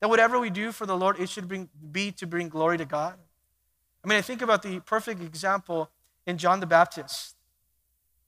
That 0.00 0.08
whatever 0.08 0.38
we 0.38 0.50
do 0.50 0.72
for 0.72 0.86
the 0.86 0.96
Lord, 0.96 1.18
it 1.18 1.28
should 1.28 1.48
bring, 1.48 1.68
be 1.90 2.12
to 2.12 2.26
bring 2.26 2.48
glory 2.48 2.78
to 2.78 2.84
God. 2.84 3.18
I 4.04 4.08
mean, 4.08 4.18
I 4.18 4.22
think 4.22 4.42
about 4.42 4.62
the 4.62 4.80
perfect 4.80 5.22
example 5.22 5.90
in 6.26 6.38
John 6.38 6.60
the 6.60 6.66
Baptist. 6.66 7.34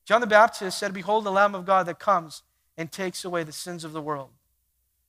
John 0.04 0.20
the 0.20 0.26
Baptist 0.26 0.78
said, 0.78 0.92
Behold 0.92 1.24
the 1.24 1.30
Lamb 1.30 1.54
of 1.54 1.64
God 1.64 1.86
that 1.86 1.98
comes 1.98 2.42
and 2.76 2.90
takes 2.90 3.24
away 3.24 3.44
the 3.44 3.52
sins 3.52 3.84
of 3.84 3.92
the 3.92 4.02
world. 4.02 4.30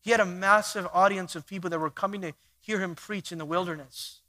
He 0.01 0.12
had 0.12 0.20
a 0.20 0.26
massive 0.26 0.88
audience 0.93 1.36
of 1.36 1.47
people 1.47 1.70
that 1.70 1.80
were 1.80 1.89
coming 1.89 2.22
to 2.22 2.34
hear 2.59 2.80
him 2.80 2.95
preach 2.95 3.32
in 3.32 3.38
the 3.38 3.45
wilderness. 3.45 4.22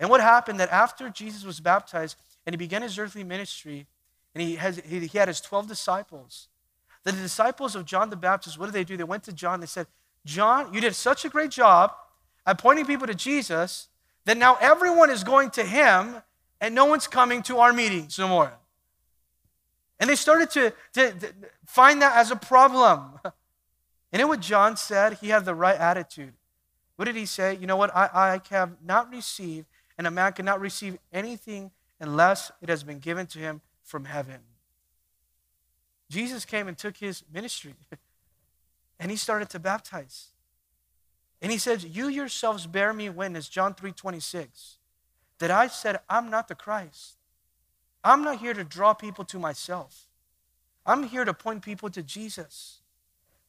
And 0.00 0.10
what 0.10 0.20
happened 0.20 0.60
that 0.60 0.70
after 0.70 1.08
Jesus 1.08 1.44
was 1.44 1.60
baptized 1.60 2.16
and 2.46 2.52
he 2.52 2.56
began 2.56 2.82
his 2.82 2.98
earthly 2.98 3.24
ministry, 3.24 3.86
and 4.34 4.42
he, 4.42 4.56
has, 4.56 4.80
he, 4.86 5.00
he 5.00 5.18
had 5.18 5.28
his 5.28 5.40
12 5.40 5.66
disciples, 5.66 6.48
the 7.04 7.12
disciples 7.12 7.74
of 7.74 7.84
John 7.84 8.10
the 8.10 8.16
Baptist, 8.16 8.58
what 8.58 8.66
did 8.66 8.74
they 8.74 8.84
do? 8.84 8.96
They 8.96 9.04
went 9.04 9.24
to 9.24 9.32
John, 9.32 9.60
they 9.60 9.66
said, 9.66 9.86
John, 10.28 10.74
you 10.74 10.80
did 10.82 10.94
such 10.94 11.24
a 11.24 11.30
great 11.30 11.50
job 11.50 11.90
at 12.44 12.58
pointing 12.58 12.84
people 12.84 13.06
to 13.06 13.14
Jesus 13.14 13.88
that 14.26 14.36
now 14.36 14.58
everyone 14.60 15.08
is 15.08 15.24
going 15.24 15.48
to 15.52 15.64
him 15.64 16.16
and 16.60 16.74
no 16.74 16.84
one's 16.84 17.06
coming 17.06 17.42
to 17.44 17.58
our 17.58 17.72
meetings 17.72 18.18
no 18.18 18.28
more. 18.28 18.52
And 19.98 20.10
they 20.10 20.16
started 20.16 20.50
to, 20.50 20.74
to, 20.92 21.12
to 21.12 21.34
find 21.66 22.02
that 22.02 22.14
as 22.16 22.30
a 22.30 22.36
problem. 22.36 23.18
And 24.10 24.22
in 24.22 24.28
what 24.28 24.40
John 24.40 24.78
said, 24.78 25.18
he 25.20 25.28
had 25.28 25.44
the 25.44 25.54
right 25.54 25.76
attitude. 25.78 26.32
What 26.96 27.04
did 27.04 27.14
he 27.14 27.26
say? 27.26 27.54
You 27.56 27.66
know 27.66 27.76
what? 27.76 27.94
I, 27.94 28.08
I 28.14 28.40
have 28.48 28.70
not 28.82 29.10
received, 29.12 29.66
and 29.98 30.06
a 30.06 30.10
man 30.10 30.32
cannot 30.32 30.62
receive 30.62 30.96
anything 31.12 31.70
unless 32.00 32.50
it 32.62 32.70
has 32.70 32.82
been 32.82 33.00
given 33.00 33.26
to 33.26 33.38
him 33.38 33.60
from 33.82 34.06
heaven. 34.06 34.40
Jesus 36.08 36.46
came 36.46 36.68
and 36.68 36.78
took 36.78 36.96
his 36.96 37.22
ministry, 37.30 37.74
and 38.98 39.10
he 39.10 39.16
started 39.16 39.48
to 39.50 39.58
baptize. 39.58 40.28
And 41.40 41.52
he 41.52 41.58
says, 41.58 41.84
You 41.84 42.08
yourselves 42.08 42.66
bear 42.66 42.92
me 42.92 43.08
witness, 43.08 43.48
John 43.48 43.74
3 43.74 43.92
26, 43.92 44.78
that 45.38 45.50
I 45.50 45.68
said, 45.68 46.00
I'm 46.08 46.30
not 46.30 46.48
the 46.48 46.54
Christ. 46.54 47.16
I'm 48.02 48.22
not 48.22 48.38
here 48.38 48.54
to 48.54 48.64
draw 48.64 48.94
people 48.94 49.24
to 49.26 49.38
myself. 49.38 50.06
I'm 50.86 51.04
here 51.04 51.24
to 51.24 51.34
point 51.34 51.62
people 51.62 51.90
to 51.90 52.02
Jesus. 52.02 52.80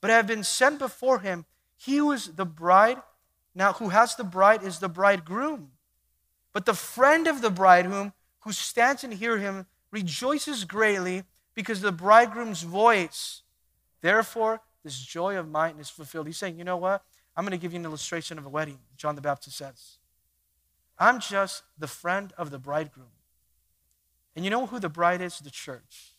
But 0.01 0.11
I 0.11 0.15
have 0.15 0.27
been 0.27 0.43
sent 0.43 0.79
before 0.79 1.19
him. 1.19 1.45
He 1.77 1.97
who 1.97 2.11
is 2.11 2.27
the 2.27 2.45
bride, 2.45 2.97
now 3.55 3.73
who 3.73 3.89
has 3.89 4.15
the 4.15 4.23
bride 4.23 4.63
is 4.63 4.79
the 4.79 4.89
bridegroom. 4.89 5.71
But 6.51 6.65
the 6.65 6.73
friend 6.73 7.27
of 7.27 7.41
the 7.41 7.49
bridegroom 7.49 8.13
who 8.41 8.51
stands 8.51 9.03
and 9.03 9.13
hear 9.13 9.37
him 9.37 9.65
rejoices 9.91 10.65
greatly 10.65 11.23
because 11.55 11.81
the 11.81 11.91
bridegroom's 11.91 12.63
voice. 12.63 13.43
Therefore, 14.01 14.61
this 14.83 14.99
joy 14.99 15.37
of 15.37 15.49
mine 15.49 15.75
is 15.79 15.89
fulfilled. 15.89 16.27
He's 16.27 16.37
saying, 16.37 16.57
you 16.57 16.63
know 16.63 16.77
what? 16.77 17.03
I'm 17.35 17.45
going 17.45 17.57
to 17.57 17.61
give 17.61 17.73
you 17.73 17.79
an 17.79 17.85
illustration 17.85 18.37
of 18.37 18.45
a 18.45 18.49
wedding, 18.49 18.79
John 18.97 19.15
the 19.15 19.21
Baptist 19.21 19.57
says. 19.57 19.97
I'm 20.97 21.19
just 21.19 21.63
the 21.77 21.87
friend 21.87 22.33
of 22.37 22.51
the 22.51 22.59
bridegroom. 22.59 23.07
And 24.35 24.43
you 24.43 24.51
know 24.51 24.65
who 24.65 24.79
the 24.79 24.89
bride 24.89 25.21
is? 25.21 25.39
The 25.39 25.49
church. 25.49 26.13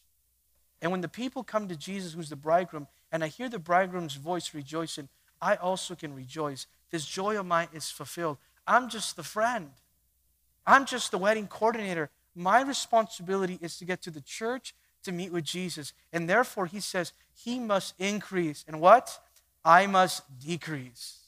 And 0.83 0.91
when 0.91 1.01
the 1.01 1.09
people 1.09 1.45
come 1.45 1.69
to 1.69 1.77
Jesus, 1.77 2.15
who's 2.15 2.31
the 2.31 2.37
bridegroom, 2.37 2.87
and 3.13 3.23
I 3.23 3.29
hear 3.29 3.49
the 3.49 3.59
bridegroom's 3.59 4.15
voice 4.15 4.55
rejoicing, 4.55 5.09
I 5.41 5.57
also 5.57 5.95
can 5.95 6.15
rejoice. 6.15 6.67
This 6.91 7.07
joy 7.07 7.39
of 7.39 7.47
mine 7.47 7.69
is 7.73 7.91
fulfilled. 7.91 8.39
I'm 8.67 8.89
just 8.89 9.17
the 9.17 9.23
friend, 9.23 9.71
I'm 10.67 10.85
just 10.85 11.11
the 11.11 11.19
wedding 11.19 11.47
coordinator. 11.49 12.11
My 12.35 12.63
responsibility 12.63 13.59
is 13.61 13.77
to 13.79 13.85
get 13.85 14.03
to 14.03 14.11
the 14.11 14.21
church 14.21 14.75
to 15.05 15.13
meet 15.13 15.33
with 15.33 15.45
Jesus. 15.45 15.93
And 16.13 16.29
therefore, 16.29 16.67
he 16.67 16.81
says, 16.81 17.13
He 17.33 17.59
must 17.59 17.95
increase. 17.99 18.65
And 18.67 18.81
what? 18.81 19.21
I 19.65 19.87
must 19.87 20.23
decrease. 20.39 21.19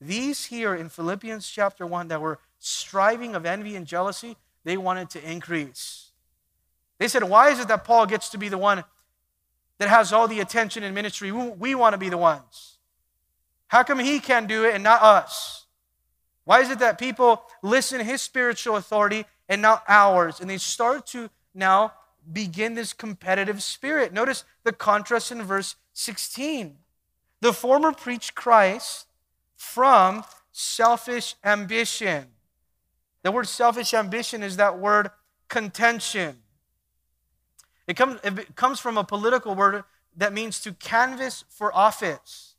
These 0.00 0.46
here 0.46 0.74
in 0.74 0.88
Philippians 0.88 1.48
chapter 1.48 1.86
1 1.86 2.08
that 2.08 2.20
were 2.20 2.38
striving 2.58 3.34
of 3.34 3.46
envy 3.46 3.74
and 3.74 3.86
jealousy, 3.86 4.36
they 4.64 4.76
wanted 4.76 5.10
to 5.10 5.30
increase. 5.30 6.10
They 6.98 7.08
said, 7.08 7.24
Why 7.24 7.50
is 7.50 7.60
it 7.60 7.68
that 7.68 7.84
Paul 7.84 8.06
gets 8.06 8.28
to 8.30 8.38
be 8.38 8.48
the 8.48 8.58
one 8.58 8.84
that 9.78 9.88
has 9.88 10.12
all 10.12 10.28
the 10.28 10.40
attention 10.40 10.82
in 10.82 10.94
ministry? 10.94 11.32
We, 11.32 11.48
we 11.48 11.74
want 11.74 11.94
to 11.94 11.98
be 11.98 12.08
the 12.08 12.18
ones. 12.18 12.78
How 13.68 13.82
come 13.82 13.98
he 13.98 14.18
can 14.18 14.46
do 14.46 14.64
it 14.64 14.74
and 14.74 14.82
not 14.82 15.02
us? 15.02 15.66
Why 16.44 16.60
is 16.60 16.70
it 16.70 16.78
that 16.78 16.98
people 16.98 17.42
listen 17.62 17.98
to 17.98 18.04
his 18.04 18.22
spiritual 18.22 18.76
authority 18.76 19.26
and 19.48 19.60
not 19.60 19.84
ours? 19.86 20.40
And 20.40 20.48
they 20.48 20.56
start 20.56 21.06
to 21.08 21.28
now 21.54 21.92
begin 22.32 22.74
this 22.74 22.92
competitive 22.92 23.62
spirit. 23.62 24.12
Notice 24.12 24.44
the 24.64 24.72
contrast 24.72 25.32
in 25.32 25.42
verse 25.42 25.76
16. 25.92 26.76
The 27.40 27.52
former 27.52 27.92
preached 27.92 28.34
Christ 28.34 29.06
from 29.56 30.24
selfish 30.52 31.36
ambition. 31.44 32.26
The 33.22 33.32
word 33.32 33.48
selfish 33.48 33.94
ambition 33.94 34.42
is 34.42 34.56
that 34.56 34.78
word 34.78 35.10
contention. 35.48 36.38
It 37.86 37.96
comes, 37.96 38.20
it 38.22 38.54
comes 38.54 38.80
from 38.80 38.98
a 38.98 39.04
political 39.04 39.54
word 39.54 39.84
that 40.16 40.32
means 40.32 40.60
to 40.60 40.72
canvass 40.72 41.44
for 41.48 41.74
office. 41.74 42.54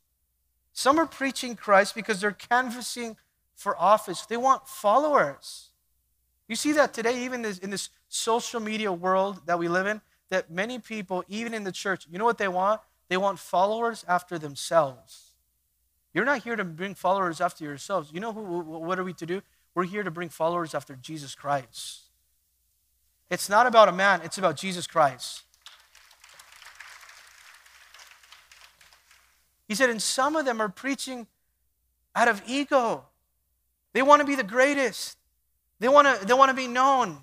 Some 0.72 0.98
are 0.98 1.06
preaching 1.06 1.56
Christ 1.56 1.94
because 1.94 2.20
they're 2.20 2.32
canvassing 2.32 3.16
for 3.54 3.78
office. 3.78 4.24
They 4.26 4.36
want 4.36 4.66
followers. 4.66 5.68
You 6.48 6.56
see 6.56 6.72
that 6.72 6.94
today, 6.94 7.24
even 7.24 7.44
in 7.44 7.70
this 7.70 7.90
social 8.10 8.60
media 8.60 8.92
world 8.92 9.40
that 9.46 9.58
we 9.58 9.68
live 9.68 9.86
in, 9.86 10.02
that 10.28 10.50
many 10.50 10.78
people, 10.78 11.24
even 11.28 11.54
in 11.54 11.64
the 11.64 11.72
church, 11.72 12.06
you 12.10 12.18
know 12.18 12.24
what 12.24 12.38
they 12.38 12.48
want? 12.48 12.80
They 13.08 13.16
want 13.16 13.38
followers 13.38 14.04
after 14.06 14.38
themselves. 14.38 15.32
You're 16.12 16.24
not 16.24 16.42
here 16.42 16.56
to 16.56 16.64
bring 16.64 16.94
followers 16.94 17.40
after 17.40 17.64
yourselves. 17.64 18.10
You 18.12 18.20
know 18.20 18.32
who, 18.32 18.42
what 18.42 18.98
are 18.98 19.04
we 19.04 19.12
to 19.14 19.26
do? 19.26 19.42
We're 19.74 19.84
here 19.84 20.02
to 20.02 20.10
bring 20.10 20.28
followers 20.28 20.74
after 20.74 20.96
Jesus 20.96 21.34
Christ. 21.34 22.02
It's 23.30 23.48
not 23.48 23.66
about 23.66 23.88
a 23.88 23.92
man, 23.92 24.20
it's 24.24 24.38
about 24.38 24.56
Jesus 24.56 24.86
Christ. 24.86 25.42
He 29.68 29.76
said, 29.76 29.88
and 29.88 30.02
some 30.02 30.34
of 30.34 30.44
them 30.44 30.60
are 30.60 30.68
preaching 30.68 31.28
out 32.16 32.26
of 32.26 32.42
ego. 32.44 33.04
They 33.92 34.02
want 34.02 34.20
to 34.20 34.26
be 34.26 34.34
the 34.34 34.42
greatest. 34.42 35.16
They 35.78 35.88
want 35.88 36.20
to 36.20 36.26
they 36.26 36.34
want 36.34 36.50
to 36.50 36.56
be 36.56 36.66
known. 36.66 37.18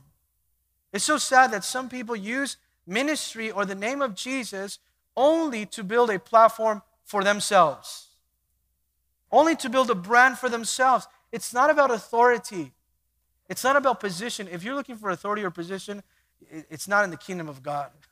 It's 0.94 1.06
so 1.06 1.18
sad 1.18 1.52
that 1.52 1.64
some 1.64 1.90
people 1.90 2.16
use 2.16 2.58
ministry 2.86 3.52
or 3.52 3.66
the 3.66 3.76
name 3.76 4.02
of 4.02 4.16
Jesus 4.16 4.80
only 5.16 5.66
to 5.66 5.84
build 5.84 6.10
a 6.10 6.20
platform 6.20 6.82
for 7.04 7.24
themselves. 7.24 8.08
Only 9.32 9.56
to 9.58 9.70
build 9.70 9.90
a 9.90 9.96
brand 9.96 10.38
for 10.38 10.48
themselves. 10.48 11.08
It's 11.32 11.54
not 11.54 11.70
about 11.70 11.92
authority. 11.92 12.72
It's 13.50 13.64
not 13.64 13.76
about 13.76 14.00
position. 14.00 14.48
If 14.50 14.64
you're 14.64 14.76
looking 14.76 14.96
for 14.96 15.10
authority 15.10 15.44
or 15.44 15.52
position, 15.52 16.04
it's 16.50 16.88
not 16.88 17.04
in 17.04 17.10
the 17.10 17.18
kingdom 17.18 17.50
of 17.50 17.64
God. 17.64 17.92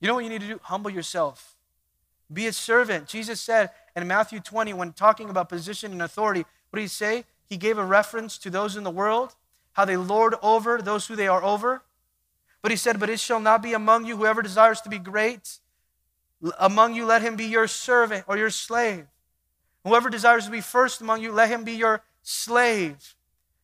you 0.00 0.08
know 0.08 0.14
what 0.14 0.24
you 0.24 0.30
need 0.30 0.40
to 0.40 0.46
do? 0.46 0.60
Humble 0.62 0.90
yourself. 0.90 1.56
Be 2.32 2.46
a 2.46 2.52
servant. 2.52 3.08
Jesus 3.08 3.40
said 3.40 3.70
in 3.94 4.06
Matthew 4.06 4.40
20, 4.40 4.72
when 4.72 4.92
talking 4.92 5.28
about 5.28 5.48
position 5.48 5.92
and 5.92 6.00
authority, 6.00 6.44
what 6.70 6.78
did 6.78 6.82
he 6.82 6.88
say? 6.88 7.24
He 7.46 7.58
gave 7.58 7.76
a 7.76 7.84
reference 7.84 8.38
to 8.38 8.50
those 8.50 8.76
in 8.76 8.84
the 8.84 8.90
world 8.90 9.34
how 9.72 9.84
they 9.84 9.96
lord 9.96 10.34
over 10.42 10.80
those 10.80 11.06
who 11.06 11.16
they 11.16 11.28
are 11.28 11.42
over. 11.42 11.82
But 12.60 12.70
he 12.70 12.76
said, 12.76 13.00
But 13.00 13.10
it 13.10 13.20
shall 13.20 13.40
not 13.40 13.62
be 13.62 13.72
among 13.72 14.06
you 14.06 14.16
whoever 14.16 14.42
desires 14.42 14.80
to 14.82 14.88
be 14.88 14.98
great. 14.98 15.58
Among 16.58 16.94
you, 16.94 17.04
let 17.04 17.22
him 17.22 17.36
be 17.36 17.44
your 17.44 17.66
servant 17.66 18.24
or 18.26 18.36
your 18.36 18.50
slave. 18.50 19.06
Whoever 19.84 20.10
desires 20.10 20.44
to 20.44 20.50
be 20.50 20.60
first 20.60 21.00
among 21.00 21.22
you, 21.22 21.32
let 21.32 21.48
him 21.48 21.64
be 21.64 21.72
your 21.72 22.02
slave. 22.22 23.14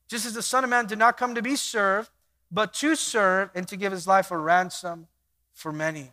Just 0.09 0.27
as 0.27 0.35
the 0.35 0.43
Son 0.43 0.65
of 0.65 0.71
Man 0.71 0.87
did 0.87 0.99
not 0.99 1.17
come 1.17 1.35
to 1.35 1.43
be 1.43 1.55
served, 1.55 2.11
but 2.51 2.73
to 2.75 2.97
serve 2.97 3.51
and 3.55 3.69
to 3.69 3.77
give 3.77 3.93
his 3.93 4.07
life 4.07 4.31
a 4.31 4.39
ransom 4.39 5.07
for 5.53 5.73
many. 5.73 6.13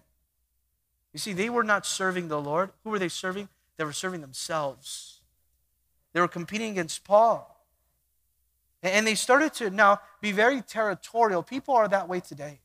You 1.14 1.20
see, 1.20 1.34
they 1.34 1.50
were 1.50 1.64
not 1.64 1.86
serving 1.86 2.28
the 2.28 2.41
Lord. 2.41 2.72
Who 2.84 2.89
were 2.89 3.00
they 3.00 3.08
serving? 3.08 3.48
They 3.78 3.86
were 3.86 3.93
serving 3.93 4.22
themselves. 4.22 5.22
They 6.14 6.20
were 6.20 6.28
competing 6.28 6.72
against 6.72 7.04
Paul. 7.04 7.55
And 8.86 9.08
they 9.08 9.16
started 9.16 9.54
to 9.56 9.70
now 9.70 10.00
be 10.22 10.32
very 10.32 10.62
territorial. 10.62 11.42
People 11.42 11.74
are 11.74 11.88
that 11.88 12.08
way 12.08 12.20
today. 12.20 12.60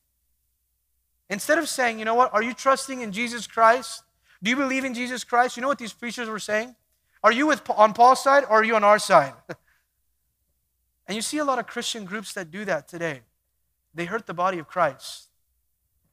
Instead 1.29 1.57
of 1.57 1.67
saying, 1.67 1.97
you 1.97 2.05
know 2.05 2.13
what, 2.13 2.33
are 2.33 2.43
you 2.43 2.53
trusting 2.53 3.01
in 3.01 3.11
Jesus 3.11 3.47
Christ? 3.47 4.03
Do 4.43 4.49
you 4.49 4.55
believe 4.55 4.85
in 4.85 4.93
Jesus 4.93 5.23
Christ? 5.23 5.57
You 5.57 5.61
know 5.61 5.67
what 5.67 5.79
these 5.79 5.93
preachers 5.93 6.29
were 6.29 6.39
saying? 6.39 6.75
Are 7.23 7.31
you 7.31 7.47
with, 7.47 7.67
on 7.71 7.93
Paul's 7.93 8.23
side 8.23 8.43
or 8.43 8.59
are 8.59 8.63
you 8.63 8.75
on 8.75 8.83
our 8.83 8.99
side? 8.99 9.33
and 11.07 11.15
you 11.15 11.21
see 11.21 11.37
a 11.37 11.45
lot 11.45 11.57
of 11.57 11.67
Christian 11.67 12.05
groups 12.05 12.33
that 12.33 12.51
do 12.51 12.65
that 12.65 12.87
today. 12.87 13.21
They 13.95 14.05
hurt 14.05 14.27
the 14.27 14.33
body 14.33 14.59
of 14.59 14.67
Christ. 14.67 15.29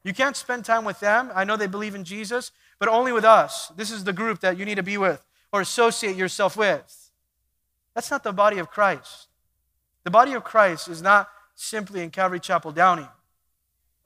You 0.04 0.14
can't 0.14 0.36
spend 0.36 0.64
time 0.64 0.84
with 0.84 1.00
them. 1.00 1.30
I 1.34 1.44
know 1.44 1.56
they 1.56 1.66
believe 1.66 1.94
in 1.94 2.04
Jesus, 2.04 2.50
but 2.78 2.88
only 2.88 3.12
with 3.12 3.24
us. 3.24 3.68
This 3.76 3.90
is 3.90 4.04
the 4.04 4.12
group 4.12 4.40
that 4.40 4.56
you 4.56 4.64
need 4.64 4.76
to 4.76 4.82
be 4.82 4.96
with 4.96 5.22
or 5.52 5.60
associate 5.60 6.16
yourself 6.16 6.56
with. 6.56 7.10
That's 7.94 8.10
not 8.10 8.22
the 8.22 8.32
body 8.32 8.58
of 8.58 8.70
Christ. 8.70 9.27
The 10.04 10.10
body 10.10 10.32
of 10.32 10.44
Christ 10.44 10.88
is 10.88 11.02
not 11.02 11.28
simply 11.54 12.02
in 12.02 12.10
Calvary 12.10 12.40
Chapel 12.40 12.72
Downey. 12.72 13.08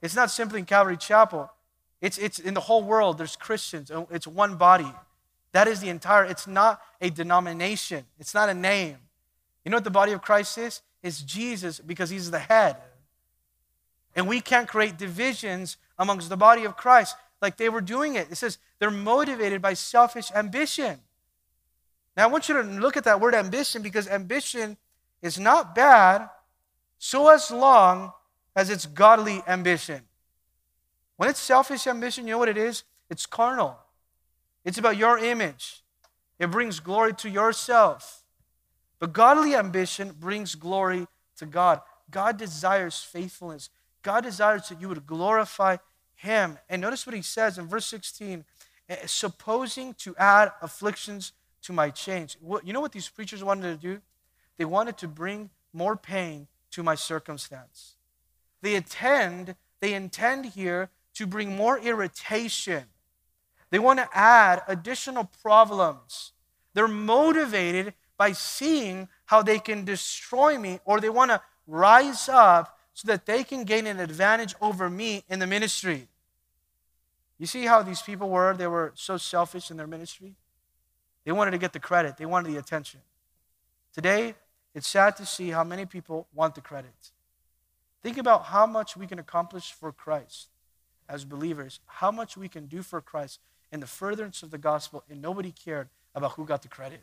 It's 0.01 0.15
not 0.15 0.31
simply 0.31 0.59
in 0.59 0.65
Calvary 0.65 0.97
Chapel. 0.97 1.49
It's, 2.01 2.17
it's 2.17 2.39
in 2.39 2.53
the 2.53 2.59
whole 2.59 2.83
world. 2.83 3.17
There's 3.17 3.35
Christians. 3.35 3.89
Oh, 3.89 4.07
it's 4.11 4.27
one 4.27 4.57
body. 4.57 4.91
That 5.53 5.67
is 5.67 5.79
the 5.79 5.89
entire, 5.89 6.25
it's 6.25 6.47
not 6.47 6.81
a 6.99 7.09
denomination. 7.09 8.05
It's 8.19 8.33
not 8.33 8.49
a 8.49 8.53
name. 8.53 8.97
You 9.63 9.71
know 9.71 9.77
what 9.77 9.83
the 9.83 9.91
body 9.91 10.11
of 10.11 10.21
Christ 10.21 10.57
is? 10.57 10.81
It's 11.01 11.21
Jesus 11.21 11.79
because 11.79 12.09
he's 12.09 12.31
the 12.31 12.39
head. 12.39 12.75
And 14.15 14.27
we 14.27 14.41
can't 14.41 14.67
create 14.67 14.97
divisions 14.97 15.77
amongst 15.97 16.29
the 16.29 16.37
body 16.37 16.65
of 16.65 16.75
Christ 16.75 17.15
like 17.41 17.57
they 17.57 17.69
were 17.69 17.81
doing 17.81 18.15
it. 18.15 18.31
It 18.31 18.35
says 18.35 18.57
they're 18.79 18.91
motivated 18.91 19.61
by 19.61 19.73
selfish 19.73 20.31
ambition. 20.33 20.99
Now, 22.15 22.23
I 22.23 22.27
want 22.27 22.47
you 22.47 22.55
to 22.55 22.63
look 22.63 22.97
at 22.97 23.05
that 23.05 23.19
word 23.19 23.33
ambition 23.33 23.81
because 23.81 24.07
ambition 24.07 24.77
is 25.23 25.39
not 25.39 25.73
bad 25.73 26.29
so 26.99 27.29
as 27.29 27.49
long 27.49 28.11
as 28.55 28.69
it's 28.69 28.85
godly 28.85 29.41
ambition. 29.47 30.01
When 31.17 31.29
it's 31.29 31.39
selfish 31.39 31.87
ambition, 31.87 32.27
you 32.27 32.33
know 32.33 32.37
what 32.37 32.49
it 32.49 32.57
is? 32.57 32.83
It's 33.09 33.25
carnal. 33.25 33.79
It's 34.63 34.77
about 34.77 34.97
your 34.97 35.17
image. 35.17 35.81
It 36.37 36.51
brings 36.51 36.79
glory 36.79 37.13
to 37.15 37.29
yourself. 37.29 38.23
But 38.99 39.13
godly 39.13 39.55
ambition 39.55 40.13
brings 40.19 40.55
glory 40.55 41.07
to 41.37 41.45
God. 41.45 41.81
God 42.11 42.37
desires 42.37 43.01
faithfulness. 43.01 43.69
God 44.01 44.23
desires 44.23 44.69
that 44.69 44.79
you 44.79 44.89
would 44.89 45.07
glorify 45.07 45.77
Him. 46.15 46.57
And 46.69 46.81
notice 46.81 47.05
what 47.05 47.15
He 47.15 47.21
says 47.21 47.57
in 47.57 47.67
verse 47.67 47.85
16 47.85 48.43
eh, 48.89 48.95
supposing 49.05 49.93
to 49.95 50.15
add 50.17 50.51
afflictions 50.61 51.31
to 51.63 51.73
my 51.73 51.89
chains. 51.89 52.37
You 52.63 52.73
know 52.73 52.81
what 52.81 52.91
these 52.91 53.09
preachers 53.09 53.43
wanted 53.43 53.81
to 53.81 53.87
do? 53.87 54.01
They 54.57 54.65
wanted 54.65 54.97
to 54.99 55.07
bring 55.07 55.49
more 55.73 55.95
pain 55.95 56.47
to 56.71 56.83
my 56.83 56.95
circumstance. 56.95 57.95
They 58.61 58.75
intend, 58.75 59.55
they 59.79 59.93
intend 59.93 60.45
here 60.45 60.89
to 61.15 61.27
bring 61.27 61.55
more 61.55 61.77
irritation. 61.77 62.85
They 63.69 63.79
want 63.79 63.99
to 63.99 64.09
add 64.13 64.61
additional 64.67 65.29
problems. 65.41 66.31
They're 66.73 66.87
motivated 66.87 67.93
by 68.17 68.31
seeing 68.31 69.09
how 69.25 69.41
they 69.41 69.59
can 69.59 69.85
destroy 69.85 70.57
me, 70.57 70.79
or 70.85 70.99
they 70.99 71.09
want 71.09 71.31
to 71.31 71.41
rise 71.67 72.29
up 72.29 72.79
so 72.93 73.07
that 73.07 73.25
they 73.25 73.43
can 73.43 73.63
gain 73.63 73.87
an 73.87 73.99
advantage 73.99 74.55
over 74.61 74.89
me 74.89 75.23
in 75.29 75.39
the 75.39 75.47
ministry. 75.47 76.07
You 77.39 77.47
see 77.47 77.65
how 77.65 77.81
these 77.81 78.01
people 78.01 78.29
were? 78.29 78.53
They 78.55 78.67
were 78.67 78.93
so 78.95 79.17
selfish 79.17 79.71
in 79.71 79.77
their 79.77 79.87
ministry. 79.87 80.35
They 81.25 81.31
wanted 81.31 81.51
to 81.51 81.57
get 81.57 81.73
the 81.73 81.79
credit, 81.79 82.17
they 82.17 82.25
wanted 82.25 82.51
the 82.51 82.57
attention. 82.57 83.01
Today, 83.93 84.35
it's 84.73 84.87
sad 84.87 85.15
to 85.17 85.25
see 85.25 85.49
how 85.49 85.63
many 85.63 85.85
people 85.85 86.27
want 86.33 86.55
the 86.55 86.61
credit. 86.61 87.11
Think 88.01 88.17
about 88.17 88.45
how 88.45 88.65
much 88.65 88.97
we 88.97 89.07
can 89.07 89.19
accomplish 89.19 89.71
for 89.71 89.91
Christ 89.91 90.49
as 91.07 91.25
believers, 91.25 91.79
how 91.85 92.11
much 92.11 92.35
we 92.35 92.49
can 92.49 92.65
do 92.65 92.81
for 92.81 93.01
Christ 93.01 93.39
in 93.71 93.79
the 93.79 93.87
furtherance 93.87 94.43
of 94.43 94.51
the 94.51 94.57
gospel, 94.57 95.03
and 95.09 95.21
nobody 95.21 95.51
cared 95.51 95.89
about 96.15 96.33
who 96.33 96.45
got 96.45 96.61
the 96.61 96.67
credit. 96.67 97.01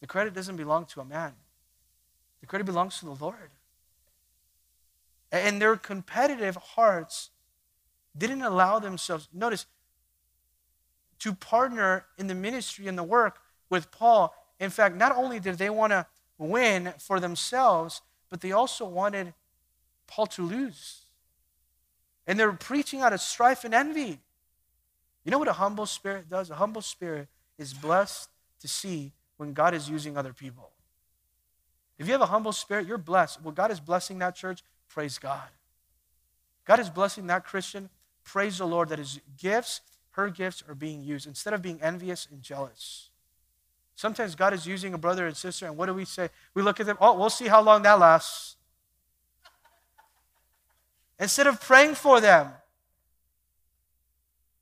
The 0.00 0.06
credit 0.06 0.34
doesn't 0.34 0.56
belong 0.56 0.86
to 0.86 1.00
a 1.00 1.04
man, 1.04 1.32
the 2.40 2.46
credit 2.46 2.64
belongs 2.64 2.98
to 2.98 3.04
the 3.04 3.14
Lord. 3.14 3.50
And 5.30 5.62
their 5.62 5.76
competitive 5.76 6.56
hearts 6.56 7.30
didn't 8.16 8.42
allow 8.42 8.78
themselves, 8.78 9.28
notice, 9.32 9.64
to 11.20 11.32
partner 11.32 12.04
in 12.18 12.26
the 12.26 12.34
ministry 12.34 12.86
and 12.86 12.98
the 12.98 13.02
work 13.02 13.38
with 13.70 13.90
Paul. 13.90 14.34
In 14.62 14.70
fact, 14.70 14.94
not 14.94 15.16
only 15.16 15.40
did 15.40 15.58
they 15.58 15.70
want 15.70 15.90
to 15.90 16.06
win 16.38 16.94
for 17.00 17.18
themselves, 17.18 18.00
but 18.30 18.40
they 18.40 18.52
also 18.52 18.86
wanted 18.86 19.34
Paul 20.06 20.28
to 20.28 20.42
lose. 20.42 21.00
And 22.28 22.38
they're 22.38 22.52
preaching 22.52 23.00
out 23.00 23.12
of 23.12 23.20
strife 23.20 23.64
and 23.64 23.74
envy. 23.74 24.20
You 25.24 25.32
know 25.32 25.38
what 25.38 25.48
a 25.48 25.54
humble 25.54 25.84
spirit 25.84 26.30
does? 26.30 26.48
A 26.48 26.54
humble 26.54 26.80
spirit 26.80 27.26
is 27.58 27.74
blessed 27.74 28.28
to 28.60 28.68
see 28.68 29.10
when 29.36 29.52
God 29.52 29.74
is 29.74 29.90
using 29.90 30.16
other 30.16 30.32
people. 30.32 30.70
If 31.98 32.06
you 32.06 32.12
have 32.12 32.22
a 32.22 32.26
humble 32.26 32.52
spirit, 32.52 32.86
you're 32.86 32.98
blessed. 32.98 33.42
Well, 33.42 33.52
God 33.52 33.72
is 33.72 33.80
blessing 33.80 34.20
that 34.20 34.36
church, 34.36 34.62
praise 34.88 35.18
God. 35.18 35.48
God 36.64 36.78
is 36.78 36.88
blessing 36.88 37.26
that 37.26 37.44
Christian, 37.44 37.90
praise 38.22 38.58
the 38.58 38.66
Lord 38.66 38.90
that 38.90 39.00
his 39.00 39.18
gifts, 39.36 39.80
her 40.12 40.30
gifts 40.30 40.62
are 40.68 40.76
being 40.76 41.02
used 41.02 41.26
instead 41.26 41.52
of 41.52 41.62
being 41.62 41.82
envious 41.82 42.28
and 42.30 42.42
jealous. 42.42 43.08
Sometimes 43.94 44.34
God 44.34 44.52
is 44.52 44.66
using 44.66 44.94
a 44.94 44.98
brother 44.98 45.26
and 45.26 45.36
sister, 45.36 45.66
and 45.66 45.76
what 45.76 45.86
do 45.86 45.94
we 45.94 46.04
say? 46.04 46.30
We 46.54 46.62
look 46.62 46.80
at 46.80 46.86
them, 46.86 46.96
oh, 47.00 47.18
we'll 47.18 47.30
see 47.30 47.48
how 47.48 47.62
long 47.62 47.82
that 47.82 47.98
lasts. 47.98 48.56
Instead 51.18 51.46
of 51.46 51.60
praying 51.60 51.94
for 51.94 52.20
them. 52.20 52.48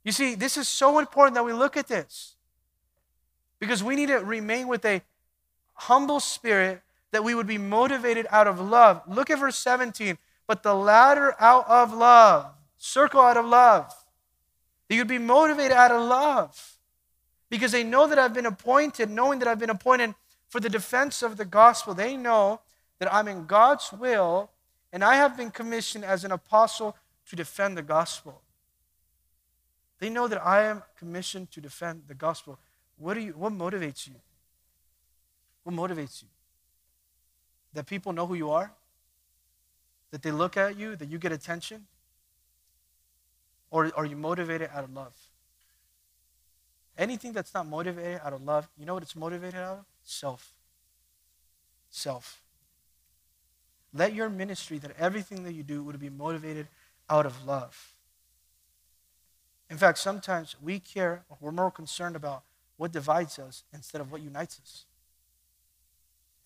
You 0.04 0.12
see, 0.12 0.34
this 0.34 0.56
is 0.56 0.68
so 0.68 0.98
important 0.98 1.34
that 1.34 1.44
we 1.44 1.52
look 1.52 1.76
at 1.76 1.88
this. 1.88 2.34
Because 3.58 3.82
we 3.82 3.96
need 3.96 4.08
to 4.08 4.18
remain 4.18 4.68
with 4.68 4.84
a 4.84 5.02
humble 5.74 6.20
spirit 6.20 6.82
that 7.12 7.24
we 7.24 7.34
would 7.34 7.46
be 7.46 7.58
motivated 7.58 8.26
out 8.30 8.46
of 8.46 8.60
love. 8.60 9.02
Look 9.06 9.30
at 9.30 9.38
verse 9.38 9.56
17. 9.58 10.18
But 10.46 10.62
the 10.62 10.74
latter 10.74 11.34
out 11.38 11.68
of 11.68 11.92
love. 11.92 12.52
Circle 12.78 13.20
out 13.20 13.36
of 13.36 13.46
love. 13.46 13.94
That 14.88 14.94
you'd 14.96 15.08
be 15.08 15.18
motivated 15.18 15.72
out 15.72 15.92
of 15.92 16.02
love. 16.02 16.78
Because 17.50 17.72
they 17.72 17.84
know 17.84 18.06
that 18.06 18.18
I've 18.18 18.32
been 18.32 18.46
appointed, 18.46 19.10
knowing 19.10 19.40
that 19.40 19.48
I've 19.48 19.58
been 19.58 19.70
appointed 19.70 20.14
for 20.48 20.60
the 20.60 20.68
defense 20.68 21.22
of 21.22 21.36
the 21.36 21.44
gospel. 21.44 21.92
They 21.94 22.16
know 22.16 22.60
that 22.98 23.12
I'm 23.12 23.28
in 23.28 23.46
God's 23.46 23.92
will 23.92 24.50
and 24.92 25.04
I 25.04 25.16
have 25.16 25.36
been 25.36 25.50
commissioned 25.50 26.04
as 26.04 26.24
an 26.24 26.32
apostle 26.32 26.96
to 27.26 27.36
defend 27.36 27.76
the 27.76 27.82
gospel. 27.82 28.40
They 29.98 30.10
know 30.10 30.28
that 30.28 30.44
I 30.44 30.64
am 30.64 30.82
commissioned 30.98 31.50
to 31.52 31.60
defend 31.60 32.04
the 32.08 32.14
gospel. 32.14 32.58
What, 32.98 33.14
do 33.14 33.20
you, 33.20 33.32
what 33.32 33.52
motivates 33.52 34.06
you? 34.06 34.14
What 35.62 35.74
motivates 35.74 36.22
you? 36.22 36.28
That 37.74 37.86
people 37.86 38.12
know 38.12 38.26
who 38.26 38.34
you 38.34 38.50
are? 38.50 38.72
That 40.10 40.22
they 40.22 40.32
look 40.32 40.56
at 40.56 40.76
you? 40.76 40.96
That 40.96 41.08
you 41.08 41.18
get 41.18 41.32
attention? 41.32 41.86
Or 43.70 43.92
are 43.94 44.04
you 44.04 44.16
motivated 44.16 44.70
out 44.74 44.84
of 44.84 44.92
love? 44.92 45.14
Anything 47.00 47.32
that's 47.32 47.54
not 47.54 47.66
motivated 47.66 48.20
out 48.22 48.34
of 48.34 48.42
love, 48.44 48.68
you 48.78 48.84
know 48.84 48.92
what 48.92 49.02
it's 49.02 49.16
motivated 49.16 49.58
out 49.58 49.78
of? 49.78 49.84
Self. 50.04 50.52
Self. 51.88 52.42
Let 53.94 54.12
your 54.14 54.28
ministry, 54.28 54.76
that 54.78 54.92
everything 54.98 55.44
that 55.44 55.54
you 55.54 55.62
do, 55.62 55.82
would 55.82 55.98
be 55.98 56.10
motivated 56.10 56.68
out 57.08 57.24
of 57.24 57.46
love. 57.46 57.94
In 59.70 59.78
fact, 59.78 59.96
sometimes 59.96 60.56
we 60.62 60.78
care, 60.78 61.24
we're 61.40 61.52
more 61.52 61.70
concerned 61.70 62.16
about 62.16 62.42
what 62.76 62.92
divides 62.92 63.38
us 63.38 63.64
instead 63.72 64.02
of 64.02 64.12
what 64.12 64.20
unites 64.20 64.60
us. 64.62 64.84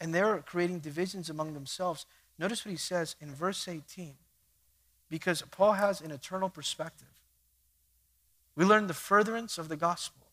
And 0.01 0.15
they're 0.15 0.39
creating 0.39 0.79
divisions 0.79 1.29
among 1.29 1.55
themselves. 1.55 2.07
Notice 2.39 2.65
what 2.65 2.71
he 2.71 2.77
says 2.77 3.17
in 3.21 3.35
verse 3.35 3.67
18. 3.67 4.15
Because 5.11 5.43
Paul 5.51 5.73
has 5.73 6.01
an 6.01 6.13
eternal 6.13 6.49
perspective. 6.49 7.09
We 8.55 8.65
learn 8.65 8.87
the 8.87 8.95
furtherance 8.95 9.59
of 9.59 9.69
the 9.69 9.77
gospel. 9.77 10.24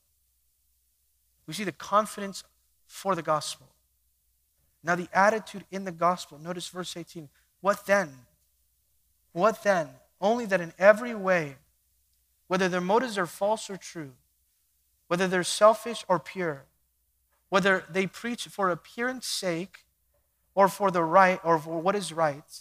We 1.47 1.53
see 1.53 1.63
the 1.63 1.71
confidence 1.71 2.43
for 2.87 3.15
the 3.15 3.21
gospel. 3.21 3.67
Now, 4.83 4.95
the 4.95 5.09
attitude 5.13 5.65
in 5.71 5.85
the 5.85 5.91
gospel. 5.91 6.39
Notice 6.39 6.67
verse 6.67 6.97
18. 6.97 7.29
What 7.61 7.85
then? 7.85 8.09
What 9.33 9.63
then? 9.63 9.89
Only 10.19 10.45
that 10.47 10.61
in 10.61 10.73
every 10.77 11.15
way, 11.15 11.55
whether 12.47 12.67
their 12.67 12.81
motives 12.81 13.17
are 13.17 13.25
false 13.25 13.69
or 13.69 13.77
true, 13.77 14.11
whether 15.07 15.27
they're 15.27 15.43
selfish 15.43 16.03
or 16.07 16.19
pure, 16.19 16.63
whether 17.49 17.83
they 17.89 18.07
preach 18.07 18.45
for 18.47 18.69
appearance 18.69 19.27
sake 19.27 19.85
or 20.55 20.67
for 20.67 20.91
the 20.91 21.03
right 21.03 21.39
or 21.43 21.57
for 21.59 21.79
what 21.79 21.95
is 21.95 22.11
right, 22.11 22.59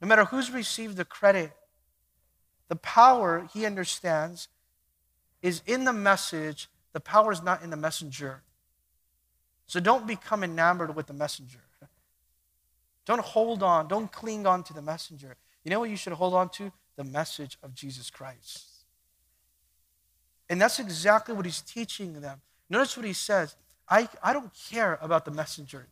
no 0.00 0.08
matter 0.08 0.24
who's 0.24 0.50
received 0.50 0.96
the 0.96 1.04
credit, 1.04 1.52
the 2.68 2.76
power 2.76 3.48
he 3.52 3.64
understands 3.64 4.48
is 5.42 5.62
in 5.66 5.84
the 5.84 5.92
message, 5.92 6.68
the 6.92 7.00
power 7.00 7.32
is 7.32 7.42
not 7.42 7.62
in 7.62 7.70
the 7.70 7.76
messenger. 7.76 8.42
So 9.66 9.80
don't 9.80 10.06
become 10.06 10.44
enamored 10.44 10.94
with 10.94 11.06
the 11.06 11.12
messenger. 11.12 11.60
Don't 13.04 13.20
hold 13.20 13.62
on, 13.62 13.88
don't 13.88 14.12
cling 14.12 14.46
on 14.46 14.62
to 14.64 14.72
the 14.72 14.82
messenger. 14.82 15.36
You 15.64 15.70
know 15.70 15.80
what 15.80 15.90
you 15.90 15.96
should 15.96 16.12
hold 16.12 16.34
on 16.34 16.48
to? 16.50 16.72
The 16.96 17.04
message 17.04 17.58
of 17.62 17.74
Jesus 17.74 18.10
Christ. 18.10 18.66
And 20.48 20.60
that's 20.60 20.78
exactly 20.78 21.34
what 21.34 21.44
he's 21.44 21.62
teaching 21.62 22.20
them. 22.20 22.40
Notice 22.68 22.96
what 22.96 23.06
he 23.06 23.12
says 23.12 23.56
I, 23.88 24.08
I 24.22 24.32
don't 24.32 24.50
care 24.70 24.98
about 25.02 25.24
the 25.24 25.30
messenger. 25.30 25.86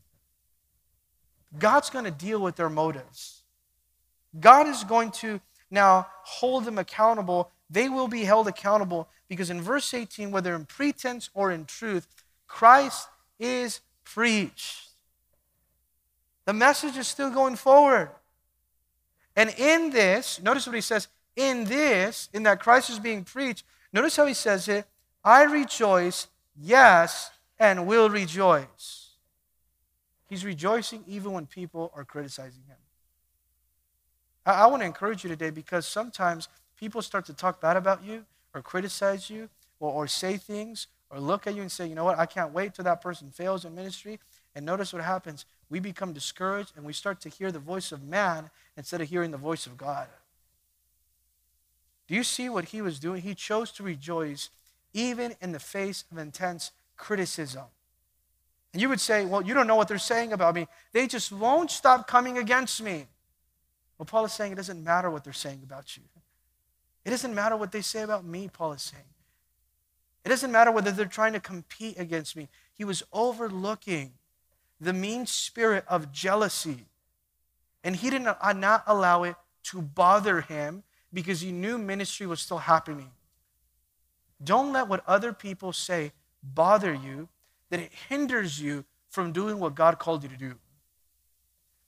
God's 1.58 1.90
going 1.90 2.04
to 2.04 2.10
deal 2.10 2.40
with 2.40 2.56
their 2.56 2.70
motives. 2.70 3.42
God 4.38 4.68
is 4.68 4.84
going 4.84 5.10
to 5.12 5.40
now 5.70 6.06
hold 6.22 6.64
them 6.64 6.78
accountable. 6.78 7.50
They 7.68 7.88
will 7.88 8.08
be 8.08 8.24
held 8.24 8.46
accountable 8.46 9.08
because 9.30 9.48
in 9.48 9.62
verse 9.62 9.94
18, 9.94 10.30
whether 10.30 10.54
in 10.54 10.66
pretense 10.66 11.30
or 11.32 11.50
in 11.50 11.64
truth, 11.64 12.06
Christ 12.46 13.08
is 13.38 13.80
preached. 14.04 14.88
The 16.44 16.52
message 16.52 16.98
is 16.98 17.06
still 17.06 17.30
going 17.30 17.56
forward. 17.56 18.10
And 19.34 19.54
in 19.56 19.88
this, 19.88 20.42
notice 20.42 20.66
what 20.66 20.74
he 20.74 20.82
says 20.82 21.08
in 21.36 21.64
this, 21.64 22.28
in 22.34 22.42
that 22.42 22.60
Christ 22.60 22.90
is 22.90 22.98
being 22.98 23.24
preached, 23.24 23.64
Notice 23.92 24.16
how 24.16 24.26
he 24.26 24.34
says 24.34 24.68
it 24.68 24.86
I 25.24 25.44
rejoice, 25.44 26.28
yes, 26.56 27.30
and 27.58 27.86
will 27.86 28.08
rejoice. 28.08 29.08
He's 30.28 30.44
rejoicing 30.44 31.04
even 31.08 31.32
when 31.32 31.46
people 31.46 31.92
are 31.94 32.04
criticizing 32.04 32.62
him. 32.68 32.76
I, 34.46 34.62
I 34.62 34.66
want 34.66 34.82
to 34.82 34.86
encourage 34.86 35.24
you 35.24 35.30
today 35.30 35.50
because 35.50 35.86
sometimes 35.86 36.48
people 36.78 37.02
start 37.02 37.26
to 37.26 37.32
talk 37.34 37.60
bad 37.60 37.76
about 37.76 38.04
you 38.04 38.24
or 38.54 38.62
criticize 38.62 39.30
you 39.30 39.48
or, 39.78 39.90
or 39.90 40.06
say 40.06 40.36
things 40.36 40.86
or 41.10 41.18
look 41.18 41.46
at 41.46 41.54
you 41.54 41.62
and 41.62 41.72
say, 41.72 41.86
you 41.86 41.94
know 41.94 42.04
what, 42.04 42.18
I 42.18 42.26
can't 42.26 42.52
wait 42.52 42.74
till 42.74 42.84
that 42.84 43.00
person 43.00 43.30
fails 43.30 43.64
in 43.64 43.74
ministry. 43.74 44.20
And 44.54 44.64
notice 44.64 44.92
what 44.92 45.02
happens. 45.02 45.44
We 45.68 45.80
become 45.80 46.12
discouraged 46.12 46.72
and 46.76 46.84
we 46.84 46.92
start 46.92 47.20
to 47.22 47.28
hear 47.28 47.52
the 47.52 47.58
voice 47.58 47.92
of 47.92 48.02
man 48.02 48.50
instead 48.76 49.00
of 49.00 49.08
hearing 49.08 49.30
the 49.30 49.36
voice 49.36 49.66
of 49.66 49.76
God. 49.76 50.08
Do 52.08 52.14
you 52.14 52.24
see 52.24 52.48
what 52.48 52.66
he 52.66 52.82
was 52.82 52.98
doing? 52.98 53.22
He 53.22 53.34
chose 53.34 53.70
to 53.72 53.84
rejoice 53.84 54.50
even 54.92 55.36
in 55.40 55.52
the 55.52 55.60
face 55.60 56.04
of 56.10 56.18
intense 56.18 56.72
criticism. 56.96 57.64
And 58.72 58.82
you 58.82 58.88
would 58.88 59.00
say, 59.00 59.24
Well, 59.24 59.42
you 59.42 59.54
don't 59.54 59.66
know 59.66 59.76
what 59.76 59.88
they're 59.88 59.98
saying 59.98 60.32
about 60.32 60.54
me. 60.54 60.66
They 60.92 61.06
just 61.06 61.30
won't 61.30 61.70
stop 61.70 62.08
coming 62.08 62.38
against 62.38 62.82
me. 62.82 63.06
Well, 63.98 64.06
Paul 64.06 64.24
is 64.24 64.32
saying 64.32 64.52
it 64.52 64.56
doesn't 64.56 64.82
matter 64.82 65.10
what 65.10 65.24
they're 65.24 65.32
saying 65.32 65.60
about 65.62 65.96
you. 65.96 66.02
It 67.10 67.14
doesn't 67.14 67.34
matter 67.34 67.56
what 67.56 67.72
they 67.72 67.80
say 67.80 68.02
about 68.02 68.24
me, 68.24 68.48
Paul 68.52 68.72
is 68.74 68.82
saying. 68.82 69.02
It 70.24 70.28
doesn't 70.28 70.52
matter 70.52 70.70
whether 70.70 70.92
they're 70.92 71.06
trying 71.06 71.32
to 71.32 71.40
compete 71.40 71.98
against 71.98 72.36
me. 72.36 72.48
He 72.72 72.84
was 72.84 73.02
overlooking 73.12 74.12
the 74.80 74.92
mean 74.92 75.26
spirit 75.26 75.84
of 75.88 76.12
jealousy. 76.12 76.86
And 77.82 77.96
he 77.96 78.10
did 78.10 78.22
not, 78.22 78.38
allow 78.86 79.24
it 79.24 79.34
to 79.64 79.82
bother 79.82 80.42
him 80.42 80.84
because 81.12 81.40
he 81.40 81.50
knew 81.50 81.78
ministry 81.78 82.28
was 82.28 82.38
still 82.38 82.58
happening. 82.58 83.10
Don't 84.44 84.72
let 84.72 84.86
what 84.86 85.02
other 85.04 85.32
people 85.32 85.72
say 85.72 86.12
bother 86.44 86.94
you, 86.94 87.28
that 87.70 87.80
it 87.80 87.90
hinders 88.08 88.60
you 88.60 88.84
from 89.08 89.32
doing 89.32 89.58
what 89.58 89.74
God 89.74 89.98
called 89.98 90.22
you 90.22 90.28
to 90.28 90.36
do. 90.36 90.54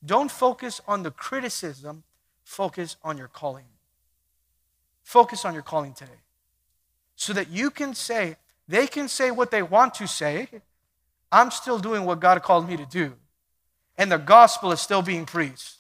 Don't 0.04 0.32
focus 0.32 0.80
on 0.88 1.04
the 1.04 1.12
criticism, 1.12 2.02
focus 2.42 2.96
on 3.04 3.16
your 3.16 3.28
calling. 3.28 3.66
Focus 5.02 5.44
on 5.44 5.54
your 5.54 5.62
calling 5.62 5.92
today. 5.92 6.10
So 7.16 7.32
that 7.32 7.50
you 7.50 7.70
can 7.70 7.94
say, 7.94 8.36
they 8.68 8.86
can 8.86 9.08
say 9.08 9.30
what 9.30 9.50
they 9.50 9.62
want 9.62 9.94
to 9.94 10.06
say. 10.06 10.48
I'm 11.30 11.50
still 11.50 11.78
doing 11.78 12.04
what 12.04 12.20
God 12.20 12.42
called 12.42 12.68
me 12.68 12.76
to 12.76 12.86
do. 12.86 13.14
And 13.96 14.10
the 14.10 14.18
gospel 14.18 14.72
is 14.72 14.80
still 14.80 15.02
being 15.02 15.26
preached. 15.26 15.76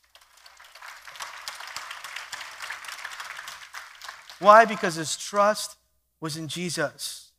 Why? 4.38 4.64
Because 4.64 4.96
his 4.96 5.16
trust 5.16 5.76
was 6.20 6.36
in 6.36 6.48
Jesus. 6.48 7.30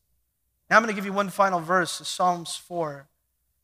Now 0.69 0.77
I'm 0.77 0.83
going 0.83 0.93
to 0.93 0.95
give 0.95 1.05
you 1.05 1.13
one 1.13 1.29
final 1.29 1.59
verse, 1.59 1.91
Psalms 1.91 2.55
4, 2.55 3.07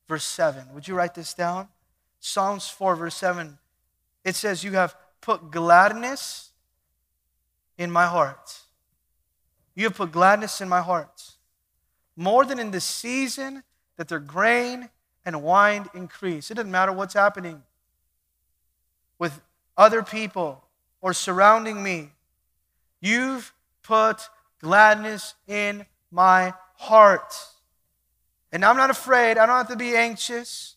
verse 0.08 0.26
7. 0.26 0.74
Would 0.74 0.88
you 0.88 0.96
write 0.96 1.16
this 1.16 1.34
down? 1.34 1.70
Psalms 2.20 2.68
4, 2.70 2.96
verse 2.96 3.16
7. 3.16 3.58
It 4.26 4.36
says, 4.36 4.64
You 4.64 4.74
have 4.74 4.96
put 5.22 5.52
gladness 5.52 6.49
in 7.80 7.90
my 7.90 8.06
heart. 8.06 8.60
You 9.74 9.86
have 9.86 9.96
put 9.96 10.12
gladness 10.12 10.62
in 10.62 10.70
my 10.70 10.82
heart. 10.82 11.32
More 12.16 12.46
than 12.46 12.60
in 12.60 12.72
the 12.72 12.82
season 12.82 13.64
that 13.96 14.10
their 14.10 14.20
grain 14.20 14.90
and 15.26 15.42
wine 15.42 15.88
increase. 15.94 16.52
It 16.52 16.56
doesn't 16.56 16.70
matter 16.70 16.92
what's 16.92 17.14
happening 17.14 17.64
with 19.18 19.42
other 19.78 20.04
people 20.04 20.64
or 21.02 21.14
surrounding 21.14 21.82
me. 21.82 22.12
You've 23.00 23.54
put 23.82 24.30
gladness 24.62 25.36
in 25.48 25.86
my 26.12 26.54
heart. 26.76 27.34
And 28.52 28.66
I'm 28.66 28.76
not 28.76 28.90
afraid. 28.90 29.38
I 29.38 29.46
don't 29.46 29.56
have 29.56 29.70
to 29.70 29.78
be 29.78 29.96
anxious. 29.96 30.76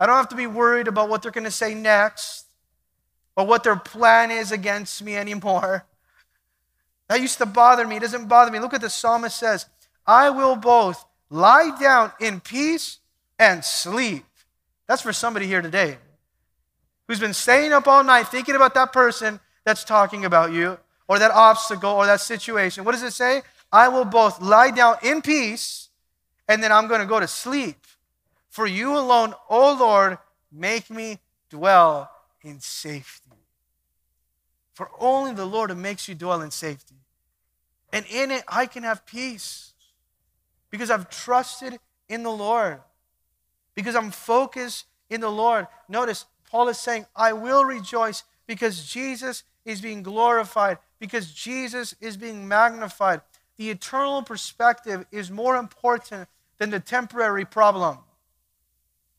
I 0.00 0.06
don't 0.06 0.16
have 0.16 0.28
to 0.30 0.36
be 0.36 0.46
worried 0.46 0.88
about 0.88 1.10
what 1.10 1.20
they're 1.20 1.30
going 1.30 1.44
to 1.44 1.50
say 1.50 1.74
next 1.74 2.46
or 3.36 3.46
what 3.46 3.64
their 3.64 3.76
plan 3.76 4.30
is 4.30 4.50
against 4.50 5.02
me 5.02 5.16
anymore. 5.16 5.84
That 7.12 7.20
used 7.20 7.36
to 7.38 7.46
bother 7.46 7.86
me. 7.86 7.96
It 7.96 8.00
doesn't 8.00 8.26
bother 8.26 8.50
me. 8.50 8.58
Look 8.58 8.72
what 8.72 8.80
the 8.80 8.88
psalmist 8.88 9.36
says 9.36 9.66
I 10.06 10.30
will 10.30 10.56
both 10.56 11.04
lie 11.28 11.76
down 11.78 12.10
in 12.18 12.40
peace 12.40 13.00
and 13.38 13.62
sleep. 13.62 14.24
That's 14.88 15.02
for 15.02 15.12
somebody 15.12 15.46
here 15.46 15.60
today 15.60 15.98
who's 17.06 17.20
been 17.20 17.34
staying 17.34 17.74
up 17.74 17.86
all 17.86 18.02
night 18.02 18.28
thinking 18.28 18.54
about 18.54 18.72
that 18.72 18.94
person 18.94 19.40
that's 19.62 19.84
talking 19.84 20.24
about 20.24 20.52
you 20.52 20.78
or 21.06 21.18
that 21.18 21.32
obstacle 21.32 21.90
or 21.90 22.06
that 22.06 22.22
situation. 22.22 22.82
What 22.82 22.92
does 22.92 23.02
it 23.02 23.12
say? 23.12 23.42
I 23.70 23.88
will 23.88 24.06
both 24.06 24.40
lie 24.40 24.70
down 24.70 24.96
in 25.02 25.20
peace 25.20 25.90
and 26.48 26.62
then 26.62 26.72
I'm 26.72 26.88
going 26.88 27.02
to 27.02 27.06
go 27.06 27.20
to 27.20 27.28
sleep. 27.28 27.76
For 28.48 28.66
you 28.66 28.96
alone, 28.96 29.34
O 29.50 29.74
Lord, 29.74 30.16
make 30.50 30.88
me 30.88 31.18
dwell 31.50 32.10
in 32.40 32.60
safety. 32.60 33.32
For 34.72 34.88
only 34.98 35.34
the 35.34 35.44
Lord 35.44 35.76
makes 35.76 36.08
you 36.08 36.14
dwell 36.14 36.40
in 36.40 36.50
safety. 36.50 36.94
And 37.92 38.06
in 38.06 38.30
it, 38.30 38.44
I 38.48 38.66
can 38.66 38.82
have 38.82 39.04
peace 39.04 39.74
because 40.70 40.90
I've 40.90 41.10
trusted 41.10 41.78
in 42.08 42.22
the 42.22 42.30
Lord, 42.30 42.80
because 43.74 43.94
I'm 43.94 44.10
focused 44.10 44.86
in 45.10 45.20
the 45.20 45.30
Lord. 45.30 45.66
Notice, 45.88 46.24
Paul 46.50 46.68
is 46.68 46.78
saying, 46.78 47.06
I 47.14 47.34
will 47.34 47.64
rejoice 47.64 48.24
because 48.46 48.84
Jesus 48.84 49.44
is 49.64 49.80
being 49.80 50.02
glorified, 50.02 50.78
because 50.98 51.32
Jesus 51.32 51.94
is 52.00 52.16
being 52.16 52.48
magnified. 52.48 53.20
The 53.58 53.70
eternal 53.70 54.22
perspective 54.22 55.06
is 55.12 55.30
more 55.30 55.56
important 55.56 56.28
than 56.58 56.70
the 56.70 56.80
temporary 56.80 57.44
problem. 57.44 57.98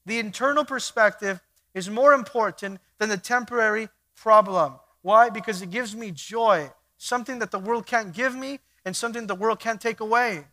The 0.06 0.20
internal 0.20 0.66
perspective 0.66 1.40
is 1.74 1.90
more 1.90 2.14
important 2.14 2.80
than 3.00 3.10
the 3.10 3.18
temporary 3.18 3.90
problem. 4.16 4.74
Why? 5.02 5.30
Because 5.30 5.62
it 5.62 5.70
gives 5.70 5.96
me 5.96 6.12
joy, 6.12 6.70
something 7.04 7.40
that 7.40 7.52
the 7.52 7.60
world 7.60 7.86
can't 7.86 8.14
give 8.14 8.34
me 8.34 8.60
and 8.86 8.96
something 8.96 9.28
the 9.28 9.36
world 9.36 9.60
can't 9.60 9.82
take 9.82 10.00
away. 10.00 10.46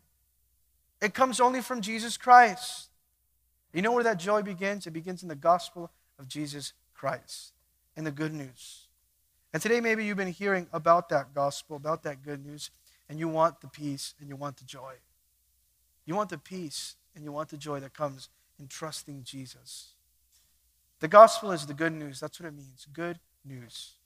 It 1.01 1.15
comes 1.15 1.41
only 1.41 1.63
from 1.63 1.81
Jesus 1.81 2.17
Christ. 2.17 2.89
You 3.73 3.83
know 3.83 3.93
where 3.93 4.03
that 4.03 4.19
joy 4.19 4.43
begins? 4.43 4.87
It 4.87 4.91
begins 4.91 5.23
in 5.23 5.29
the 5.29 5.37
gospel 5.37 5.91
of 6.19 6.27
Jesus 6.27 6.73
Christ 6.93 7.53
and 7.97 8.05
the 8.05 8.11
good 8.11 8.35
news. 8.35 8.89
And 9.53 9.63
today, 9.63 9.81
maybe 9.81 10.05
you've 10.05 10.17
been 10.17 10.29
hearing 10.29 10.67
about 10.73 11.09
that 11.11 11.35
gospel, 11.35 11.77
about 11.77 12.03
that 12.03 12.23
good 12.23 12.45
news, 12.45 12.71
and 13.09 13.19
you 13.19 13.29
want 13.29 13.61
the 13.61 13.69
peace 13.69 14.15
and 14.19 14.29
you 14.29 14.35
want 14.35 14.57
the 14.57 14.65
joy. 14.65 14.95
You 16.05 16.17
want 16.17 16.31
the 16.31 16.39
peace 16.39 16.97
and 17.15 17.25
you 17.25 17.31
want 17.31 17.49
the 17.51 17.57
joy 17.57 17.79
that 17.81 17.95
comes 17.95 18.29
in 18.59 18.67
trusting 18.67 19.23
Jesus. 19.23 19.95
The 20.99 21.09
gospel 21.09 21.53
is 21.53 21.67
the 21.67 21.75
good 21.75 21.93
news. 21.93 22.19
That's 22.19 22.41
what 22.41 22.49
it 22.49 22.55
means 22.55 22.87
good 22.93 23.21
news. 23.45 24.00